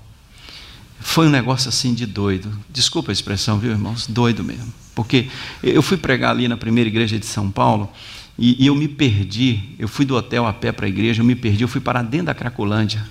foi 0.99 1.25
um 1.25 1.31
negócio 1.31 1.69
assim 1.69 1.95
de 1.95 2.05
doido. 2.05 2.55
Desculpa 2.69 3.11
a 3.11 3.13
expressão, 3.13 3.57
viu, 3.57 3.71
irmãos? 3.71 4.05
Doido 4.05 4.43
mesmo. 4.43 4.71
Porque 4.93 5.27
eu 5.63 5.81
fui 5.81 5.97
pregar 5.97 6.31
ali 6.31 6.47
na 6.47 6.55
primeira 6.55 6.87
igreja 6.87 7.17
de 7.17 7.25
São 7.25 7.49
Paulo 7.49 7.91
e, 8.37 8.63
e 8.63 8.67
eu 8.67 8.75
me 8.75 8.87
perdi. 8.87 9.75
Eu 9.79 9.87
fui 9.87 10.05
do 10.05 10.15
hotel 10.15 10.45
a 10.45 10.53
pé 10.53 10.71
para 10.71 10.85
a 10.85 10.89
igreja, 10.89 11.21
eu 11.21 11.25
me 11.25 11.35
perdi. 11.35 11.63
Eu 11.63 11.67
fui 11.67 11.81
para 11.81 12.03
dentro 12.03 12.27
da 12.27 12.35
Cracolândia. 12.35 13.03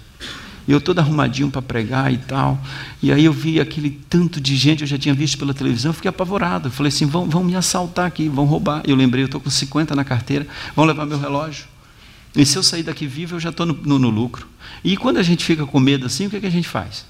Eu 0.71 0.81
todo 0.81 1.01
arrumadinho 1.01 1.51
para 1.51 1.61
pregar 1.61 2.13
e 2.13 2.19
tal. 2.19 2.61
E 3.03 3.11
aí 3.11 3.25
eu 3.25 3.33
vi 3.33 3.61
aquele 3.61 3.91
tanto 4.09 4.41
de 4.41 4.55
gente, 4.55 4.83
eu 4.83 4.87
já 4.87 4.97
tinha 4.97 5.13
visto 5.13 5.37
pela 5.37 5.53
televisão, 5.53 5.91
eu 5.91 5.95
fiquei 5.95 6.09
apavorado. 6.09 6.69
Eu 6.69 6.73
falei 6.73 6.89
assim: 6.89 7.07
vão, 7.07 7.29
vão 7.29 7.43
me 7.43 7.57
assaltar 7.57 8.07
aqui, 8.07 8.29
vão 8.29 8.45
roubar. 8.45 8.83
Eu 8.87 8.95
lembrei, 8.95 9.25
eu 9.25 9.27
estou 9.27 9.41
com 9.41 9.51
50 9.51 9.97
na 9.97 10.05
carteira, 10.05 10.47
vão 10.77 10.85
levar 10.85 11.07
meu 11.07 11.19
relógio. 11.19 11.65
E 12.37 12.47
se 12.47 12.57
eu 12.57 12.63
sair 12.63 12.85
daqui 12.85 13.07
vivo, 13.07 13.35
eu 13.35 13.41
já 13.41 13.51
estou 13.51 13.67
no, 13.67 13.75
no, 13.75 13.99
no, 13.99 14.11
lucro. 14.11 14.47
E 14.85 14.97
quando 14.97 15.17
a 15.17 15.23
gente 15.23 15.45
fica 15.45 15.67
com 15.67 15.81
medo 15.81 16.07
assim, 16.07 16.27
o 16.27 16.31
que, 16.31 16.37
é 16.37 16.41
que 16.41 16.47
a 16.47 16.51
gente 16.51 16.69
faz? 16.69 17.05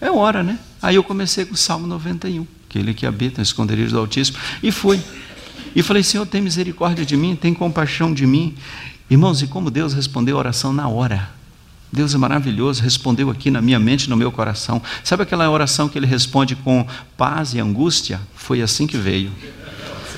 É 0.00 0.10
hora, 0.10 0.42
né? 0.42 0.58
Aí 0.82 0.96
eu 0.96 1.04
comecei 1.04 1.44
com 1.44 1.54
o 1.54 1.56
Salmo 1.56 1.86
91, 1.86 2.44
aquele 2.68 2.92
que 2.92 3.06
habita 3.06 3.38
no 3.38 3.44
esconderijo 3.44 3.92
do 3.92 3.98
Altíssimo, 4.00 4.38
e 4.60 4.72
fui. 4.72 5.00
E 5.76 5.82
falei, 5.82 6.02
Senhor, 6.02 6.26
tem 6.26 6.40
misericórdia 6.40 7.06
de 7.06 7.16
mim, 7.16 7.36
tem 7.36 7.54
compaixão 7.54 8.12
de 8.12 8.26
mim. 8.26 8.56
Irmãos, 9.08 9.40
e 9.42 9.46
como 9.46 9.70
Deus 9.70 9.92
respondeu 9.92 10.36
a 10.36 10.40
oração 10.40 10.72
na 10.72 10.88
hora. 10.88 11.30
Deus 11.94 12.12
é 12.12 12.18
maravilhoso, 12.18 12.82
respondeu 12.82 13.30
aqui 13.30 13.52
na 13.52 13.62
minha 13.62 13.78
mente, 13.78 14.10
no 14.10 14.16
meu 14.16 14.32
coração. 14.32 14.82
Sabe 15.04 15.22
aquela 15.22 15.48
oração 15.48 15.88
que 15.88 15.96
ele 15.96 16.06
responde 16.06 16.56
com 16.56 16.84
paz 17.16 17.54
e 17.54 17.60
angústia? 17.60 18.20
Foi 18.34 18.60
assim 18.60 18.84
que 18.84 18.96
veio. 18.96 19.30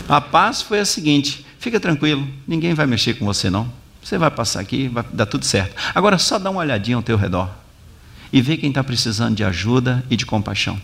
A 0.08 0.18
paz 0.18 0.62
foi 0.62 0.80
a 0.80 0.86
seguinte: 0.86 1.44
fica 1.58 1.78
tranquilo, 1.78 2.26
ninguém 2.48 2.72
vai 2.72 2.86
mexer 2.86 3.14
com 3.14 3.26
você 3.26 3.50
não. 3.50 3.70
Você 4.02 4.16
vai 4.16 4.30
passar 4.30 4.60
aqui, 4.60 4.88
vai 4.88 5.04
dar 5.12 5.26
tudo 5.26 5.44
certo. 5.44 5.76
Agora 5.94 6.16
só 6.16 6.38
dá 6.38 6.48
uma 6.48 6.60
olhadinha 6.60 6.96
ao 6.96 7.02
teu 7.02 7.16
redor 7.16 7.50
e 8.32 8.40
vê 8.40 8.56
quem 8.56 8.70
está 8.70 8.82
precisando 8.82 9.36
de 9.36 9.44
ajuda 9.44 10.02
e 10.08 10.16
de 10.16 10.24
compaixão. 10.24 10.80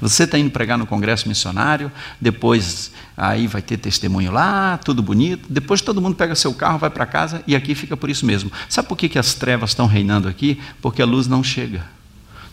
Você 0.00 0.24
está 0.24 0.38
indo 0.38 0.50
pregar 0.50 0.78
no 0.78 0.86
congresso 0.86 1.28
missionário, 1.28 1.92
depois 2.20 2.90
aí 3.16 3.46
vai 3.46 3.60
ter 3.60 3.76
testemunho 3.76 4.32
lá, 4.32 4.78
tudo 4.78 5.02
bonito. 5.02 5.46
Depois 5.50 5.82
todo 5.82 6.00
mundo 6.00 6.16
pega 6.16 6.34
seu 6.34 6.54
carro, 6.54 6.78
vai 6.78 6.90
para 6.90 7.04
casa 7.04 7.42
e 7.46 7.54
aqui 7.54 7.74
fica 7.74 7.96
por 7.96 8.08
isso 8.08 8.24
mesmo. 8.24 8.50
Sabe 8.68 8.88
por 8.88 8.96
que, 8.96 9.08
que 9.08 9.18
as 9.18 9.34
trevas 9.34 9.70
estão 9.70 9.86
reinando 9.86 10.28
aqui? 10.28 10.58
Porque 10.80 11.02
a 11.02 11.06
luz 11.06 11.26
não 11.26 11.44
chega. 11.44 11.84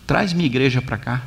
Traz 0.06 0.34
minha 0.34 0.46
igreja 0.46 0.82
para 0.82 0.98
cá. 0.98 1.22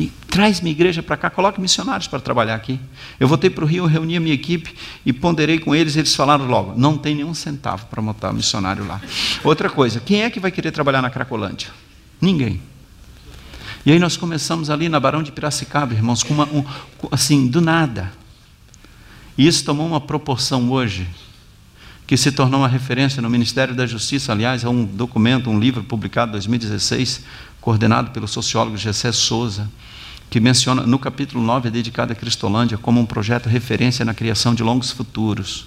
E 0.00 0.06
traz 0.28 0.60
minha 0.62 0.72
igreja 0.72 1.02
para 1.02 1.18
cá, 1.18 1.28
coloque 1.28 1.60
missionários 1.60 2.08
para 2.08 2.18
trabalhar 2.18 2.54
aqui. 2.54 2.80
Eu 3.20 3.28
voltei 3.28 3.50
para 3.50 3.62
o 3.62 3.66
Rio, 3.66 3.84
reuni 3.84 4.16
a 4.16 4.20
minha 4.20 4.34
equipe 4.34 4.74
e 5.04 5.12
ponderei 5.12 5.58
com 5.58 5.74
eles, 5.74 5.96
eles 5.96 6.14
falaram 6.14 6.46
logo: 6.46 6.72
não 6.78 6.96
tem 6.96 7.14
nenhum 7.14 7.34
centavo 7.34 7.84
para 7.86 8.00
montar 8.00 8.32
missionário 8.32 8.86
lá. 8.86 9.00
Outra 9.44 9.68
coisa, 9.68 10.00
quem 10.00 10.22
é 10.22 10.30
que 10.30 10.40
vai 10.40 10.50
querer 10.50 10.70
trabalhar 10.70 11.02
na 11.02 11.10
Cracolândia? 11.10 11.68
Ninguém. 12.20 12.60
E 13.86 13.92
aí 13.92 14.00
nós 14.00 14.16
começamos 14.16 14.68
ali 14.68 14.88
na 14.88 14.98
Barão 14.98 15.22
de 15.22 15.30
Piracicaba, 15.30 15.94
irmãos, 15.94 16.24
com 16.24 16.34
uma, 16.34 16.44
um, 16.46 16.64
assim, 17.12 17.46
do 17.46 17.60
nada. 17.60 18.12
E 19.38 19.46
isso 19.46 19.64
tomou 19.64 19.86
uma 19.86 20.00
proporção 20.00 20.68
hoje, 20.72 21.06
que 22.04 22.16
se 22.16 22.32
tornou 22.32 22.62
uma 22.62 22.68
referência 22.68 23.22
no 23.22 23.30
Ministério 23.30 23.76
da 23.76 23.86
Justiça, 23.86 24.32
aliás, 24.32 24.64
é 24.64 24.68
um 24.68 24.84
documento, 24.84 25.48
um 25.48 25.60
livro 25.60 25.84
publicado 25.84 26.30
em 26.30 26.32
2016, 26.32 27.22
coordenado 27.60 28.10
pelo 28.10 28.26
sociólogo 28.26 28.76
Gessé 28.76 29.12
Souza, 29.12 29.70
que 30.28 30.40
menciona, 30.40 30.82
no 30.82 30.98
capítulo 30.98 31.40
9, 31.44 31.68
é 31.68 31.70
dedicado 31.70 32.12
a 32.12 32.16
Cristolândia 32.16 32.76
como 32.76 33.00
um 33.00 33.06
projeto 33.06 33.48
referência 33.48 34.04
na 34.04 34.12
criação 34.12 34.52
de 34.52 34.64
longos 34.64 34.90
futuros, 34.90 35.64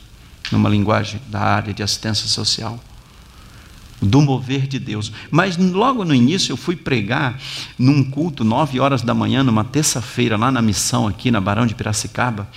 numa 0.52 0.68
linguagem 0.68 1.22
da 1.30 1.40
área 1.40 1.74
de 1.74 1.82
assistência 1.82 2.28
social 2.28 2.84
do 4.02 4.22
mover 4.22 4.68
de 4.68 4.80
Deus. 4.80 5.12
Mas 5.30 5.58
logo 5.58 6.06
no 6.06 6.14
início 6.14 6.54
eu 6.54 6.58
fui 6.58 6.76
pregar 6.76 7.40
num 7.78 8.04
culto, 8.04 8.44
nove 8.44 8.80
horas 8.80 9.02
da 9.02 9.14
manhã, 9.14 9.44
numa 9.44 9.64
terça-feira, 9.64 10.38
lá 10.38 10.52
na 10.52 10.62
missão, 10.62 11.08
aqui 11.08 11.32
na 11.32 11.42
Barão 11.42 11.66
de 11.66 11.76
Piracicaba. 11.76 12.48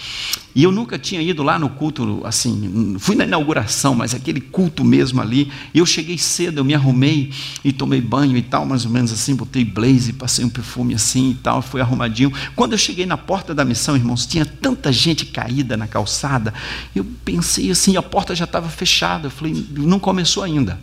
E 0.55 0.63
eu 0.63 0.71
nunca 0.71 0.99
tinha 0.99 1.23
ido 1.23 1.43
lá 1.43 1.59
no 1.59 1.71
culto, 1.71 2.21
assim, 2.25 2.97
fui 2.99 3.17
na 3.17 3.25
inauguração, 3.25 3.95
mas 3.95 4.15
aquele 4.15 4.41
culto 4.41 4.85
mesmo 4.85 5.21
ali. 5.21 5.51
Eu 5.75 5.87
cheguei 5.87 6.19
cedo, 6.19 6.59
eu 6.59 6.65
me 6.65 6.75
arrumei 6.75 7.31
e 7.65 7.73
tomei 7.73 8.01
banho 8.01 8.37
e 8.37 8.43
tal, 8.43 8.67
mais 8.67 8.85
ou 8.85 8.91
menos 8.91 9.11
assim, 9.13 9.35
botei 9.35 9.65
blaze, 9.65 10.13
passei 10.13 10.45
um 10.45 10.51
perfume 10.51 10.95
assim 10.95 11.31
e 11.31 11.35
tal, 11.35 11.63
fui 11.63 11.81
arrumadinho. 11.81 12.33
Quando 12.55 12.73
eu 12.73 12.79
cheguei 12.79 13.07
na 13.07 13.17
porta 13.17 13.55
da 13.55 13.65
missão, 13.65 13.97
irmãos, 13.97 14.27
tinha 14.27 14.45
tanta 14.45 14.93
gente 14.93 15.27
caída 15.27 15.77
na 15.77 15.87
calçada. 15.87 16.53
Eu 16.95 17.05
pensei 17.25 17.71
assim, 17.71 17.97
a 17.97 18.03
porta 18.03 18.35
já 18.35 18.45
estava 18.45 18.69
fechada. 18.69 19.29
Eu 19.29 19.31
falei, 19.31 19.67
não 19.71 19.99
começou 19.99 20.43
ainda. 20.43 20.79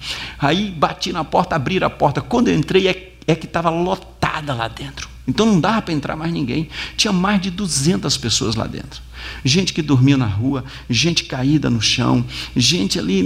Bati 0.56 1.12
na 1.12 1.24
porta, 1.24 1.56
abri 1.56 1.84
a 1.84 1.90
porta. 1.90 2.22
Quando 2.22 2.48
eu 2.48 2.56
entrei, 2.56 2.88
é, 2.88 3.14
é 3.28 3.36
que 3.36 3.46
estava 3.46 3.70
lotada 3.70 4.54
lá 4.54 4.68
dentro. 4.68 5.10
Então 5.28 5.46
não 5.46 5.60
dava 5.60 5.82
para 5.84 5.94
entrar 5.94 6.16
mais 6.16 6.34
ninguém. 6.34 6.68
Tinha 6.98 7.14
mais 7.14 7.40
de 7.40 7.52
200 7.52 8.18
pessoas 8.18 8.56
lá 8.56 8.66
dentro. 8.66 9.02
Gente 9.44 9.74
que 9.74 9.82
dormia 9.82 10.18
na 10.18 10.26
rua, 10.26 10.64
gente 10.90 11.26
caída 11.26 11.70
no 11.70 11.82
chão, 11.82 12.26
gente 12.56 12.98
ali. 12.98 13.20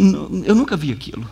Eu 0.45 0.55
nunca 0.55 0.75
vi 0.75 0.91
aquilo. 0.91 1.29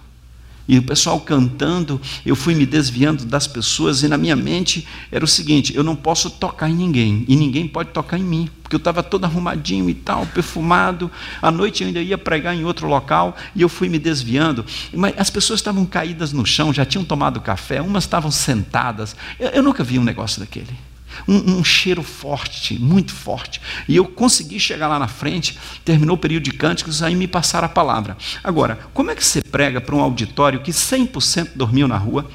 E 0.71 0.77
o 0.77 0.83
pessoal 0.83 1.19
cantando, 1.19 1.99
eu 2.25 2.33
fui 2.33 2.55
me 2.55 2.65
desviando 2.65 3.25
das 3.25 3.45
pessoas, 3.45 4.03
e 4.03 4.07
na 4.07 4.17
minha 4.17 4.37
mente 4.37 4.87
era 5.11 5.25
o 5.25 5.27
seguinte: 5.27 5.75
eu 5.75 5.83
não 5.83 5.97
posso 5.97 6.29
tocar 6.29 6.69
em 6.69 6.73
ninguém, 6.73 7.25
e 7.27 7.35
ninguém 7.35 7.67
pode 7.67 7.89
tocar 7.89 8.17
em 8.17 8.23
mim, 8.23 8.49
porque 8.63 8.77
eu 8.77 8.77
estava 8.77 9.03
todo 9.03 9.25
arrumadinho 9.25 9.89
e 9.89 9.93
tal, 9.93 10.25
perfumado. 10.27 11.11
À 11.41 11.51
noite 11.51 11.83
eu 11.83 11.87
ainda 11.87 12.01
ia 12.01 12.17
pregar 12.17 12.55
em 12.55 12.63
outro 12.63 12.87
local, 12.87 13.35
e 13.53 13.61
eu 13.61 13.67
fui 13.67 13.89
me 13.89 13.99
desviando. 13.99 14.65
Mas 14.93 15.13
as 15.17 15.29
pessoas 15.29 15.59
estavam 15.59 15.85
caídas 15.85 16.31
no 16.31 16.45
chão, 16.45 16.71
já 16.71 16.85
tinham 16.85 17.03
tomado 17.03 17.41
café, 17.41 17.81
umas 17.81 18.05
estavam 18.05 18.31
sentadas. 18.31 19.13
Eu, 19.37 19.49
eu 19.49 19.63
nunca 19.63 19.83
vi 19.83 19.99
um 19.99 20.05
negócio 20.05 20.39
daquele. 20.39 20.90
Um, 21.27 21.59
um, 21.59 21.63
cheiro 21.63 22.03
forte, 22.03 22.79
muito 22.79 23.13
forte. 23.13 23.61
E 23.87 23.95
eu 23.95 24.05
consegui 24.05 24.59
chegar 24.59 24.87
lá 24.87 24.99
na 24.99 25.07
frente, 25.07 25.57
terminou 25.83 26.15
o 26.15 26.19
período 26.19 26.43
de 26.43 26.51
cânticos, 26.51 27.03
aí 27.03 27.15
me 27.15 27.27
passaram 27.27 27.65
a 27.65 27.69
palavra. 27.69 28.17
Agora, 28.43 28.79
como 28.93 29.11
é 29.11 29.15
que 29.15 29.23
você 29.23 29.41
prega 29.41 29.81
para 29.81 29.95
um 29.95 30.01
auditório 30.01 30.61
que 30.61 30.71
100% 30.71 31.51
dormiu 31.55 31.87
na 31.87 31.97
rua, 31.97 32.29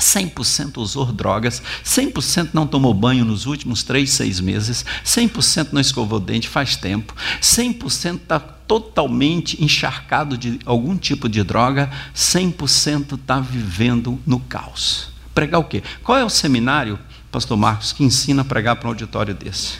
100% 0.00 0.78
usou 0.78 1.06
drogas, 1.06 1.62
100% 1.84 2.50
não 2.52 2.66
tomou 2.66 2.92
banho 2.94 3.24
nos 3.24 3.46
últimos 3.46 3.82
3, 3.82 4.10
6 4.10 4.40
meses, 4.40 4.84
100% 5.04 5.68
não 5.72 5.80
escovou 5.80 6.18
dente 6.18 6.48
faz 6.48 6.76
tempo, 6.76 7.14
100% 7.40 8.16
está 8.16 8.40
totalmente 8.40 9.62
encharcado 9.62 10.36
de 10.38 10.58
algum 10.64 10.96
tipo 10.96 11.28
de 11.28 11.42
droga, 11.42 11.90
100% 12.14 13.14
está 13.14 13.40
vivendo 13.40 14.18
no 14.26 14.40
caos. 14.40 15.10
Pregar 15.34 15.60
o 15.60 15.64
quê? 15.64 15.82
Qual 16.02 16.18
é 16.18 16.24
o 16.24 16.30
seminário 16.30 16.98
pastor 17.30 17.56
Marcos, 17.56 17.92
que 17.92 18.02
ensina 18.02 18.42
a 18.42 18.44
pregar 18.44 18.76
para 18.76 18.88
um 18.88 18.90
auditório 18.90 19.34
desse. 19.34 19.78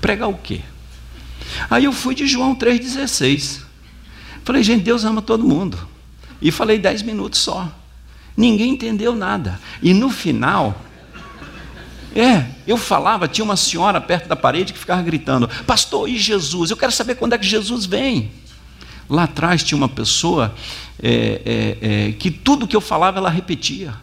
Pregar 0.00 0.28
o 0.28 0.34
quê? 0.34 0.60
Aí 1.70 1.84
eu 1.84 1.92
fui 1.92 2.14
de 2.14 2.26
João 2.26 2.54
3,16. 2.54 3.62
Falei, 4.44 4.62
gente, 4.62 4.84
Deus 4.84 5.04
ama 5.04 5.22
todo 5.22 5.44
mundo. 5.44 5.78
E 6.40 6.50
falei 6.50 6.78
dez 6.78 7.02
minutos 7.02 7.40
só. 7.40 7.70
Ninguém 8.36 8.72
entendeu 8.72 9.14
nada. 9.14 9.58
E 9.82 9.94
no 9.94 10.10
final, 10.10 10.80
é, 12.14 12.46
eu 12.66 12.76
falava, 12.76 13.26
tinha 13.26 13.44
uma 13.44 13.56
senhora 13.56 14.00
perto 14.00 14.28
da 14.28 14.36
parede 14.36 14.72
que 14.72 14.78
ficava 14.78 15.02
gritando: 15.02 15.48
Pastor, 15.66 16.08
e 16.08 16.18
Jesus? 16.18 16.70
Eu 16.70 16.76
quero 16.76 16.92
saber 16.92 17.14
quando 17.14 17.32
é 17.32 17.38
que 17.38 17.46
Jesus 17.46 17.86
vem. 17.86 18.30
Lá 19.08 19.24
atrás 19.24 19.62
tinha 19.62 19.78
uma 19.78 19.88
pessoa 19.88 20.54
é, 21.02 21.40
é, 21.44 22.08
é, 22.08 22.12
que 22.12 22.30
tudo 22.30 22.66
que 22.66 22.76
eu 22.76 22.80
falava 22.80 23.18
ela 23.18 23.30
repetia. 23.30 23.94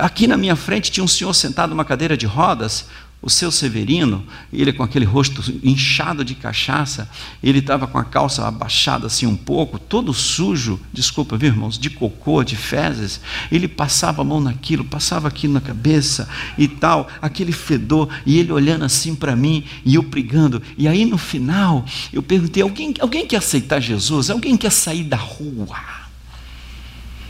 Aqui 0.00 0.26
na 0.26 0.36
minha 0.36 0.56
frente 0.56 0.90
tinha 0.90 1.04
um 1.04 1.08
senhor 1.08 1.34
sentado 1.34 1.70
numa 1.70 1.84
cadeira 1.84 2.16
de 2.16 2.26
rodas, 2.26 2.86
o 3.22 3.28
seu 3.28 3.50
Severino, 3.50 4.24
ele 4.50 4.72
com 4.72 4.82
aquele 4.82 5.04
rosto 5.04 5.42
inchado 5.62 6.24
de 6.24 6.34
cachaça, 6.34 7.08
ele 7.42 7.58
estava 7.58 7.86
com 7.86 7.98
a 7.98 8.04
calça 8.04 8.46
abaixada 8.48 9.06
assim 9.06 9.26
um 9.26 9.36
pouco, 9.36 9.78
todo 9.78 10.14
sujo, 10.14 10.80
desculpa, 10.90 11.36
viu 11.36 11.50
irmãos, 11.50 11.78
de 11.78 11.90
cocô, 11.90 12.42
de 12.42 12.56
fezes. 12.56 13.20
Ele 13.52 13.68
passava 13.68 14.22
a 14.22 14.24
mão 14.24 14.40
naquilo, 14.40 14.84
passava 14.84 15.28
aqui 15.28 15.46
na 15.46 15.60
cabeça 15.60 16.26
e 16.56 16.66
tal, 16.66 17.08
aquele 17.20 17.52
fedor, 17.52 18.08
e 18.24 18.38
ele 18.38 18.52
olhando 18.52 18.86
assim 18.86 19.14
para 19.14 19.36
mim 19.36 19.64
e 19.84 19.96
eu 19.96 20.02
pregando. 20.02 20.62
E 20.78 20.88
aí 20.88 21.04
no 21.04 21.18
final 21.18 21.84
eu 22.10 22.22
perguntei: 22.22 22.62
alguém, 22.62 22.94
alguém 23.00 23.26
quer 23.26 23.36
aceitar 23.36 23.80
Jesus? 23.80 24.30
Alguém 24.30 24.56
quer 24.56 24.72
sair 24.72 25.04
da 25.04 25.18
rua? 25.18 25.76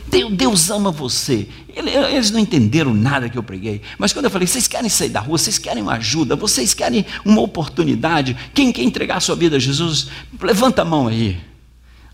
Deus 0.09 0.71
ama 0.71 0.91
você. 0.91 1.47
Eles 1.69 2.31
não 2.31 2.41
entenderam 2.41 2.93
nada 2.93 3.29
que 3.29 3.39
eu 3.39 3.43
preguei. 3.43 3.81
Mas 3.99 4.13
quando 4.13 4.25
eu 4.25 4.31
falei, 4.31 4.47
vocês 4.47 4.67
querem 4.67 4.89
sair 4.89 5.09
da 5.09 5.21
rua, 5.21 5.39
vocês 5.39 5.59
querem 5.59 5.83
uma 5.83 5.95
ajuda, 5.95 6.35
vocês 6.37 6.75
querem 6.75 7.07
uma 7.25 7.41
oportunidade, 7.41 8.37
quem 8.53 8.73
quer 8.73 8.83
entregar 8.83 9.17
a 9.17 9.21
sua 9.21 9.37
vida 9.37 9.57
a 9.57 9.59
Jesus, 9.59 10.09
levanta 10.41 10.83
a 10.83 10.85
mão 10.85 11.09
aí. 11.09 11.39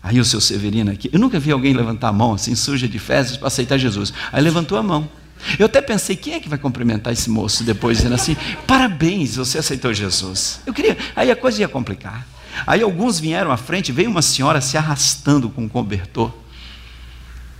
Aí 0.01 0.19
o 0.19 0.25
seu 0.25 0.39
Severino 0.39 0.91
aqui, 0.91 1.09
eu 1.11 1.19
nunca 1.19 1.39
vi 1.39 1.51
alguém 1.51 1.73
levantar 1.73 2.09
a 2.09 2.13
mão 2.13 2.33
assim, 2.33 2.55
suja 2.55 2.87
de 2.87 2.99
fezes, 2.99 3.35
para 3.35 3.47
aceitar 3.47 3.77
Jesus. 3.77 4.13
Aí 4.31 4.41
levantou 4.41 4.77
a 4.77 4.83
mão. 4.83 5.09
Eu 5.59 5.65
até 5.65 5.81
pensei, 5.81 6.15
quem 6.15 6.33
é 6.33 6.39
que 6.39 6.49
vai 6.49 6.57
cumprimentar 6.57 7.13
esse 7.13 7.29
moço 7.29 7.63
depois, 7.63 7.97
dizendo 7.97 8.15
assim, 8.15 8.35
parabéns, 8.65 9.35
você 9.35 9.57
aceitou 9.57 9.93
Jesus. 9.93 10.61
Eu 10.65 10.73
queria, 10.73 10.97
aí 11.15 11.29
a 11.29 11.35
coisa 11.35 11.61
ia 11.61 11.67
complicar. 11.67 12.25
Aí 12.65 12.81
alguns 12.81 13.19
vieram 13.19 13.51
à 13.51 13.57
frente, 13.57 13.91
veio 13.91 14.09
uma 14.09 14.21
senhora 14.21 14.61
se 14.61 14.77
arrastando 14.77 15.49
com 15.49 15.63
um 15.63 15.69
cobertor. 15.69 16.31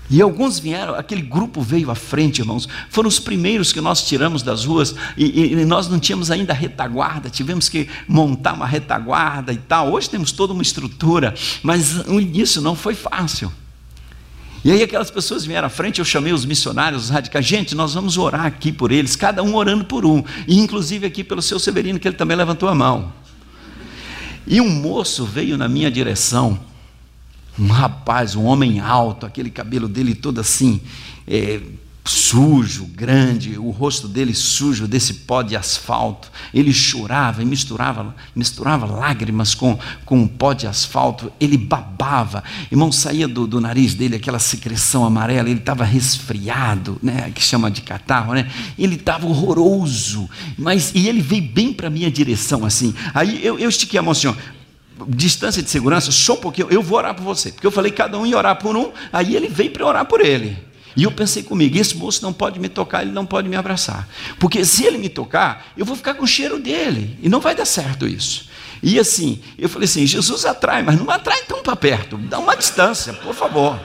E 0.09 0.21
alguns 0.21 0.57
vieram, 0.57 0.95
aquele 0.95 1.21
grupo 1.21 1.61
veio 1.61 1.91
à 1.91 1.95
frente, 1.95 2.39
irmãos. 2.39 2.67
Foram 2.89 3.09
os 3.09 3.19
primeiros 3.19 3.73
que 3.73 3.81
nós 3.81 4.03
tiramos 4.03 4.41
das 4.41 4.63
ruas 4.63 4.95
e, 5.17 5.53
e, 5.53 5.65
nós 5.65 5.89
não 5.89 5.99
tínhamos 5.99 6.31
ainda 6.31 6.53
retaguarda, 6.53 7.29
tivemos 7.29 7.67
que 7.67 7.89
montar 8.07 8.53
uma 8.53 8.65
retaguarda 8.65 9.51
e 9.51 9.57
tal. 9.57 9.91
Hoje 9.91 10.09
temos 10.09 10.31
toda 10.31 10.53
uma 10.53 10.61
estrutura, 10.61 11.33
mas 11.61 12.07
o 12.07 12.21
início 12.21 12.61
não 12.61 12.73
foi 12.73 12.95
fácil. 12.95 13.51
E 14.63 14.71
aí 14.71 14.81
aquelas 14.81 15.11
pessoas 15.11 15.45
vieram 15.45 15.67
à 15.67 15.69
frente, 15.69 15.99
eu 15.99 16.05
chamei 16.05 16.33
os 16.33 16.45
missionários, 16.45 17.05
os 17.05 17.09
radicais, 17.09 17.45
gente, 17.45 17.75
nós 17.75 17.93
vamos 17.93 18.17
orar 18.17 18.45
aqui 18.45 18.71
por 18.71 18.91
eles, 18.91 19.15
cada 19.15 19.43
um 19.43 19.55
orando 19.55 19.85
por 19.85 20.05
um, 20.05 20.23
e 20.47 20.57
inclusive 20.59 21.05
aqui 21.05 21.23
pelo 21.23 21.41
seu 21.41 21.59
Severino, 21.59 21.99
que 21.99 22.07
ele 22.07 22.17
também 22.17 22.35
levantou 22.35 22.67
a 22.67 22.75
mão. 22.75 23.13
E 24.45 24.59
um 24.61 24.69
moço 24.69 25.25
veio 25.25 25.57
na 25.57 25.67
minha 25.67 25.91
direção, 25.91 26.59
um 27.59 27.67
rapaz, 27.67 28.35
um 28.35 28.43
homem 28.45 28.79
alto, 28.79 29.25
aquele 29.25 29.49
cabelo 29.49 29.87
dele 29.87 30.13
todo 30.13 30.39
assim, 30.39 30.81
é, 31.27 31.59
sujo, 32.07 32.85
grande, 32.85 33.57
o 33.57 33.69
rosto 33.69 34.07
dele 34.07 34.33
sujo 34.33 34.87
desse 34.87 35.13
pó 35.13 35.41
de 35.41 35.55
asfalto. 35.55 36.31
Ele 36.53 36.73
chorava 36.73 37.41
e 37.41 37.45
misturava, 37.45 38.15
misturava 38.35 38.85
lágrimas 38.85 39.53
com, 39.53 39.77
com 40.05 40.23
o 40.23 40.27
pó 40.27 40.53
de 40.53 40.65
asfalto. 40.65 41.31
Ele 41.39 41.57
babava, 41.57 42.43
irmão, 42.71 42.91
saía 42.91 43.27
do, 43.27 43.45
do 43.45 43.59
nariz 43.59 43.93
dele 43.93 44.15
aquela 44.15 44.39
secreção 44.39 45.05
amarela. 45.05 45.49
Ele 45.49 45.59
estava 45.59 45.83
resfriado, 45.83 46.97
né, 47.03 47.31
que 47.33 47.41
chama 47.41 47.69
de 47.69 47.81
catarro, 47.81 48.33
né? 48.33 48.49
Ele 48.77 48.95
estava 48.95 49.27
horroroso, 49.27 50.29
mas 50.57 50.91
e 50.95 51.07
ele 51.07 51.21
veio 51.21 51.43
bem 51.43 51.73
para 51.73 51.89
minha 51.89 52.09
direção 52.09 52.65
assim. 52.65 52.93
Aí 53.13 53.45
eu, 53.45 53.59
eu 53.59 53.69
estiquei 53.69 53.99
a 53.99 54.03
mão 54.03 54.11
assim, 54.11 54.27
ó, 54.27 54.33
distância 55.07 55.61
de 55.61 55.69
segurança, 55.69 56.11
só 56.11 56.33
um 56.33 56.37
pouquinho, 56.37 56.67
eu 56.69 56.81
vou 56.81 56.97
orar 56.97 57.13
por 57.13 57.23
você. 57.23 57.51
Porque 57.51 57.67
eu 57.67 57.71
falei 57.71 57.91
cada 57.91 58.17
um 58.17 58.25
ia 58.25 58.37
orar 58.37 58.57
por 58.57 58.75
um, 58.75 58.91
aí 59.11 59.35
ele 59.35 59.47
veio 59.47 59.71
para 59.71 59.85
orar 59.85 60.05
por 60.05 60.21
ele. 60.21 60.57
E 60.95 61.03
eu 61.03 61.11
pensei 61.11 61.43
comigo: 61.43 61.77
esse 61.77 61.95
moço 61.95 62.23
não 62.23 62.33
pode 62.33 62.59
me 62.59 62.67
tocar, 62.67 63.03
ele 63.03 63.11
não 63.11 63.25
pode 63.25 63.47
me 63.47 63.55
abraçar. 63.55 64.09
Porque 64.39 64.65
se 64.65 64.83
ele 64.83 64.97
me 64.97 65.09
tocar, 65.09 65.67
eu 65.77 65.85
vou 65.85 65.95
ficar 65.95 66.15
com 66.15 66.23
o 66.23 66.27
cheiro 66.27 66.59
dele. 66.59 67.17
E 67.21 67.29
não 67.29 67.39
vai 67.39 67.53
dar 67.53 67.65
certo 67.65 68.07
isso. 68.07 68.49
E 68.81 68.99
assim, 68.99 69.39
eu 69.57 69.69
falei 69.69 69.85
assim: 69.85 70.05
Jesus 70.05 70.45
atrai, 70.45 70.81
mas 70.81 70.97
não 70.97 71.09
atrai 71.09 71.43
tão 71.43 71.61
para 71.61 71.75
perto, 71.75 72.17
dá 72.17 72.39
uma 72.39 72.55
distância, 72.55 73.13
por 73.13 73.35
favor. 73.35 73.79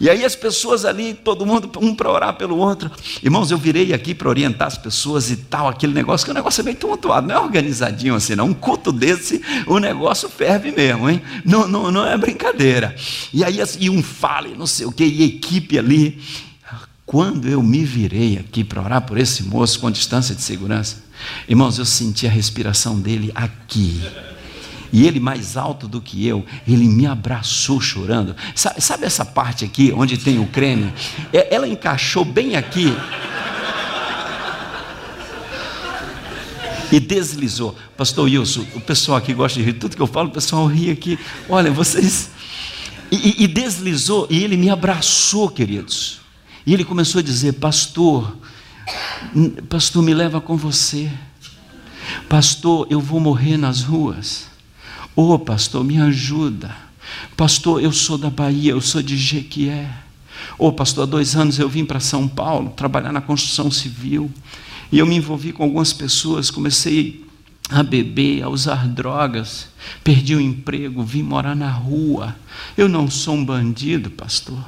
E 0.00 0.08
aí 0.08 0.24
as 0.24 0.36
pessoas 0.36 0.84
ali, 0.84 1.12
todo 1.12 1.44
mundo, 1.44 1.70
um 1.80 1.94
para 1.94 2.10
orar 2.10 2.34
pelo 2.34 2.56
outro. 2.56 2.90
Irmãos, 3.22 3.50
eu 3.50 3.58
virei 3.58 3.92
aqui 3.92 4.14
para 4.14 4.28
orientar 4.28 4.68
as 4.68 4.78
pessoas 4.78 5.30
e 5.30 5.36
tal, 5.36 5.66
aquele 5.66 5.92
negócio, 5.92 6.24
que 6.24 6.30
o 6.30 6.34
negócio 6.34 6.60
é 6.60 6.64
meio 6.64 6.76
tumultuado, 6.76 7.26
não 7.26 7.34
é 7.34 7.38
organizadinho 7.38 8.14
assim, 8.14 8.36
não. 8.36 8.46
Um 8.46 8.54
culto 8.54 8.92
desse, 8.92 9.42
o 9.66 9.78
negócio 9.78 10.28
ferve 10.28 10.70
mesmo, 10.70 11.10
hein? 11.10 11.20
Não, 11.44 11.66
não, 11.66 11.90
não 11.90 12.06
é 12.06 12.16
brincadeira. 12.16 12.94
E 13.32 13.42
aí, 13.42 13.60
assim, 13.60 13.78
e 13.80 13.90
um 13.90 14.02
fala, 14.02 14.48
não 14.56 14.66
sei 14.66 14.86
o 14.86 14.92
que, 14.92 15.04
e 15.04 15.24
equipe 15.24 15.78
ali. 15.78 16.20
Quando 17.04 17.48
eu 17.48 17.62
me 17.62 17.84
virei 17.84 18.36
aqui 18.38 18.62
para 18.62 18.82
orar 18.82 19.02
por 19.02 19.18
esse 19.18 19.42
moço 19.42 19.80
com 19.80 19.90
distância 19.90 20.34
de 20.34 20.42
segurança, 20.42 21.02
irmãos, 21.48 21.78
eu 21.78 21.84
senti 21.84 22.26
a 22.26 22.30
respiração 22.30 23.00
dele 23.00 23.32
aqui 23.34 24.00
e 24.92 25.06
ele 25.06 25.20
mais 25.20 25.56
alto 25.56 25.86
do 25.86 26.00
que 26.00 26.26
eu, 26.26 26.44
ele 26.66 26.88
me 26.88 27.06
abraçou 27.06 27.80
chorando. 27.80 28.34
Sabe, 28.54 28.80
sabe 28.80 29.04
essa 29.06 29.24
parte 29.24 29.64
aqui, 29.64 29.92
onde 29.94 30.16
tem 30.16 30.38
o 30.38 30.46
creme? 30.46 30.92
É, 31.32 31.54
ela 31.54 31.68
encaixou 31.68 32.24
bem 32.24 32.56
aqui. 32.56 32.94
E 36.90 36.98
deslizou. 36.98 37.76
Pastor 37.96 38.24
Wilson, 38.24 38.64
o 38.74 38.80
pessoal 38.80 39.18
aqui 39.18 39.34
gosta 39.34 39.58
de 39.58 39.64
rir, 39.64 39.74
tudo 39.74 39.94
que 39.94 40.00
eu 40.00 40.06
falo, 40.06 40.28
o 40.28 40.32
pessoal 40.32 40.66
ri 40.66 40.90
aqui. 40.90 41.18
Olha, 41.48 41.70
vocês. 41.70 42.30
E, 43.10 43.16
e, 43.16 43.44
e 43.44 43.46
deslizou, 43.46 44.26
e 44.30 44.42
ele 44.42 44.56
me 44.56 44.70
abraçou, 44.70 45.50
queridos. 45.50 46.20
E 46.66 46.72
ele 46.72 46.84
começou 46.84 47.18
a 47.18 47.22
dizer: 47.22 47.54
Pastor, 47.54 48.36
pastor, 49.68 50.02
me 50.02 50.14
leva 50.14 50.40
com 50.40 50.56
você. 50.56 51.10
Pastor, 52.28 52.86
eu 52.90 53.00
vou 53.00 53.20
morrer 53.20 53.56
nas 53.56 53.82
ruas. 53.82 54.46
Ô 55.18 55.32
oh, 55.32 55.38
pastor, 55.40 55.82
me 55.82 56.00
ajuda. 56.00 56.72
Pastor, 57.36 57.82
eu 57.82 57.90
sou 57.90 58.16
da 58.16 58.30
Bahia, 58.30 58.70
eu 58.70 58.80
sou 58.80 59.02
de 59.02 59.16
Jequié. 59.16 59.92
Ô 60.56 60.68
oh, 60.68 60.72
pastor, 60.72 61.02
há 61.02 61.06
dois 61.06 61.34
anos 61.34 61.58
eu 61.58 61.68
vim 61.68 61.84
para 61.84 61.98
São 61.98 62.28
Paulo 62.28 62.70
trabalhar 62.70 63.10
na 63.10 63.20
construção 63.20 63.68
civil. 63.68 64.30
E 64.92 64.98
eu 65.00 65.04
me 65.04 65.16
envolvi 65.16 65.52
com 65.52 65.64
algumas 65.64 65.92
pessoas, 65.92 66.52
comecei 66.52 67.26
a 67.68 67.82
beber, 67.82 68.44
a 68.44 68.48
usar 68.48 68.86
drogas, 68.86 69.66
perdi 70.04 70.36
o 70.36 70.40
emprego, 70.40 71.02
vim 71.02 71.24
morar 71.24 71.56
na 71.56 71.68
rua. 71.68 72.36
Eu 72.76 72.88
não 72.88 73.10
sou 73.10 73.34
um 73.34 73.44
bandido, 73.44 74.10
pastor. 74.10 74.64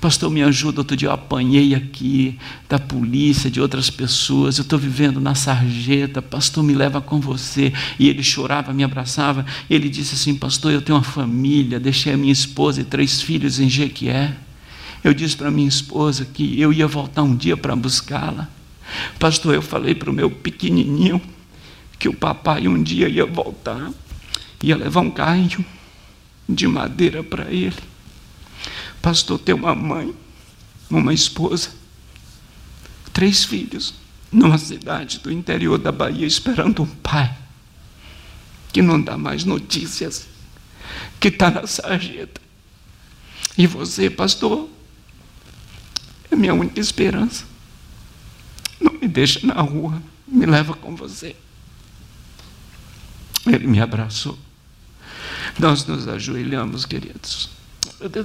Pastor, 0.00 0.30
me 0.30 0.42
ajuda. 0.42 0.80
Outro 0.80 0.96
dia 0.96 1.08
eu 1.08 1.12
apanhei 1.12 1.74
aqui 1.74 2.38
da 2.68 2.78
polícia, 2.78 3.50
de 3.50 3.60
outras 3.60 3.90
pessoas. 3.90 4.58
Eu 4.58 4.62
estou 4.62 4.78
vivendo 4.78 5.20
na 5.20 5.34
sarjeta. 5.34 6.20
Pastor, 6.20 6.62
me 6.62 6.74
leva 6.74 7.00
com 7.00 7.20
você. 7.20 7.72
E 7.98 8.08
ele 8.08 8.22
chorava, 8.22 8.72
me 8.72 8.84
abraçava. 8.84 9.44
Ele 9.68 9.88
disse 9.88 10.14
assim: 10.14 10.34
Pastor, 10.34 10.72
eu 10.72 10.82
tenho 10.82 10.98
uma 10.98 11.04
família. 11.04 11.78
Deixei 11.80 12.12
a 12.12 12.16
minha 12.16 12.32
esposa 12.32 12.80
e 12.80 12.84
três 12.84 13.22
filhos 13.22 13.60
em 13.60 13.68
Jequié. 13.68 14.36
Eu 15.04 15.12
disse 15.12 15.36
para 15.36 15.50
minha 15.50 15.68
esposa 15.68 16.24
que 16.24 16.60
eu 16.60 16.72
ia 16.72 16.86
voltar 16.86 17.22
um 17.22 17.34
dia 17.34 17.56
para 17.56 17.74
buscá-la. 17.74 18.48
Pastor, 19.18 19.54
eu 19.54 19.62
falei 19.62 19.94
para 19.94 20.10
o 20.10 20.12
meu 20.12 20.30
pequenininho 20.30 21.20
que 21.98 22.08
o 22.08 22.14
papai 22.14 22.68
um 22.68 22.82
dia 22.82 23.08
ia 23.08 23.24
voltar, 23.24 23.90
ia 24.62 24.76
levar 24.76 25.00
um 25.00 25.10
carrinho 25.10 25.64
de 26.48 26.66
madeira 26.66 27.22
para 27.22 27.50
ele. 27.50 27.76
Pastor, 29.02 29.36
tem 29.40 29.52
uma 29.52 29.74
mãe, 29.74 30.14
uma 30.88 31.12
esposa, 31.12 31.70
três 33.12 33.44
filhos, 33.44 33.94
numa 34.30 34.56
cidade 34.56 35.18
do 35.18 35.30
interior 35.30 35.76
da 35.76 35.90
Bahia, 35.90 36.24
esperando 36.24 36.84
um 36.84 36.86
pai, 36.86 37.36
que 38.72 38.80
não 38.80 39.02
dá 39.02 39.18
mais 39.18 39.44
notícias, 39.44 40.28
que 41.18 41.28
está 41.28 41.50
na 41.50 41.66
sarjeta. 41.66 42.40
E 43.58 43.66
você, 43.66 44.08
pastor, 44.08 44.68
é 46.30 46.36
minha 46.36 46.54
única 46.54 46.80
esperança. 46.80 47.44
Não 48.80 48.92
me 48.92 49.08
deixa 49.08 49.44
na 49.44 49.60
rua, 49.60 50.00
me 50.26 50.46
leva 50.46 50.74
com 50.74 50.94
você. 50.94 51.36
Ele 53.44 53.66
me 53.66 53.80
abraçou. 53.80 54.38
Nós 55.58 55.84
nos 55.84 56.06
ajoelhamos, 56.06 56.86
queridos. 56.86 57.50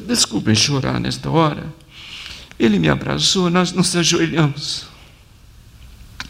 Desculpem 0.06 0.56
chorar 0.56 1.00
nesta 1.00 1.30
hora. 1.30 1.66
Ele 2.60 2.80
me 2.80 2.90
abraçou, 2.90 3.50
nós 3.50 3.72
nos 3.72 3.96
ajoelhamos. 3.96 4.88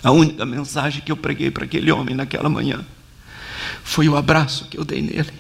A 0.04 0.12
única 0.12 0.46
mensagem 0.46 1.02
que 1.02 1.12
eu 1.12 1.18
preguei 1.18 1.50
para 1.50 1.66
aquele 1.66 1.92
homem 1.92 2.16
naquela 2.16 2.50
manhã 2.50 2.86
foi 3.84 4.08
o 4.08 4.16
abraço 4.16 4.66
que 4.66 4.78
eu 4.78 4.84
dei 4.84 5.02
nele. 5.02 5.32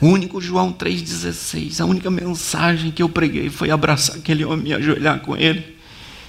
O 0.00 0.08
único 0.08 0.40
João 0.40 0.72
3,16, 0.72 1.80
a 1.80 1.84
única 1.84 2.10
mensagem 2.10 2.90
que 2.90 3.02
eu 3.02 3.08
preguei 3.08 3.48
foi 3.48 3.70
abraçar 3.70 4.16
aquele 4.16 4.44
homem, 4.44 4.64
me 4.64 4.74
ajoelhar 4.74 5.20
com 5.20 5.36
ele 5.36 5.76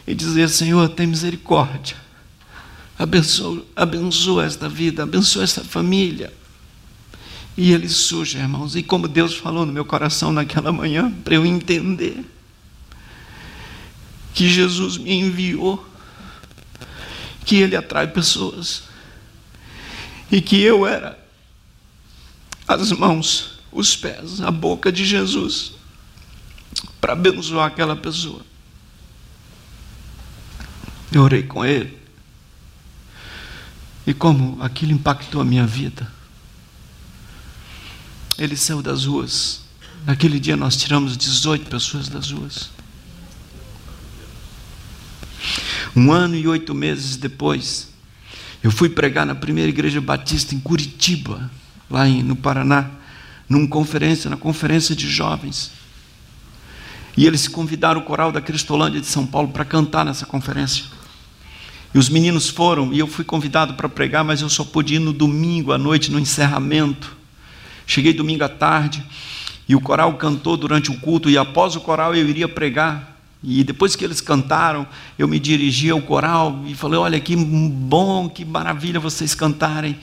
e 0.05 0.13
dizer: 0.13 0.47
Senhor, 0.47 0.89
tem 0.89 1.07
misericórdia, 1.07 1.95
abençoa, 2.97 3.65
abençoa 3.75 4.45
esta 4.45 4.69
vida, 4.69 5.03
abençoa 5.03 5.43
esta 5.43 5.63
família. 5.63 6.31
E 7.55 7.71
ele 7.71 7.87
surge, 7.87 8.37
irmãos, 8.37 8.75
e 8.75 8.81
como 8.81 9.07
Deus 9.07 9.35
falou 9.35 9.65
no 9.65 9.71
meu 9.71 9.85
coração 9.85 10.31
naquela 10.31 10.71
manhã, 10.71 11.11
para 11.23 11.35
eu 11.35 11.45
entender 11.45 12.25
que 14.33 14.49
Jesus 14.49 14.97
me 14.97 15.13
enviou, 15.13 15.87
que 17.45 17.57
Ele 17.57 17.75
atrai 17.75 18.07
pessoas, 18.07 18.83
e 20.31 20.41
que 20.41 20.59
eu 20.59 20.87
era 20.87 21.19
as 22.67 22.91
mãos, 22.91 23.59
os 23.71 23.95
pés, 23.95 24.41
a 24.41 24.49
boca 24.49 24.91
de 24.91 25.05
Jesus, 25.05 25.73
para 26.99 27.13
abençoar 27.13 27.67
aquela 27.67 27.95
pessoa. 27.95 28.41
Eu 31.11 31.21
orei 31.21 31.43
com 31.43 31.63
Ele, 31.63 31.95
e 34.07 34.13
como 34.13 34.57
aquilo 34.59 34.91
impactou 34.91 35.39
a 35.39 35.45
minha 35.45 35.67
vida 35.67 36.11
ele 38.37 38.55
saiu 38.55 38.81
das 38.81 39.05
ruas. 39.05 39.61
Naquele 40.05 40.39
dia 40.39 40.57
nós 40.57 40.75
tiramos 40.75 41.15
18 41.17 41.69
pessoas 41.69 42.09
das 42.09 42.31
ruas. 42.31 42.69
Um 45.95 46.11
ano 46.11 46.35
e 46.35 46.47
oito 46.47 46.73
meses 46.73 47.15
depois, 47.17 47.89
eu 48.63 48.71
fui 48.71 48.89
pregar 48.89 49.25
na 49.25 49.35
primeira 49.35 49.69
igreja 49.69 50.01
batista 50.01 50.55
em 50.55 50.59
Curitiba, 50.59 51.51
lá 51.89 52.05
no 52.05 52.35
Paraná, 52.35 52.89
numa 53.47 53.67
conferência, 53.67 54.29
na 54.29 54.37
conferência 54.37 54.95
de 54.95 55.07
jovens. 55.07 55.71
E 57.15 57.27
eles 57.27 57.47
convidaram 57.47 58.01
o 58.01 58.03
coral 58.03 58.31
da 58.31 58.41
Cristolândia 58.41 58.99
de 58.99 59.05
São 59.05 59.27
Paulo 59.27 59.49
para 59.49 59.63
cantar 59.63 60.03
nessa 60.03 60.25
conferência. 60.25 60.85
E 61.93 61.99
os 61.99 62.09
meninos 62.09 62.49
foram, 62.49 62.91
e 62.91 62.97
eu 62.97 63.05
fui 63.05 63.23
convidado 63.23 63.75
para 63.75 63.87
pregar, 63.87 64.23
mas 64.23 64.41
eu 64.41 64.49
só 64.49 64.63
pude 64.63 64.95
ir 64.95 64.99
no 64.99 65.13
domingo 65.13 65.71
à 65.71 65.77
noite, 65.77 66.11
no 66.11 66.19
encerramento. 66.19 67.15
Cheguei 67.85 68.13
domingo 68.13 68.43
à 68.43 68.49
tarde 68.49 69.03
e 69.67 69.75
o 69.75 69.81
coral 69.81 70.13
cantou 70.15 70.57
durante 70.57 70.91
o 70.91 70.99
culto, 70.99 71.29
e 71.29 71.37
após 71.37 71.75
o 71.75 71.81
coral 71.81 72.13
eu 72.15 72.27
iria 72.27 72.47
pregar. 72.47 73.17
E 73.41 73.63
depois 73.63 73.95
que 73.95 74.05
eles 74.05 74.21
cantaram, 74.21 74.87
eu 75.17 75.27
me 75.27 75.39
dirigi 75.39 75.89
ao 75.89 76.01
coral 76.01 76.63
e 76.65 76.73
falei: 76.75 76.99
Olha, 76.99 77.19
que 77.19 77.35
bom, 77.35 78.29
que 78.29 78.45
maravilha 78.45 78.99
vocês 78.99 79.35
cantarem, 79.35 79.97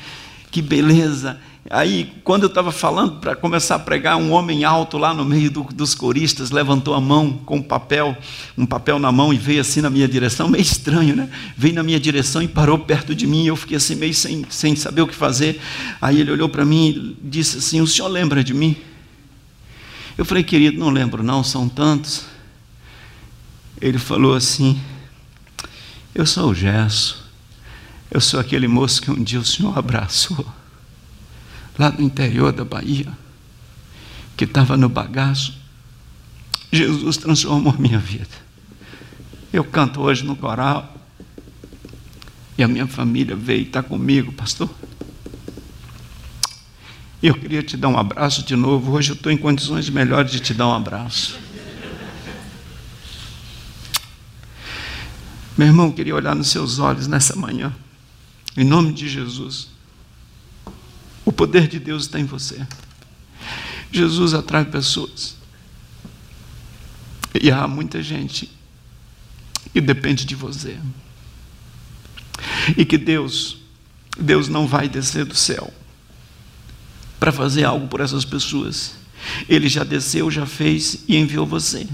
que 0.50 0.60
beleza. 0.60 1.38
Aí, 1.72 2.12
quando 2.24 2.42
eu 2.42 2.48
estava 2.48 2.72
falando 2.72 3.20
para 3.20 3.36
começar 3.36 3.76
a 3.76 3.78
pregar, 3.78 4.16
um 4.16 4.32
homem 4.32 4.64
alto 4.64 4.98
lá 4.98 5.14
no 5.14 5.24
meio 5.24 5.48
do, 5.48 5.62
dos 5.62 5.94
coristas 5.94 6.50
levantou 6.50 6.94
a 6.94 7.00
mão 7.00 7.32
com 7.46 7.58
um 7.58 7.62
papel, 7.62 8.18
um 8.58 8.66
papel 8.66 8.98
na 8.98 9.12
mão 9.12 9.32
e 9.32 9.38
veio 9.38 9.60
assim 9.60 9.80
na 9.80 9.88
minha 9.88 10.08
direção, 10.08 10.48
meio 10.48 10.62
estranho, 10.62 11.14
né? 11.14 11.30
Veio 11.56 11.74
na 11.74 11.84
minha 11.84 12.00
direção 12.00 12.42
e 12.42 12.48
parou 12.48 12.76
perto 12.76 13.14
de 13.14 13.24
mim. 13.24 13.46
Eu 13.46 13.54
fiquei 13.54 13.76
assim, 13.76 13.94
meio 13.94 14.12
sem, 14.12 14.44
sem 14.50 14.74
saber 14.74 15.02
o 15.02 15.06
que 15.06 15.14
fazer. 15.14 15.60
Aí 16.02 16.20
ele 16.20 16.32
olhou 16.32 16.48
para 16.48 16.64
mim 16.64 17.16
e 17.22 17.28
disse 17.28 17.58
assim: 17.58 17.80
O 17.80 17.86
senhor 17.86 18.08
lembra 18.08 18.42
de 18.42 18.52
mim? 18.52 18.76
Eu 20.18 20.24
falei, 20.24 20.42
querido, 20.42 20.76
não 20.76 20.90
lembro, 20.90 21.22
não, 21.22 21.44
são 21.44 21.68
tantos. 21.68 22.24
Ele 23.80 23.96
falou 23.96 24.34
assim: 24.34 24.80
Eu 26.12 26.26
sou 26.26 26.50
o 26.50 26.54
Gesso, 26.54 27.24
eu 28.10 28.20
sou 28.20 28.40
aquele 28.40 28.66
moço 28.66 29.00
que 29.00 29.08
um 29.08 29.22
dia 29.22 29.38
o 29.38 29.44
senhor 29.44 29.78
abraçou 29.78 30.44
lá 31.80 31.90
no 31.90 32.02
interior 32.02 32.52
da 32.52 32.62
Bahia, 32.62 33.10
que 34.36 34.44
estava 34.44 34.76
no 34.76 34.86
bagaço, 34.86 35.54
Jesus 36.70 37.16
transformou 37.16 37.72
a 37.72 37.78
minha 37.78 37.98
vida. 37.98 38.28
Eu 39.50 39.64
canto 39.64 40.02
hoje 40.02 40.22
no 40.22 40.36
coral, 40.36 40.94
e 42.58 42.62
a 42.62 42.68
minha 42.68 42.86
família 42.86 43.34
veio 43.34 43.60
e 43.60 43.62
está 43.62 43.82
comigo, 43.82 44.30
pastor. 44.30 44.68
Eu 47.22 47.34
queria 47.34 47.62
te 47.62 47.78
dar 47.78 47.88
um 47.88 47.98
abraço 47.98 48.44
de 48.44 48.54
novo. 48.54 48.92
Hoje 48.92 49.12
eu 49.12 49.14
estou 49.14 49.32
em 49.32 49.38
condições 49.38 49.88
melhores 49.88 50.30
de 50.30 50.40
te 50.40 50.52
dar 50.52 50.68
um 50.68 50.74
abraço. 50.74 51.38
Meu 55.56 55.66
irmão, 55.66 55.86
eu 55.86 55.92
queria 55.94 56.14
olhar 56.14 56.34
nos 56.34 56.48
seus 56.48 56.78
olhos 56.78 57.06
nessa 57.06 57.34
manhã, 57.34 57.74
em 58.54 58.64
nome 58.64 58.92
de 58.92 59.08
Jesus. 59.08 59.69
O 61.24 61.32
poder 61.32 61.68
de 61.68 61.78
Deus 61.78 62.04
está 62.04 62.18
em 62.18 62.24
você. 62.24 62.66
Jesus 63.92 64.34
atrai 64.34 64.64
pessoas. 64.64 65.36
E 67.40 67.50
há 67.50 67.66
muita 67.68 68.02
gente 68.02 68.50
que 69.72 69.80
depende 69.80 70.24
de 70.24 70.34
você. 70.34 70.78
E 72.76 72.84
que 72.84 72.98
Deus, 72.98 73.58
Deus 74.18 74.48
não 74.48 74.66
vai 74.66 74.88
descer 74.88 75.24
do 75.24 75.34
céu 75.34 75.72
para 77.18 77.30
fazer 77.30 77.64
algo 77.64 77.86
por 77.86 78.00
essas 78.00 78.24
pessoas. 78.24 78.94
Ele 79.48 79.68
já 79.68 79.84
desceu, 79.84 80.30
já 80.30 80.46
fez 80.46 81.04
e 81.06 81.16
enviou 81.16 81.46
você. 81.46 81.86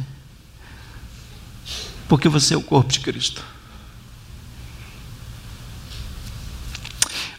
Porque 2.09 2.29
você 2.29 2.55
é 2.55 2.57
o 2.57 2.63
corpo 2.63 2.93
de 2.93 3.01
Cristo. 3.01 3.45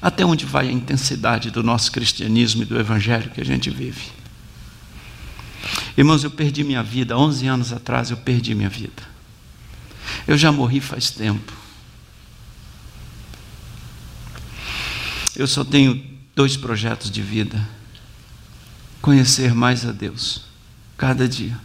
Até 0.02 0.26
onde 0.26 0.45
vai 0.45 0.70
a 0.70 0.72
intensidade 0.72 1.50
do 1.50 1.64
nosso 1.64 1.91
cristianismo 1.91 2.62
e 2.62 2.66
do 2.66 2.80
evangelho 2.80 3.32
que 3.32 3.41
a 3.41 3.45
gente 3.45 3.70
vive? 3.70 4.12
Irmãos, 5.98 6.24
eu 6.24 6.30
perdi 6.30 6.64
minha 6.64 6.84
vida, 6.84 7.18
11 7.18 7.48
anos 7.48 7.74
atrás 7.74 8.12
eu 8.12 8.18
perdi 8.18 8.54
minha 8.54 8.70
vida. 8.70 9.04
Eu 10.28 10.38
já 10.38 10.52
morri 10.52 10.80
faz 10.80 11.10
tempo. 11.10 11.52
Eu 15.36 15.48
só 15.48 15.64
tenho 15.64 16.04
dois 16.36 16.56
projetos 16.56 17.10
de 17.10 17.22
vida: 17.22 17.68
conhecer 19.02 19.54
mais 19.56 19.86
a 19.86 19.91
Deus, 19.91 20.45
cada 20.95 21.28
dia, 21.28 21.58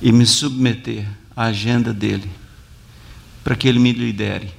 e 0.00 0.10
me 0.10 0.24
submeter 0.24 1.06
à 1.36 1.44
agenda 1.44 1.92
dele, 1.92 2.30
para 3.44 3.54
que 3.54 3.68
ele 3.68 3.78
me 3.78 3.92
lidere, 3.92 4.54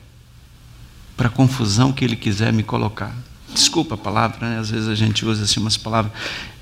para 1.22 1.28
a 1.28 1.32
confusão 1.32 1.94
que 1.94 2.04
ele 2.04 2.16
quiser 2.16 2.52
me 2.52 2.64
colocar. 2.64 3.16
Desculpa 3.54 3.94
a 3.94 3.98
palavra, 3.98 4.50
né? 4.50 4.58
às 4.58 4.72
vezes 4.72 4.90
a 4.90 4.96
gente 4.96 5.24
usa 5.24 5.44
assim 5.44 5.60
umas 5.60 5.78
palavras. 5.78 6.12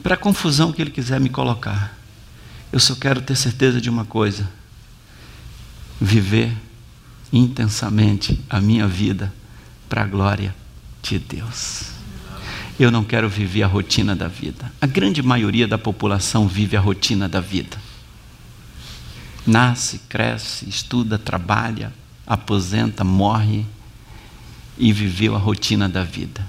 Para 0.04 0.16
a 0.16 0.18
confusão 0.18 0.74
que 0.74 0.82
Ele 0.82 0.92
quiser 0.92 1.18
me 1.18 1.30
colocar. 1.30 1.98
Eu 2.70 2.78
só 2.78 2.94
quero 2.94 3.22
ter 3.22 3.38
certeza 3.38 3.80
de 3.80 3.90
uma 3.90 4.04
coisa: 4.04 4.52
viver 6.02 6.52
intensamente 7.32 8.38
a 8.50 8.60
minha 8.60 8.86
vida 8.86 9.34
para 9.88 10.02
a 10.02 10.06
glória 10.06 10.54
de 11.02 11.18
Deus. 11.18 11.92
Eu 12.78 12.92
não 12.92 13.06
quero 13.06 13.30
viver 13.30 13.64
a 13.64 13.68
rotina 13.68 14.14
da 14.14 14.28
vida. 14.28 14.70
A 14.82 14.88
grande 14.88 15.24
maioria 15.24 15.70
da 15.70 15.78
população 15.78 16.50
vive 16.50 16.76
a 16.76 16.82
rotina 16.82 17.30
da 17.30 17.40
vida. 17.40 17.78
Nasce, 19.48 20.00
cresce, 20.10 20.68
estuda, 20.68 21.18
trabalha, 21.18 21.94
aposenta, 22.28 23.06
morre 23.06 23.66
e 24.80 24.94
viveu 24.94 25.36
a 25.36 25.38
rotina 25.38 25.90
da 25.90 26.04
vida. 26.04 26.48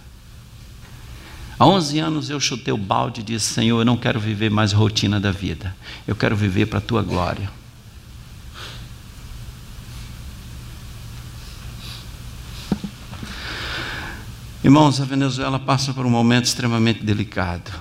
Há 1.58 1.66
11 1.66 1.98
anos 1.98 2.30
eu 2.30 2.40
chutei 2.40 2.72
o 2.72 2.78
balde 2.78 3.20
e 3.20 3.24
disse: 3.24 3.52
Senhor, 3.52 3.80
eu 3.80 3.84
não 3.84 3.96
quero 3.96 4.18
viver 4.18 4.50
mais 4.50 4.72
rotina 4.72 5.20
da 5.20 5.30
vida. 5.30 5.76
Eu 6.06 6.16
quero 6.16 6.34
viver 6.34 6.66
para 6.66 6.78
a 6.78 6.80
tua 6.80 7.02
glória. 7.02 7.50
Irmãos, 14.62 15.00
a 15.00 15.04
Venezuela 15.04 15.58
passa 15.58 15.92
por 15.92 16.06
um 16.06 16.10
momento 16.10 16.44
extremamente 16.44 17.02
delicado. 17.02 17.72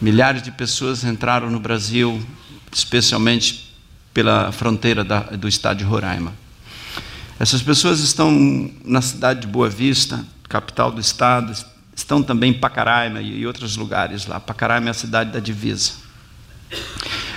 Milhares 0.00 0.42
de 0.42 0.50
pessoas 0.50 1.04
entraram 1.04 1.50
no 1.50 1.60
Brasil, 1.60 2.22
especialmente 2.72 3.74
pela 4.12 4.50
fronteira 4.52 5.04
da, 5.04 5.20
do 5.20 5.48
estado 5.48 5.78
de 5.78 5.84
Roraima. 5.84 6.32
Essas 7.40 7.62
pessoas 7.62 8.00
estão 8.00 8.68
na 8.84 9.00
cidade 9.00 9.42
de 9.42 9.46
Boa 9.46 9.68
Vista, 9.68 10.24
capital 10.48 10.90
do 10.90 11.00
estado, 11.00 11.52
estão 11.94 12.20
também 12.20 12.52
Pacaraima 12.52 13.20
e 13.22 13.46
outros 13.46 13.76
lugares 13.76 14.26
lá. 14.26 14.40
Pacaraima 14.40 14.88
é 14.88 14.90
a 14.90 14.94
cidade 14.94 15.30
da 15.30 15.38
divisa. 15.38 15.92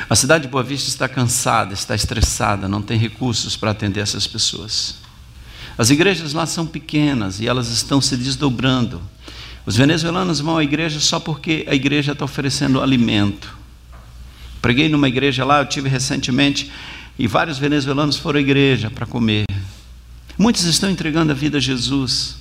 A 0.09 0.15
cidade 0.15 0.45
de 0.45 0.49
Boa 0.49 0.63
Vista 0.63 0.89
está 0.89 1.07
cansada, 1.07 1.73
está 1.73 1.93
estressada, 1.93 2.67
não 2.67 2.81
tem 2.81 2.97
recursos 2.97 3.55
para 3.55 3.71
atender 3.71 3.99
essas 3.99 4.25
pessoas. 4.25 4.95
As 5.77 5.89
igrejas 5.91 6.33
lá 6.33 6.47
são 6.47 6.65
pequenas 6.65 7.39
e 7.39 7.47
elas 7.47 7.69
estão 7.69 8.01
se 8.01 8.17
desdobrando. 8.17 9.01
Os 9.67 9.77
venezuelanos 9.77 10.39
vão 10.39 10.57
à 10.57 10.63
igreja 10.63 10.99
só 10.99 11.19
porque 11.19 11.63
a 11.69 11.75
igreja 11.75 12.13
está 12.13 12.25
oferecendo 12.25 12.81
alimento. 12.81 13.55
Preguei 14.61 14.89
numa 14.89 15.07
igreja 15.07 15.45
lá, 15.45 15.59
eu 15.59 15.65
tive 15.67 15.87
recentemente, 15.87 16.71
e 17.17 17.27
vários 17.27 17.59
venezuelanos 17.59 18.17
foram 18.17 18.39
à 18.39 18.41
igreja 18.41 18.89
para 18.89 19.05
comer. 19.05 19.45
Muitos 20.41 20.63
estão 20.63 20.89
entregando 20.89 21.31
a 21.31 21.35
vida 21.35 21.59
a 21.59 21.61
Jesus. 21.61 22.35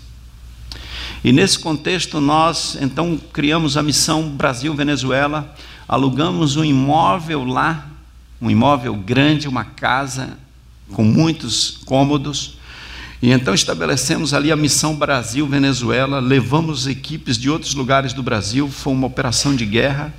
E 1.23 1.33
nesse 1.33 1.59
contexto, 1.59 2.19
nós 2.19 2.79
então 2.81 3.21
criamos 3.31 3.77
a 3.77 3.83
missão 3.83 4.27
Brasil-Venezuela, 4.31 5.55
alugamos 5.87 6.57
um 6.57 6.65
imóvel 6.65 7.45
lá, 7.45 7.91
um 8.41 8.51
imóvel 8.51 8.95
grande, 8.95 9.47
uma 9.47 9.65
casa 9.67 10.39
com 10.95 11.05
muitos 11.05 11.79
cômodos. 11.85 12.57
E 13.21 13.33
então 13.33 13.53
estabelecemos 13.53 14.33
ali 14.33 14.51
a 14.51 14.57
missão 14.57 14.97
Brasil-Venezuela, 14.97 16.21
levamos 16.21 16.87
equipes 16.87 17.37
de 17.37 17.51
outros 17.51 17.75
lugares 17.75 18.15
do 18.15 18.23
Brasil, 18.23 18.67
foi 18.67 18.95
uma 18.95 19.09
operação 19.09 19.55
de 19.55 19.67
guerra. 19.67 20.11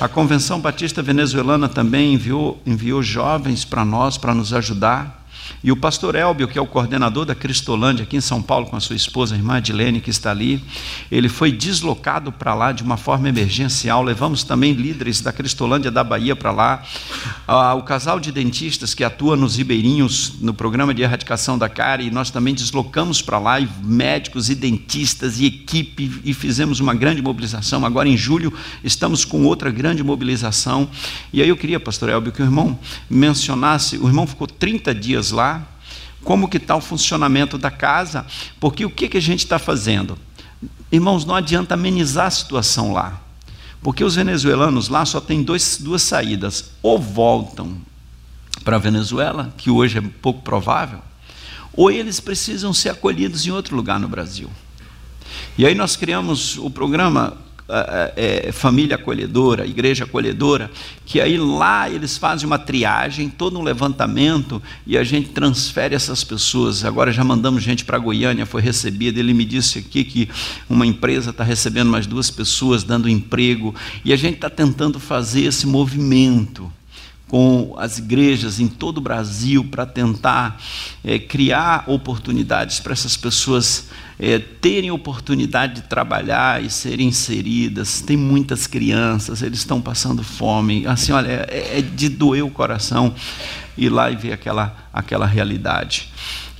A 0.00 0.06
Convenção 0.06 0.60
Batista 0.60 1.02
Venezuelana 1.02 1.68
também 1.68 2.14
enviou, 2.14 2.62
enviou 2.64 3.02
jovens 3.02 3.64
para 3.64 3.84
nós, 3.84 4.16
para 4.16 4.32
nos 4.32 4.52
ajudar. 4.52 5.17
E 5.62 5.72
o 5.72 5.76
pastor 5.76 6.14
Elbio, 6.14 6.46
que 6.46 6.58
é 6.58 6.62
o 6.62 6.66
coordenador 6.66 7.24
da 7.24 7.34
Cristolândia 7.34 8.04
aqui 8.04 8.16
em 8.16 8.20
São 8.20 8.40
Paulo, 8.40 8.66
com 8.66 8.76
a 8.76 8.80
sua 8.80 8.94
esposa, 8.94 9.34
a 9.34 9.38
irmã 9.38 9.56
Adilene, 9.56 10.00
que 10.00 10.10
está 10.10 10.30
ali, 10.30 10.62
ele 11.10 11.28
foi 11.28 11.50
deslocado 11.50 12.30
para 12.30 12.54
lá 12.54 12.70
de 12.70 12.82
uma 12.82 12.96
forma 12.96 13.28
emergencial. 13.28 14.02
Levamos 14.02 14.44
também 14.44 14.72
líderes 14.72 15.20
da 15.20 15.32
Cristolândia 15.32 15.90
da 15.90 16.04
Bahia 16.04 16.36
para 16.36 16.52
lá. 16.52 16.82
Ah, 17.46 17.74
o 17.74 17.82
casal 17.82 18.20
de 18.20 18.30
dentistas 18.30 18.94
que 18.94 19.02
atua 19.02 19.36
nos 19.36 19.56
Ribeirinhos, 19.56 20.34
no 20.40 20.54
programa 20.54 20.94
de 20.94 21.02
erradicação 21.02 21.58
da 21.58 21.68
cárie, 21.68 22.10
nós 22.10 22.30
também 22.30 22.54
deslocamos 22.54 23.20
para 23.20 23.38
lá, 23.38 23.58
e 23.58 23.68
médicos 23.82 24.48
e 24.50 24.54
dentistas 24.54 25.40
e 25.40 25.46
equipe, 25.46 26.20
e 26.24 26.32
fizemos 26.32 26.78
uma 26.78 26.94
grande 26.94 27.20
mobilização. 27.20 27.84
Agora, 27.84 28.08
em 28.08 28.16
julho, 28.16 28.52
estamos 28.84 29.24
com 29.24 29.44
outra 29.44 29.70
grande 29.70 30.04
mobilização. 30.04 30.88
E 31.32 31.42
aí 31.42 31.48
eu 31.48 31.56
queria, 31.56 31.80
pastor 31.80 32.08
Elbio, 32.08 32.32
que 32.32 32.42
o 32.42 32.44
irmão 32.44 32.78
mencionasse, 33.10 33.98
o 33.98 34.06
irmão 34.06 34.26
ficou 34.26 34.46
30 34.46 34.94
dias 34.94 35.30
lá 35.30 35.37
lá, 35.38 35.66
como 36.24 36.48
que 36.48 36.56
está 36.56 36.74
o 36.74 36.80
funcionamento 36.80 37.56
da 37.56 37.70
casa, 37.70 38.26
porque 38.58 38.84
o 38.84 38.90
que, 38.90 39.08
que 39.08 39.16
a 39.16 39.22
gente 39.22 39.40
está 39.40 39.58
fazendo? 39.58 40.18
Irmãos, 40.90 41.24
não 41.24 41.34
adianta 41.34 41.74
amenizar 41.74 42.26
a 42.26 42.30
situação 42.30 42.92
lá, 42.92 43.20
porque 43.80 44.02
os 44.02 44.16
venezuelanos 44.16 44.88
lá 44.88 45.04
só 45.06 45.20
têm 45.20 45.42
dois, 45.42 45.78
duas 45.80 46.02
saídas, 46.02 46.72
ou 46.82 46.98
voltam 46.98 47.78
para 48.64 48.76
a 48.76 48.80
Venezuela, 48.80 49.54
que 49.56 49.70
hoje 49.70 49.98
é 49.98 50.00
pouco 50.00 50.42
provável, 50.42 51.00
ou 51.72 51.90
eles 51.90 52.18
precisam 52.18 52.72
ser 52.74 52.90
acolhidos 52.90 53.46
em 53.46 53.50
outro 53.50 53.76
lugar 53.76 54.00
no 54.00 54.08
Brasil. 54.08 54.50
E 55.56 55.64
aí 55.64 55.74
nós 55.74 55.94
criamos 55.94 56.58
o 56.58 56.68
programa 56.68 57.36
é, 58.16 58.50
família 58.52 58.96
acolhedora, 58.96 59.66
igreja 59.66 60.04
acolhedora, 60.04 60.70
que 61.04 61.20
aí 61.20 61.36
lá 61.36 61.88
eles 61.88 62.16
fazem 62.16 62.46
uma 62.46 62.58
triagem, 62.58 63.28
todo 63.28 63.58
um 63.58 63.62
levantamento 63.62 64.62
e 64.86 64.96
a 64.96 65.04
gente 65.04 65.28
transfere 65.30 65.94
essas 65.94 66.24
pessoas. 66.24 66.84
Agora 66.84 67.12
já 67.12 67.22
mandamos 67.22 67.62
gente 67.62 67.84
para 67.84 67.98
Goiânia, 67.98 68.46
foi 68.46 68.62
recebida. 68.62 69.20
Ele 69.20 69.34
me 69.34 69.44
disse 69.44 69.78
aqui 69.78 70.04
que 70.04 70.28
uma 70.68 70.86
empresa 70.86 71.30
está 71.30 71.44
recebendo 71.44 71.90
mais 71.90 72.06
duas 72.06 72.30
pessoas, 72.30 72.82
dando 72.82 73.08
emprego, 73.08 73.74
e 74.04 74.12
a 74.12 74.16
gente 74.16 74.36
está 74.36 74.48
tentando 74.48 74.98
fazer 74.98 75.42
esse 75.42 75.66
movimento 75.66 76.72
com 77.28 77.74
as 77.78 77.98
igrejas 77.98 78.58
em 78.58 78.66
todo 78.66 78.98
o 78.98 79.00
Brasil 79.02 79.62
para 79.62 79.84
tentar 79.84 80.60
é, 81.04 81.18
criar 81.18 81.84
oportunidades 81.86 82.80
para 82.80 82.94
essas 82.94 83.16
pessoas 83.16 83.88
é, 84.18 84.38
terem 84.38 84.90
oportunidade 84.90 85.76
de 85.76 85.82
trabalhar 85.82 86.64
e 86.64 86.70
serem 86.70 87.08
inseridas. 87.08 88.00
Tem 88.00 88.16
muitas 88.16 88.66
crianças, 88.66 89.42
eles 89.42 89.58
estão 89.58 89.80
passando 89.80 90.24
fome. 90.24 90.86
Assim, 90.86 91.12
olha, 91.12 91.46
é, 91.48 91.78
é 91.78 91.82
de 91.82 92.08
doer 92.08 92.44
o 92.44 92.50
coração 92.50 93.14
ir 93.76 93.90
lá 93.90 94.10
e 94.10 94.16
ver 94.16 94.32
aquela, 94.32 94.76
aquela 94.92 95.26
realidade. 95.26 96.08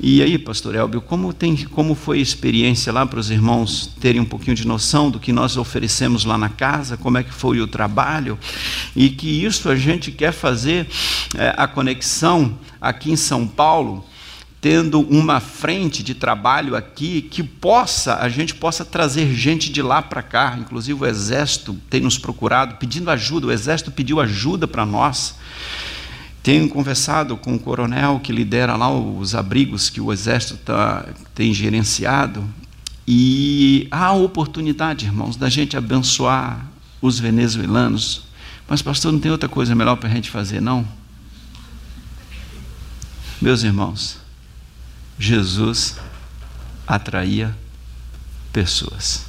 E 0.00 0.22
aí, 0.22 0.38
pastor 0.38 0.76
Elbio, 0.76 1.00
como, 1.00 1.32
tem, 1.32 1.56
como 1.56 1.92
foi 1.92 2.18
a 2.18 2.22
experiência 2.22 2.92
lá 2.92 3.04
para 3.04 3.18
os 3.18 3.30
irmãos 3.30 3.90
terem 4.00 4.20
um 4.20 4.24
pouquinho 4.24 4.54
de 4.54 4.64
noção 4.64 5.10
do 5.10 5.18
que 5.18 5.32
nós 5.32 5.56
oferecemos 5.56 6.24
lá 6.24 6.38
na 6.38 6.48
casa, 6.48 6.96
como 6.96 7.18
é 7.18 7.24
que 7.24 7.32
foi 7.32 7.60
o 7.60 7.66
trabalho, 7.66 8.38
e 8.94 9.10
que 9.10 9.44
isso 9.44 9.68
a 9.68 9.74
gente 9.74 10.12
quer 10.12 10.30
fazer 10.30 10.86
é, 11.36 11.52
a 11.56 11.66
conexão 11.66 12.56
aqui 12.80 13.10
em 13.10 13.16
São 13.16 13.44
Paulo, 13.44 14.04
tendo 14.60 15.00
uma 15.00 15.40
frente 15.40 16.00
de 16.04 16.14
trabalho 16.14 16.76
aqui 16.76 17.20
que 17.20 17.42
possa, 17.42 18.16
a 18.16 18.28
gente 18.28 18.54
possa 18.54 18.84
trazer 18.84 19.34
gente 19.34 19.70
de 19.70 19.82
lá 19.82 20.00
para 20.00 20.22
cá, 20.22 20.56
inclusive 20.60 21.02
o 21.02 21.06
exército 21.06 21.74
tem 21.90 22.00
nos 22.00 22.16
procurado 22.16 22.76
pedindo 22.76 23.10
ajuda, 23.10 23.48
o 23.48 23.52
exército 23.52 23.90
pediu 23.90 24.20
ajuda 24.20 24.68
para 24.68 24.86
nós. 24.86 25.34
Tenho 26.42 26.68
conversado 26.68 27.36
com 27.36 27.54
o 27.54 27.58
coronel 27.58 28.20
que 28.20 28.32
lidera 28.32 28.76
lá 28.76 28.90
os 28.90 29.34
abrigos 29.34 29.90
que 29.90 30.00
o 30.00 30.12
exército 30.12 30.56
tá, 30.58 31.06
tem 31.34 31.52
gerenciado 31.52 32.44
e 33.10 33.88
há 33.90 34.12
oportunidade, 34.12 35.06
irmãos, 35.06 35.34
da 35.34 35.48
gente 35.48 35.78
abençoar 35.78 36.66
os 37.00 37.18
venezuelanos. 37.18 38.24
Mas 38.68 38.82
pastor, 38.82 39.12
não 39.12 39.18
tem 39.18 39.30
outra 39.30 39.48
coisa 39.48 39.74
melhor 39.74 39.96
para 39.96 40.10
a 40.10 40.12
gente 40.12 40.30
fazer, 40.30 40.60
não? 40.60 40.86
Meus 43.40 43.62
irmãos, 43.62 44.18
Jesus 45.18 45.96
atraía 46.86 47.56
pessoas 48.52 49.24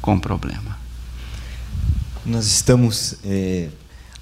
com 0.00 0.18
problema. 0.18 0.76
Nós 2.26 2.46
estamos 2.46 3.14
é, 3.24 3.68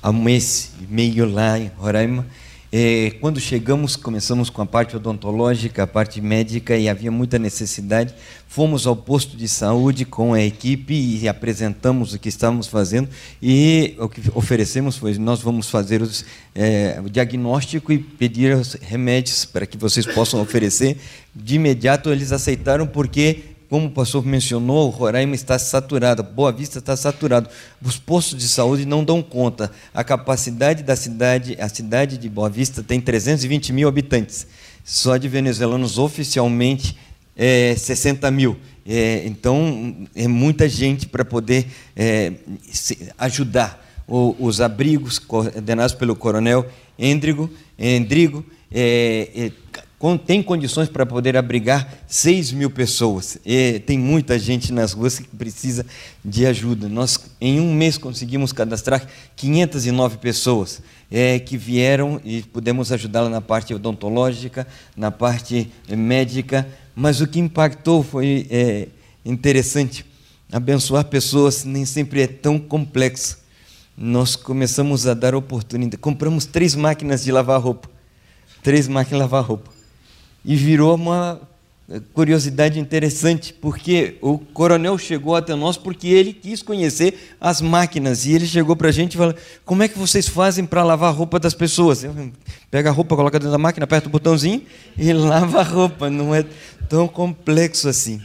há 0.02 0.10
um 0.10 0.22
mês 0.22 0.72
e 0.80 0.92
meio 0.92 1.30
lá 1.30 1.58
em 1.58 1.70
Roraima. 1.76 2.26
É, 2.72 3.16
quando 3.20 3.40
chegamos, 3.40 3.96
começamos 3.96 4.48
com 4.48 4.62
a 4.62 4.66
parte 4.66 4.94
odontológica, 4.94 5.82
a 5.82 5.86
parte 5.88 6.20
médica 6.20 6.76
e 6.76 6.88
havia 6.88 7.10
muita 7.10 7.36
necessidade. 7.36 8.14
Fomos 8.46 8.86
ao 8.86 8.94
posto 8.94 9.36
de 9.36 9.48
saúde 9.48 10.04
com 10.04 10.34
a 10.34 10.40
equipe 10.40 10.94
e 10.94 11.28
apresentamos 11.28 12.14
o 12.14 12.18
que 12.18 12.28
estávamos 12.28 12.68
fazendo 12.68 13.08
e 13.42 13.96
o 13.98 14.08
que 14.08 14.22
oferecemos 14.34 14.96
foi: 14.96 15.18
nós 15.18 15.40
vamos 15.40 15.68
fazer 15.68 16.00
os, 16.00 16.24
é, 16.54 17.00
o 17.04 17.10
diagnóstico 17.10 17.92
e 17.92 17.98
pedir 17.98 18.54
os 18.54 18.74
remédios 18.74 19.44
para 19.44 19.66
que 19.66 19.76
vocês 19.76 20.06
possam 20.06 20.40
oferecer. 20.40 20.96
De 21.34 21.56
imediato 21.56 22.10
eles 22.10 22.30
aceitaram 22.30 22.86
porque 22.86 23.49
como 23.70 23.86
o 23.86 23.90
pastor 23.90 24.26
mencionou, 24.26 24.90
Roraima 24.90 25.36
está 25.36 25.56
saturada, 25.56 26.24
Boa 26.24 26.50
Vista 26.50 26.80
está 26.80 26.96
saturado. 26.96 27.48
Os 27.80 27.96
postos 27.96 28.36
de 28.36 28.48
saúde 28.48 28.84
não 28.84 29.04
dão 29.04 29.22
conta. 29.22 29.70
A 29.94 30.02
capacidade 30.02 30.82
da 30.82 30.96
cidade, 30.96 31.56
a 31.60 31.68
cidade 31.68 32.18
de 32.18 32.28
Boa 32.28 32.50
Vista 32.50 32.82
tem 32.82 33.00
320 33.00 33.72
mil 33.72 33.88
habitantes. 33.88 34.44
Só 34.84 35.16
de 35.16 35.28
venezuelanos 35.28 35.98
oficialmente 35.98 36.98
é 37.36 37.76
60 37.76 38.28
mil. 38.32 38.56
É, 38.84 39.22
então 39.24 40.08
é 40.16 40.26
muita 40.26 40.68
gente 40.68 41.06
para 41.06 41.24
poder 41.24 41.68
é, 41.94 42.32
ajudar. 43.18 43.88
O, 44.08 44.34
os 44.40 44.60
abrigos 44.60 45.20
coordenados 45.20 45.94
pelo 45.94 46.16
coronel 46.16 46.66
Endrigo, 46.98 47.48
Endrigo 47.78 48.44
é, 48.68 49.28
é 49.32 49.52
tem 50.16 50.42
condições 50.42 50.88
para 50.88 51.04
poder 51.04 51.36
abrigar 51.36 51.86
6 52.06 52.52
mil 52.52 52.70
pessoas. 52.70 53.36
E 53.44 53.80
tem 53.80 53.98
muita 53.98 54.38
gente 54.38 54.72
nas 54.72 54.94
ruas 54.94 55.18
que 55.18 55.28
precisa 55.28 55.84
de 56.24 56.46
ajuda. 56.46 56.88
Nós, 56.88 57.20
em 57.38 57.60
um 57.60 57.74
mês, 57.74 57.98
conseguimos 57.98 58.50
cadastrar 58.50 59.06
509 59.36 60.16
pessoas 60.16 60.80
é, 61.10 61.38
que 61.38 61.58
vieram 61.58 62.18
e 62.24 62.40
pudemos 62.40 62.90
ajudá-la 62.90 63.28
na 63.28 63.42
parte 63.42 63.74
odontológica, 63.74 64.66
na 64.96 65.10
parte 65.10 65.70
médica. 65.86 66.66
Mas 66.96 67.20
o 67.20 67.26
que 67.26 67.38
impactou 67.38 68.02
foi 68.02 68.46
é, 68.48 68.88
interessante. 69.22 70.06
Abençoar 70.50 71.04
pessoas 71.04 71.62
nem 71.62 71.84
sempre 71.84 72.22
é 72.22 72.26
tão 72.26 72.58
complexo. 72.58 73.38
Nós 73.94 74.34
começamos 74.34 75.06
a 75.06 75.12
dar 75.12 75.34
oportunidade. 75.34 75.98
Compramos 75.98 76.46
três 76.46 76.74
máquinas 76.74 77.22
de 77.22 77.30
lavar 77.30 77.60
roupa. 77.60 77.90
Três 78.62 78.88
máquinas 78.88 79.18
de 79.18 79.22
lavar 79.24 79.44
roupa 79.44 79.79
e 80.44 80.56
virou 80.56 80.94
uma 80.94 81.40
curiosidade 82.14 82.78
interessante, 82.78 83.52
porque 83.52 84.16
o 84.20 84.38
coronel 84.38 84.96
chegou 84.96 85.34
até 85.34 85.54
nós 85.56 85.76
porque 85.76 86.06
ele 86.06 86.32
quis 86.32 86.62
conhecer 86.62 87.34
as 87.40 87.60
máquinas 87.60 88.26
e 88.26 88.32
ele 88.32 88.46
chegou 88.46 88.76
para 88.76 88.88
a 88.88 88.92
gente 88.92 89.14
e 89.14 89.16
falou: 89.16 89.34
Como 89.64 89.82
é 89.82 89.88
que 89.88 89.98
vocês 89.98 90.28
fazem 90.28 90.64
para 90.64 90.84
lavar 90.84 91.08
a 91.08 91.12
roupa 91.12 91.40
das 91.40 91.52
pessoas? 91.52 92.04
Eu, 92.04 92.14
pega 92.70 92.90
a 92.90 92.92
roupa, 92.92 93.16
coloca 93.16 93.38
dentro 93.38 93.50
da 93.50 93.58
máquina, 93.58 93.84
aperta 93.84 94.08
o 94.08 94.10
botãozinho 94.10 94.62
e 94.96 95.10
lava 95.12 95.60
a 95.60 95.64
roupa. 95.64 96.08
Não 96.08 96.34
é 96.34 96.44
tão 96.88 97.08
complexo 97.08 97.88
assim. 97.88 98.20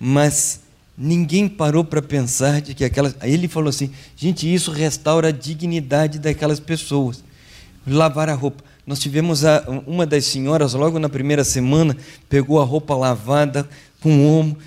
Mas 0.00 0.60
ninguém 0.98 1.48
parou 1.48 1.84
para 1.84 2.02
pensar 2.02 2.60
de 2.60 2.74
que 2.74 2.84
aquelas. 2.84 3.14
Aí 3.20 3.32
ele 3.32 3.46
falou 3.46 3.68
assim: 3.68 3.92
Gente, 4.16 4.52
isso 4.52 4.72
restaura 4.72 5.28
a 5.28 5.32
dignidade 5.32 6.18
daquelas 6.18 6.58
pessoas. 6.58 7.22
Lavar 7.86 8.28
a 8.28 8.34
roupa. 8.34 8.64
Nós 8.86 8.98
tivemos 8.98 9.44
a, 9.44 9.64
uma 9.86 10.04
das 10.04 10.26
senhoras, 10.26 10.74
logo 10.74 10.98
na 10.98 11.08
primeira 11.08 11.42
semana, 11.42 11.96
pegou 12.28 12.60
a 12.60 12.64
roupa 12.64 12.94
lavada 12.94 13.68
com 14.00 14.26
omo, 14.26 14.58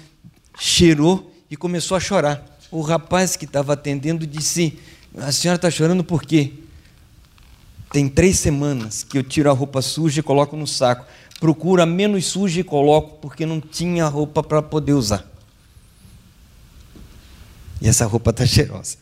cheirou 0.60 1.32
e 1.52 1.56
começou 1.56 1.96
a 1.96 2.00
chorar. 2.00 2.44
O 2.72 2.82
rapaz 2.82 3.36
que 3.36 3.46
estava 3.46 3.74
atendendo 3.74 4.26
disse: 4.26 4.80
A 5.16 5.32
senhora 5.32 5.58
está 5.58 5.70
chorando 5.70 6.04
por 6.04 6.24
quê? 6.24 6.54
Tem 7.92 8.10
três 8.10 8.40
semanas 8.40 9.04
que 9.04 9.18
eu 9.18 9.24
tiro 9.24 9.50
a 9.50 9.54
roupa 9.54 9.82
suja 9.82 10.20
e 10.20 10.24
coloco 10.24 10.58
no 10.58 10.68
saco. 10.68 11.06
Procuro 11.40 11.82
a 11.82 11.86
menos 11.86 12.26
suja 12.26 12.60
e 12.60 12.64
coloco, 12.64 13.20
porque 13.22 13.46
não 13.46 13.62
tinha 13.62 14.08
roupa 14.08 14.42
para 14.42 14.62
poder 14.62 14.94
usar. 14.94 15.26
E 17.80 17.88
essa 17.88 18.06
roupa 18.06 18.32
está 18.32 18.44
cheirosa. 18.48 18.98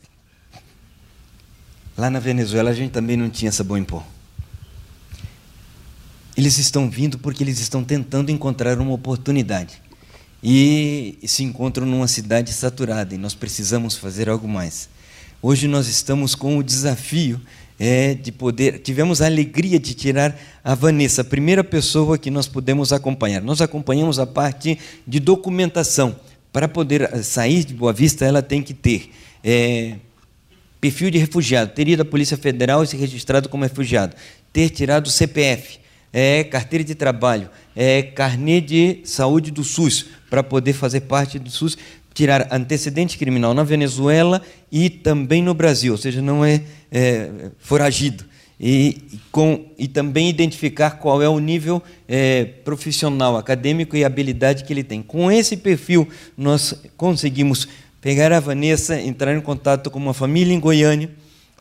Lá 1.97 2.09
na 2.09 2.19
Venezuela 2.19 2.71
a 2.71 2.73
gente 2.73 2.91
também 2.91 3.15
não 3.15 3.29
tinha 3.29 3.51
sabão 3.51 3.77
em 3.77 3.83
pó. 3.83 4.05
Eles 6.37 6.57
estão 6.57 6.89
vindo 6.89 7.17
porque 7.17 7.43
eles 7.43 7.59
estão 7.59 7.83
tentando 7.83 8.29
encontrar 8.29 8.77
uma 8.79 8.93
oportunidade. 8.93 9.81
E 10.43 11.17
se 11.23 11.43
encontram 11.43 11.85
numa 11.85 12.07
cidade 12.07 12.51
saturada 12.51 13.15
e 13.15 13.17
nós 13.17 13.33
precisamos 13.33 13.95
fazer 13.95 14.29
algo 14.29 14.47
mais. 14.47 14.89
Hoje 15.41 15.67
nós 15.67 15.87
estamos 15.87 16.35
com 16.35 16.57
o 16.57 16.63
desafio 16.63 17.39
é, 17.79 18.13
de 18.13 18.31
poder. 18.31 18.79
Tivemos 18.79 19.21
a 19.21 19.25
alegria 19.25 19.79
de 19.79 19.93
tirar 19.93 20.37
a 20.63 20.75
Vanessa, 20.75 21.21
a 21.21 21.25
primeira 21.25 21.63
pessoa 21.63 22.17
que 22.17 22.29
nós 22.29 22.47
pudemos 22.47 22.91
acompanhar. 22.91 23.41
Nós 23.41 23.61
acompanhamos 23.61 24.19
a 24.19 24.27
parte 24.27 24.77
de 25.07 25.19
documentação. 25.19 26.15
Para 26.51 26.67
poder 26.67 27.23
sair 27.23 27.63
de 27.63 27.73
Boa 27.73 27.91
Vista, 27.91 28.25
ela 28.25 28.41
tem 28.41 28.61
que 28.61 28.73
ter 28.73 29.11
é, 29.43 29.95
perfil 30.79 31.11
de 31.11 31.17
refugiado, 31.17 31.71
ter 31.71 31.87
ido 31.87 32.01
à 32.01 32.05
Polícia 32.05 32.37
Federal 32.37 32.83
e 32.83 32.87
se 32.87 32.95
registrado 32.95 33.49
como 33.49 33.63
refugiado, 33.63 34.15
ter 34.53 34.69
tirado 34.69 35.07
o 35.07 35.09
CPF, 35.09 35.79
é 36.17 36.45
carteira 36.45 36.81
de 36.81 36.95
trabalho, 36.95 37.49
é 37.75 38.01
carnê 38.01 38.61
de 38.61 39.01
saúde 39.03 39.51
do 39.51 39.65
SUS, 39.65 40.05
para 40.29 40.41
poder 40.41 40.71
fazer 40.71 41.01
parte 41.01 41.37
do 41.37 41.49
SUS, 41.49 41.77
tirar 42.13 42.47
antecedente 42.51 43.17
criminal 43.17 43.53
na 43.53 43.63
Venezuela 43.63 44.41
e 44.71 44.89
também 44.89 45.43
no 45.43 45.53
Brasil, 45.53 45.91
ou 45.91 45.97
seja, 45.97 46.21
não 46.21 46.45
é, 46.45 46.61
é 46.89 47.29
foragido. 47.59 48.23
E, 48.57 49.19
com, 49.29 49.65
e 49.77 49.89
também 49.89 50.29
identificar 50.29 50.91
qual 50.91 51.21
é 51.21 51.27
o 51.27 51.37
nível 51.37 51.83
é, 52.07 52.45
profissional, 52.45 53.35
acadêmico 53.35 53.97
e 53.97 54.05
habilidade 54.05 54.63
que 54.63 54.71
ele 54.71 54.85
tem. 54.85 55.01
Com 55.01 55.29
esse 55.29 55.57
perfil, 55.57 56.07
nós 56.37 56.81
conseguimos 56.95 57.67
pegar 57.99 58.31
a 58.31 58.39
Vanessa, 58.39 58.97
entrar 58.97 59.35
em 59.35 59.41
contato 59.41 59.91
com 59.91 59.99
uma 59.99 60.13
família 60.13 60.53
em 60.53 60.59
Goiânia. 60.61 61.09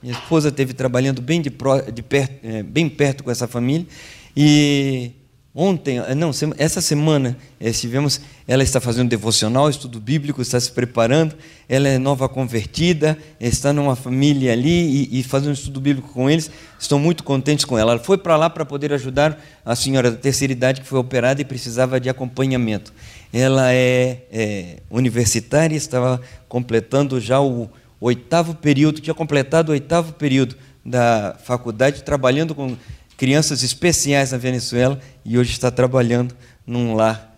Minha 0.00 0.14
esposa 0.14 0.50
esteve 0.50 0.72
trabalhando 0.72 1.20
bem, 1.20 1.42
de, 1.42 1.50
de 1.92 2.02
perto, 2.02 2.46
é, 2.46 2.62
bem 2.62 2.88
perto 2.88 3.24
com 3.24 3.32
essa 3.32 3.48
família 3.48 3.88
e 4.36 5.12
ontem, 5.54 6.00
não, 6.16 6.30
essa 6.58 6.80
semana 6.80 7.36
estivemos, 7.60 8.20
ela 8.46 8.62
está 8.62 8.80
fazendo 8.80 9.08
devocional, 9.08 9.70
estudo 9.70 10.00
bíblico, 10.00 10.42
está 10.42 10.58
se 10.58 10.72
preparando, 10.72 11.36
ela 11.68 11.86
é 11.88 11.96
nova 11.96 12.28
convertida, 12.28 13.16
está 13.38 13.72
numa 13.72 13.94
família 13.94 14.52
ali 14.52 15.08
e, 15.12 15.20
e 15.20 15.22
fazendo 15.22 15.50
um 15.50 15.54
estudo 15.54 15.80
bíblico 15.80 16.08
com 16.08 16.28
eles, 16.28 16.50
estou 16.78 16.98
muito 16.98 17.22
contentes 17.22 17.64
com 17.64 17.78
ela. 17.78 17.92
Ela 17.92 18.02
foi 18.02 18.18
para 18.18 18.36
lá 18.36 18.50
para 18.50 18.64
poder 18.64 18.92
ajudar 18.92 19.40
a 19.64 19.76
senhora 19.76 20.10
da 20.10 20.16
terceira 20.16 20.52
idade 20.52 20.80
que 20.80 20.86
foi 20.86 20.98
operada 20.98 21.40
e 21.40 21.44
precisava 21.44 22.00
de 22.00 22.08
acompanhamento. 22.08 22.92
Ela 23.32 23.72
é, 23.72 24.22
é 24.32 24.76
universitária, 24.90 25.76
estava 25.76 26.20
completando 26.48 27.20
já 27.20 27.40
o 27.40 27.70
oitavo 28.00 28.54
período, 28.54 29.00
tinha 29.00 29.14
completado 29.14 29.70
o 29.70 29.72
oitavo 29.72 30.12
período 30.12 30.56
da 30.84 31.34
faculdade, 31.42 32.02
trabalhando 32.02 32.54
com 32.54 32.76
crianças 33.16 33.62
especiais 33.62 34.32
na 34.32 34.38
Venezuela 34.38 35.00
e 35.24 35.38
hoje 35.38 35.52
está 35.52 35.70
trabalhando 35.70 36.34
num 36.66 36.94
lar. 36.94 37.32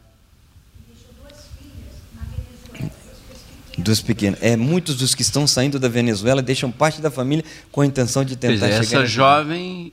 Dos 3.79 4.01
pequenos. 4.01 4.39
É, 4.43 4.57
muitos 4.57 4.97
dos 4.97 5.14
que 5.14 5.20
estão 5.20 5.47
saindo 5.47 5.79
da 5.79 5.89
Venezuela 5.89 6.41
deixam 6.41 6.72
parte 6.72 7.01
da 7.01 7.11
família 7.11 7.45
com 7.70 7.83
a 7.83 7.87
intenção 7.87 8.24
de 8.24 8.35
tentar 8.35 8.66
é, 8.68 8.83
chegar. 8.83 9.03
Essa 9.03 9.07
jovem, 9.07 9.93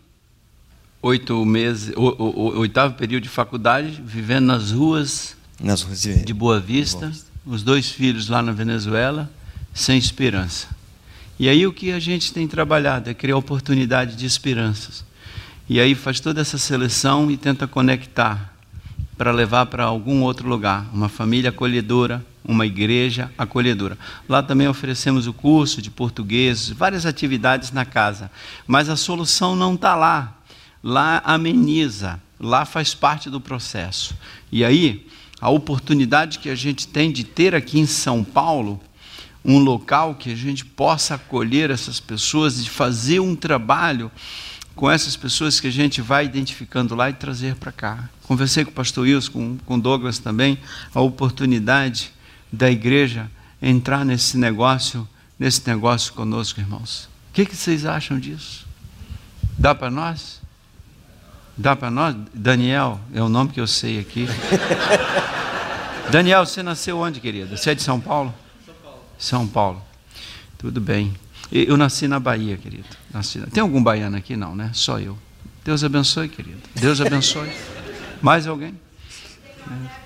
oito 1.02 1.46
meses, 1.46 1.94
o, 1.98 2.02
o, 2.02 2.56
o, 2.56 2.60
oitavo 2.60 2.96
período 2.96 3.24
de 3.24 3.30
faculdade, 3.30 4.02
vivendo 4.06 4.46
nas 4.46 4.72
ruas, 4.72 5.36
nas 5.60 5.82
ruas 5.82 6.02
de, 6.02 6.24
de 6.24 6.34
Boa 6.34 6.62
Vista, 6.62 7.00
Boa 7.00 7.12
Vista, 7.12 7.28
os 7.46 7.62
dois 7.62 7.90
filhos 7.90 8.30
lá 8.30 8.42
na 8.42 8.54
Venezuela, 8.54 9.30
sem 9.74 9.98
esperança. 9.98 10.68
E 11.38 11.50
aí 11.50 11.68
o 11.68 11.74
que 11.74 11.92
a 11.92 12.00
gente 12.00 12.32
tem 12.32 12.48
trabalhado 12.48 13.10
é 13.10 13.14
criar 13.14 13.36
oportunidade 13.36 14.16
de 14.16 14.26
esperanças. 14.26 15.04
E 15.70 15.80
aí 15.80 15.96
faz 15.96 16.20
toda 16.20 16.42
essa 16.42 16.58
seleção 16.58 17.32
e 17.32 17.38
tenta 17.38 17.66
conectar 17.66 18.54
para 19.18 19.32
levar 19.32 19.68
para 19.68 19.86
algum 19.86 20.22
outro 20.22 20.48
lugar, 20.50 20.86
uma 20.94 21.08
família 21.08 21.52
acolhedora, 21.52 22.26
uma 22.44 22.66
igreja 22.66 23.32
acolhedora. 23.38 23.98
Lá 24.28 24.44
também 24.44 24.68
oferecemos 24.68 25.26
o 25.26 25.32
curso 25.32 25.82
de 25.82 25.90
português, 25.90 26.70
várias 26.70 27.06
atividades 27.06 27.72
na 27.72 27.86
casa, 27.86 28.30
mas 28.68 28.90
a 28.90 28.98
solução 28.98 29.56
não 29.56 29.76
está 29.76 29.96
lá. 29.96 30.38
Lá 30.84 31.22
ameniza, 31.24 32.22
lá 32.38 32.66
faz 32.66 32.94
parte 32.94 33.30
do 33.30 33.40
processo. 33.40 34.14
E 34.52 34.66
aí, 34.66 35.08
a 35.40 35.50
oportunidade 35.50 36.40
que 36.40 36.50
a 36.50 36.56
gente 36.56 36.90
tem 36.90 37.10
de 37.10 37.24
ter 37.24 37.56
aqui 37.56 37.80
em 37.80 37.86
São 37.86 38.22
Paulo 38.22 38.82
um 39.46 39.60
local 39.60 40.16
que 40.16 40.32
a 40.32 40.36
gente 40.36 40.64
possa 40.64 41.16
acolher 41.16 41.70
essas 41.70 42.00
pessoas, 42.00 42.64
de 42.64 42.70
fazer 42.70 43.20
um 43.20 43.36
trabalho 43.36 44.10
com 44.76 44.90
essas 44.90 45.16
pessoas 45.16 45.60
que 45.60 45.68
a 45.68 45.72
gente 45.72 46.02
vai 46.02 46.26
identificando 46.26 46.96
lá 46.96 47.10
e 47.10 47.14
trazer 47.14 47.56
para 47.56 47.72
cá. 47.72 48.10
Conversei 48.24 48.66
com 48.66 48.72
o 48.72 48.74
pastor 48.74 49.04
Wilson, 49.04 49.32
com, 49.32 49.58
com 49.66 49.80
Douglas 49.80 50.20
também, 50.20 50.58
a 50.94 51.02
oportunidade 51.02 52.12
da 52.52 52.70
igreja 52.70 53.30
entrar 53.62 54.04
nesse 54.04 54.38
negócio, 54.38 55.08
nesse 55.38 55.68
negócio 55.68 56.14
conosco, 56.14 56.60
irmãos. 56.60 57.10
O 57.30 57.34
que, 57.34 57.46
que 57.46 57.56
vocês 57.56 57.86
acham 57.86 58.20
disso? 58.20 58.68
Dá 59.58 59.74
para 59.74 59.90
nós? 59.90 60.42
Dá 61.58 61.76
para 61.76 61.92
nós? 61.92 62.16
Daniel, 62.34 63.00
é 63.14 63.22
o 63.22 63.30
nome 63.30 63.52
que 63.52 63.62
eu 63.62 63.68
sei 63.68 64.00
aqui. 64.00 64.28
Daniel, 66.12 66.46
você 66.46 66.62
nasceu 66.62 66.98
onde, 67.00 67.20
querida? 67.20 67.56
Você 67.56 67.72
é 67.72 67.76
de 67.76 67.82
São 67.82 68.00
Paulo? 68.00 68.34
São 68.66 68.76
Paulo. 68.76 69.02
São 69.18 69.48
Paulo. 69.48 69.82
Tudo 70.58 70.82
bem. 70.82 71.14
Eu 71.56 71.78
nasci 71.78 72.08
na 72.08 72.20
Bahia, 72.20 72.58
querido. 72.58 72.88
Nasci... 73.14 73.40
Tem 73.52 73.62
algum 73.62 73.82
baiano 73.84 74.18
aqui? 74.18 74.36
Não, 74.36 74.56
né? 74.56 74.72
Só 74.74 75.00
eu. 75.00 75.16
Deus 75.64 75.84
abençoe, 75.84 76.28
querido. 76.28 76.58
Deus 76.74 77.00
abençoe. 77.00 77.48
Mais 78.24 78.48
alguém? 78.48 78.74
É. 79.70 80.04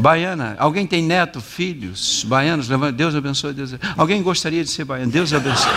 Baiana, 0.00 0.54
alguém 0.60 0.86
tem 0.86 1.02
neto, 1.02 1.40
filhos, 1.40 2.24
baianos? 2.24 2.68
Deus 2.94 3.16
abençoe, 3.16 3.52
Deus 3.52 3.74
abençoe. 3.74 3.94
Alguém 3.96 4.22
gostaria 4.22 4.62
de 4.62 4.70
ser 4.70 4.84
baiano? 4.84 5.10
Deus 5.10 5.32
abençoe. 5.32 5.72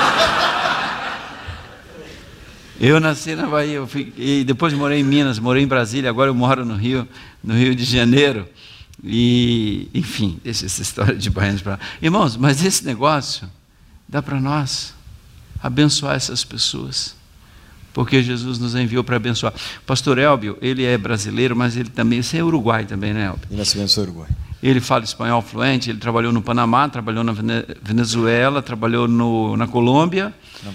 Eu 2.80 3.00
nasci 3.00 3.36
na 3.36 3.48
Bahia, 3.48 3.86
fui, 3.88 4.14
e 4.16 4.44
depois 4.44 4.74
morei 4.74 5.00
em 5.00 5.04
Minas, 5.04 5.40
morei 5.40 5.64
em 5.64 5.68
Brasília, 5.68 6.08
agora 6.08 6.30
eu 6.30 6.36
moro 6.36 6.64
no 6.64 6.76
Rio, 6.76 7.08
no 7.44 7.56
Rio 7.56 7.76
de 7.76 7.84
Janeiro. 7.84 8.48
E, 9.04 9.90
enfim, 9.92 10.40
deixa 10.44 10.68
essa 10.68 10.84
história 10.84 11.16
de 11.16 11.32
baianos 11.32 11.64
para 11.64 11.74
lá. 11.74 11.80
Irmãos, 12.00 12.38
mas 12.38 12.64
esse 12.64 12.86
negócio 12.86 13.50
dá 14.12 14.22
para 14.22 14.40
nós 14.40 14.94
abençoar 15.64 16.16
essas 16.16 16.44
pessoas, 16.44 17.16
porque 17.94 18.22
Jesus 18.22 18.60
nos 18.60 18.76
enviou 18.76 19.04
para 19.04 19.16
abençoar. 19.16 19.54
Pastor 19.86 20.18
Elbio, 20.18 20.58
ele 20.62 20.84
é 20.84 20.98
brasileiro, 20.98 21.56
mas 21.56 21.78
ele 21.78 21.90
também, 21.90 22.22
você 22.22 22.38
é 22.38 22.44
uruguai 22.44 22.86
também, 22.86 23.14
né, 23.14 23.28
Elbio? 23.28 23.48
E 23.50 23.56
nasceu 23.56 23.82
em 23.82 24.04
Uruguai. 24.04 24.30
Ele 24.62 24.80
fala 24.80 25.04
espanhol 25.04 25.42
fluente, 25.42 25.90
ele 25.90 25.98
trabalhou 25.98 26.32
no 26.32 26.42
Panamá, 26.42 26.88
trabalhou 26.88 27.24
na 27.24 27.34
Venezuela, 27.82 28.62
trabalhou 28.62 29.08
no, 29.08 29.58
na 29.58 29.66
Colômbia. 29.66 30.34
Não. 30.64 30.74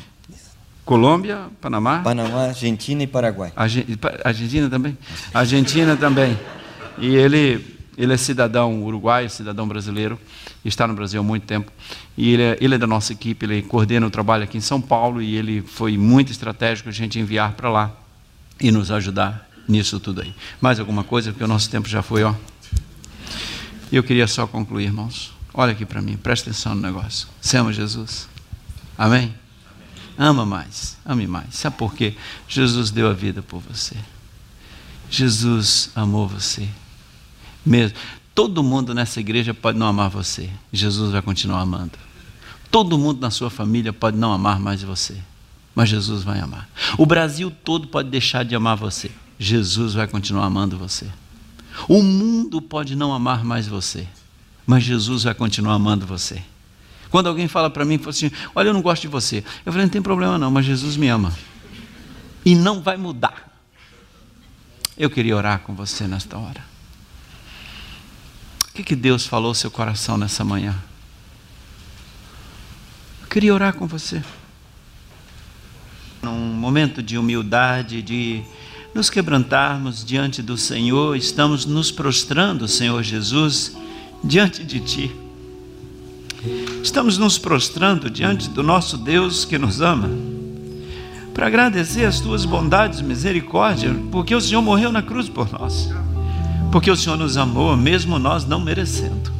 Colômbia, 0.84 1.46
Panamá? 1.60 2.00
Panamá, 2.00 2.46
Argentina 2.46 3.02
e 3.02 3.06
Paraguai. 3.06 3.52
Argentina 4.24 4.70
também? 4.70 4.96
Argentina 5.34 5.96
também. 5.96 6.38
E 6.98 7.14
ele 7.14 7.75
ele 7.96 8.12
é 8.12 8.16
cidadão 8.16 8.82
uruguaio, 8.82 9.30
cidadão 9.30 9.66
brasileiro, 9.66 10.18
está 10.64 10.86
no 10.86 10.94
Brasil 10.94 11.20
há 11.20 11.24
muito 11.24 11.46
tempo. 11.46 11.72
E 12.16 12.32
ele 12.32 12.42
é, 12.42 12.58
ele 12.60 12.74
é, 12.74 12.78
da 12.78 12.86
nossa 12.86 13.12
equipe, 13.12 13.46
ele 13.46 13.62
coordena 13.62 14.06
o 14.06 14.10
trabalho 14.10 14.44
aqui 14.44 14.58
em 14.58 14.60
São 14.60 14.80
Paulo 14.80 15.22
e 15.22 15.34
ele 15.34 15.62
foi 15.62 15.96
muito 15.96 16.30
estratégico 16.30 16.88
a 16.88 16.92
gente 16.92 17.18
enviar 17.18 17.52
para 17.52 17.70
lá 17.70 17.92
e 18.60 18.70
nos 18.70 18.90
ajudar 18.90 19.48
nisso 19.66 19.98
tudo 19.98 20.20
aí. 20.20 20.34
Mais 20.60 20.78
alguma 20.78 21.04
coisa, 21.04 21.32
porque 21.32 21.44
o 21.44 21.48
nosso 21.48 21.70
tempo 21.70 21.88
já 21.88 22.02
foi, 22.02 22.22
ó. 22.22 22.34
Eu 23.90 24.02
queria 24.02 24.26
só 24.26 24.46
concluir, 24.46 24.84
irmãos. 24.84 25.32
Olha 25.54 25.72
aqui 25.72 25.86
para 25.86 26.02
mim, 26.02 26.16
presta 26.16 26.50
atenção 26.50 26.74
no 26.74 26.82
negócio. 26.82 27.28
Você 27.40 27.56
ama 27.56 27.72
Jesus? 27.72 28.28
Amém? 28.98 29.34
Ama 30.18 30.44
mais, 30.44 30.98
ame 31.04 31.26
mais. 31.26 31.54
Sabe 31.54 31.76
por 31.76 31.94
quê? 31.94 32.14
Jesus 32.46 32.90
deu 32.90 33.08
a 33.08 33.12
vida 33.12 33.42
por 33.42 33.60
você. 33.60 33.96
Jesus 35.08 35.90
amou 35.94 36.26
você 36.26 36.68
mesmo. 37.66 37.96
Todo 38.34 38.62
mundo 38.62 38.94
nessa 38.94 39.18
igreja 39.18 39.52
pode 39.52 39.78
não 39.78 39.86
amar 39.86 40.08
você, 40.10 40.50
Jesus 40.72 41.10
vai 41.10 41.22
continuar 41.22 41.60
amando. 41.60 41.98
Todo 42.70 42.98
mundo 42.98 43.20
na 43.20 43.30
sua 43.30 43.50
família 43.50 43.92
pode 43.92 44.16
não 44.16 44.32
amar 44.32 44.60
mais 44.60 44.82
você, 44.82 45.16
mas 45.74 45.88
Jesus 45.88 46.22
vai 46.22 46.40
amar. 46.40 46.68
O 46.98 47.06
Brasil 47.06 47.50
todo 47.50 47.88
pode 47.88 48.10
deixar 48.10 48.44
de 48.44 48.54
amar 48.54 48.76
você, 48.76 49.10
Jesus 49.38 49.94
vai 49.94 50.06
continuar 50.06 50.44
amando 50.44 50.78
você. 50.78 51.06
O 51.88 52.02
mundo 52.02 52.60
pode 52.60 52.94
não 52.94 53.12
amar 53.12 53.44
mais 53.44 53.66
você, 53.66 54.06
mas 54.66 54.84
Jesus 54.84 55.24
vai 55.24 55.34
continuar 55.34 55.74
amando 55.74 56.06
você. 56.06 56.42
Quando 57.10 57.28
alguém 57.28 57.48
fala 57.48 57.70
para 57.70 57.84
mim, 57.84 57.98
fala 57.98 58.10
assim: 58.10 58.30
Olha, 58.54 58.68
eu 58.68 58.74
não 58.74 58.82
gosto 58.82 59.02
de 59.02 59.08
você. 59.08 59.44
Eu 59.64 59.72
falei: 59.72 59.86
Não 59.86 59.92
tem 59.92 60.02
problema 60.02 60.38
não, 60.38 60.50
mas 60.50 60.66
Jesus 60.66 60.96
me 60.96 61.08
ama. 61.08 61.32
E 62.44 62.54
não 62.54 62.82
vai 62.82 62.96
mudar. 62.96 63.58
Eu 64.98 65.08
queria 65.08 65.36
orar 65.36 65.60
com 65.60 65.74
você 65.74 66.06
nesta 66.06 66.36
hora 66.36 66.75
que, 68.76 68.82
que 68.82 68.96
Deus 68.96 69.26
falou 69.26 69.48
ao 69.48 69.54
seu 69.54 69.70
coração 69.70 70.18
nessa 70.18 70.44
manhã? 70.44 70.74
Eu 73.22 73.28
queria 73.28 73.54
orar 73.54 73.74
com 73.74 73.86
você. 73.86 74.22
Num 76.22 76.36
momento 76.36 77.02
de 77.02 77.16
humildade, 77.16 78.02
de 78.02 78.42
nos 78.94 79.08
quebrantarmos 79.08 80.04
diante 80.04 80.42
do 80.42 80.58
Senhor, 80.58 81.16
estamos 81.16 81.64
nos 81.64 81.90
prostrando, 81.90 82.68
Senhor 82.68 83.02
Jesus, 83.02 83.74
diante 84.22 84.62
de 84.62 84.80
Ti. 84.80 85.16
Estamos 86.82 87.16
nos 87.16 87.38
prostrando 87.38 88.10
diante 88.10 88.50
do 88.50 88.62
nosso 88.62 88.98
Deus 88.98 89.46
que 89.46 89.56
nos 89.56 89.80
ama, 89.80 90.10
para 91.32 91.46
agradecer 91.46 92.04
as 92.04 92.20
Tuas 92.20 92.44
bondades, 92.44 93.00
misericórdia, 93.00 93.94
porque 94.12 94.34
o 94.34 94.40
Senhor 94.40 94.60
morreu 94.60 94.92
na 94.92 95.02
cruz 95.02 95.28
por 95.30 95.50
nós 95.50 95.88
porque 96.76 96.90
o 96.90 96.96
Senhor 96.96 97.16
nos 97.16 97.38
amou, 97.38 97.74
mesmo 97.74 98.18
nós 98.18 98.44
não 98.44 98.60
merecendo. 98.60 99.32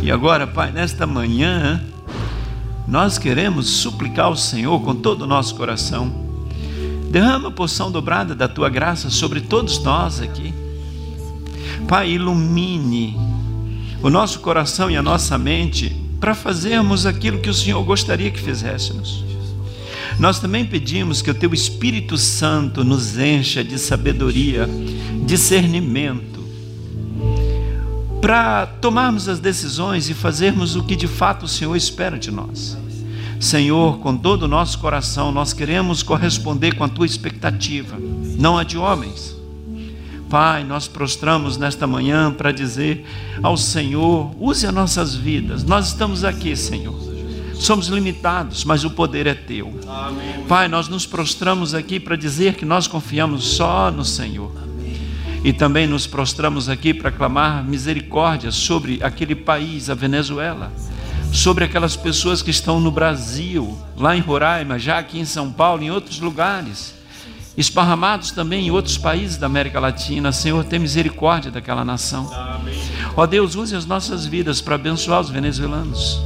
E 0.00 0.08
agora, 0.08 0.46
Pai, 0.46 0.70
nesta 0.70 1.04
manhã, 1.04 1.82
nós 2.86 3.18
queremos 3.18 3.68
suplicar 3.68 4.26
ao 4.26 4.36
Senhor 4.36 4.80
com 4.82 4.94
todo 4.94 5.22
o 5.22 5.26
nosso 5.26 5.56
coração. 5.56 6.14
Derrama 7.10 7.48
a 7.48 7.50
porção 7.50 7.90
dobrada 7.90 8.36
da 8.36 8.46
tua 8.46 8.68
graça 8.68 9.10
sobre 9.10 9.40
todos 9.40 9.82
nós 9.82 10.20
aqui. 10.20 10.54
Pai, 11.88 12.10
ilumine 12.10 13.16
o 14.00 14.08
nosso 14.08 14.38
coração 14.38 14.88
e 14.88 14.96
a 14.96 15.02
nossa 15.02 15.36
mente 15.36 15.90
para 16.20 16.36
fazermos 16.36 17.04
aquilo 17.04 17.40
que 17.40 17.50
o 17.50 17.54
Senhor 17.54 17.82
gostaria 17.82 18.30
que 18.30 18.40
fizéssemos. 18.40 19.24
Nós 20.18 20.40
também 20.40 20.64
pedimos 20.64 21.22
que 21.22 21.30
o 21.30 21.34
teu 21.34 21.54
Espírito 21.54 22.18
Santo 22.18 22.82
nos 22.82 23.16
encha 23.16 23.62
de 23.62 23.78
sabedoria, 23.78 24.68
discernimento, 25.28 26.42
para 28.18 28.64
tomarmos 28.66 29.28
as 29.28 29.38
decisões 29.38 30.08
e 30.08 30.14
fazermos 30.14 30.74
o 30.74 30.82
que 30.82 30.96
de 30.96 31.06
fato 31.06 31.44
o 31.44 31.48
Senhor 31.48 31.76
espera 31.76 32.18
de 32.18 32.30
nós. 32.30 32.78
Senhor, 33.38 33.98
com 33.98 34.16
todo 34.16 34.44
o 34.44 34.48
nosso 34.48 34.78
coração, 34.78 35.30
nós 35.30 35.52
queremos 35.52 36.02
corresponder 36.02 36.74
com 36.76 36.82
a 36.82 36.88
tua 36.88 37.04
expectativa, 37.04 37.98
não 38.38 38.56
a 38.56 38.64
de 38.64 38.78
homens. 38.78 39.36
Pai, 40.30 40.64
nós 40.64 40.88
prostramos 40.88 41.58
nesta 41.58 41.86
manhã 41.86 42.32
para 42.32 42.50
dizer 42.50 43.04
ao 43.42 43.56
Senhor: 43.56 44.34
use 44.40 44.66
as 44.66 44.74
nossas 44.74 45.14
vidas, 45.14 45.62
nós 45.62 45.88
estamos 45.88 46.24
aqui, 46.24 46.56
Senhor 46.56 46.98
Somos 47.54 47.88
limitados, 47.88 48.64
mas 48.64 48.82
o 48.82 48.90
poder 48.90 49.26
é 49.26 49.34
teu. 49.34 49.78
Amém. 49.86 50.44
Pai, 50.48 50.68
nós 50.68 50.88
nos 50.88 51.04
prostramos 51.04 51.74
aqui 51.74 52.00
para 52.00 52.16
dizer 52.16 52.54
que 52.54 52.64
nós 52.64 52.86
confiamos 52.86 53.44
só 53.44 53.90
no 53.90 54.04
Senhor. 54.04 54.67
E 55.44 55.52
também 55.52 55.86
nos 55.86 56.06
prostramos 56.06 56.68
aqui 56.68 56.92
para 56.92 57.12
clamar 57.12 57.64
misericórdia 57.64 58.50
sobre 58.50 58.98
aquele 59.02 59.34
país, 59.34 59.88
a 59.88 59.94
Venezuela, 59.94 60.72
sobre 61.32 61.64
aquelas 61.64 61.96
pessoas 61.96 62.42
que 62.42 62.50
estão 62.50 62.80
no 62.80 62.90
Brasil, 62.90 63.78
lá 63.96 64.16
em 64.16 64.20
Roraima, 64.20 64.78
já 64.78 64.98
aqui 64.98 65.18
em 65.18 65.24
São 65.24 65.52
Paulo, 65.52 65.82
em 65.82 65.90
outros 65.90 66.20
lugares, 66.20 66.94
esparramados 67.56 68.30
também 68.30 68.66
em 68.66 68.70
outros 68.70 68.98
países 68.98 69.36
da 69.36 69.46
América 69.46 69.78
Latina. 69.78 70.32
Senhor, 70.32 70.64
tem 70.64 70.78
misericórdia 70.78 71.50
daquela 71.50 71.84
nação. 71.84 72.30
Ó 73.16 73.26
Deus, 73.26 73.54
use 73.54 73.74
as 73.74 73.86
nossas 73.86 74.26
vidas 74.26 74.60
para 74.60 74.74
abençoar 74.74 75.20
os 75.20 75.30
venezuelanos 75.30 76.20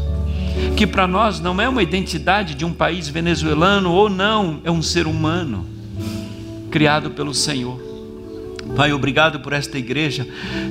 que 0.77 0.87
para 0.87 1.07
nós 1.07 1.41
não 1.41 1.61
é 1.61 1.69
uma 1.69 1.83
identidade 1.83 2.55
de 2.55 2.65
um 2.65 2.73
país 2.73 3.09
venezuelano 3.09 3.93
ou 3.93 4.09
não, 4.09 4.61
é 4.65 4.71
um 4.71 4.83
ser 4.83 5.07
humano 5.07 5.67
criado 6.71 7.11
pelo 7.11 7.35
Senhor. 7.35 7.92
Pai, 8.77 8.93
obrigado 8.93 9.41
por 9.41 9.53
esta 9.53 9.79
igreja, 9.79 10.27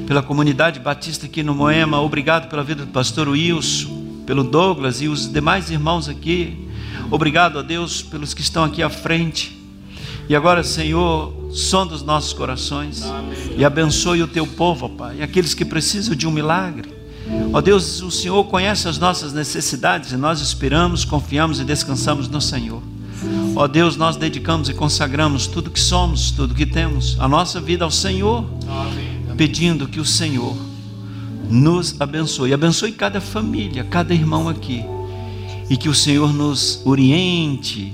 pela 0.08 0.24
comunidade 0.24 0.80
batista 0.80 1.28
aqui 1.28 1.44
no 1.44 1.54
Moema, 1.54 2.02
obrigado 2.02 2.50
pela 2.50 2.64
vida 2.64 2.84
do 2.84 2.92
pastor 2.92 3.30
Wilson, 3.30 4.24
pelo 4.26 4.44
Douglas 4.44 5.02
e 5.02 5.08
os 5.08 5.32
demais 5.32 5.70
irmãos 5.70 6.10
aqui. 6.10 6.68
Obrigado 7.12 7.60
a 7.60 7.62
Deus 7.62 8.02
pelos 8.02 8.34
que 8.34 8.42
estão 8.42 8.64
aqui 8.64 8.82
à 8.82 8.90
frente. 8.90 9.56
E 10.28 10.36
agora, 10.36 10.64
Senhor, 10.64 11.52
sonda 11.52 11.94
os 11.94 12.02
nossos 12.02 12.34
corações 12.34 13.04
e 13.56 13.64
abençoe 13.64 14.24
o 14.24 14.28
teu 14.28 14.48
povo, 14.48 14.90
Pai, 14.90 15.22
aqueles 15.22 15.54
que 15.54 15.64
precisam 15.64 16.16
de 16.16 16.28
um 16.28 16.32
milagre. 16.32 16.90
Ó 17.54 17.62
Deus, 17.62 18.02
o 18.02 18.10
Senhor 18.10 18.44
conhece 18.46 18.88
as 18.88 18.98
nossas 18.98 19.32
necessidades 19.32 20.12
e 20.12 20.18
nós 20.18 20.42
esperamos, 20.42 21.06
confiamos 21.06 21.60
e 21.60 21.64
descansamos 21.64 22.28
no 22.28 22.42
Senhor. 22.42 22.82
Ó 23.54 23.68
Deus, 23.68 23.98
nós 23.98 24.16
dedicamos 24.16 24.70
e 24.70 24.74
consagramos 24.74 25.46
tudo 25.46 25.70
que 25.70 25.80
somos, 25.80 26.32
tudo 26.32 26.56
que 26.56 26.66
temos, 26.66 27.18
a 27.20 27.28
nossa 27.28 27.60
vida 27.60 27.84
ao 27.84 27.92
Senhor, 27.92 28.46
pedindo 29.36 29.88
que 29.88 30.00
o 30.00 30.06
Senhor 30.06 30.56
nos 31.50 32.00
abençoe, 32.00 32.54
abençoe 32.54 32.94
cada 32.94 33.20
família, 33.20 33.84
cada 33.84 34.14
irmão 34.14 34.48
aqui, 34.48 34.86
e 35.70 35.76
que 35.76 35.90
o 35.90 35.94
Senhor 35.94 36.34
nos 36.34 36.82
oriente 36.86 37.94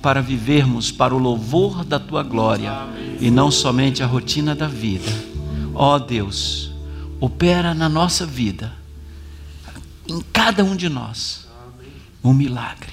para 0.00 0.22
vivermos 0.22 0.92
para 0.92 1.14
o 1.14 1.18
louvor 1.18 1.84
da 1.84 1.98
tua 1.98 2.22
glória 2.22 2.72
e 3.20 3.30
não 3.30 3.50
somente 3.50 4.02
a 4.02 4.06
rotina 4.06 4.54
da 4.54 4.68
vida. 4.68 5.10
Ó 5.74 5.98
Deus, 5.98 6.72
opera 7.20 7.74
na 7.74 7.88
nossa 7.88 8.24
vida, 8.24 8.72
em 10.06 10.20
cada 10.32 10.62
um 10.62 10.76
de 10.76 10.88
nós, 10.88 11.48
um 12.22 12.32
milagre. 12.32 12.92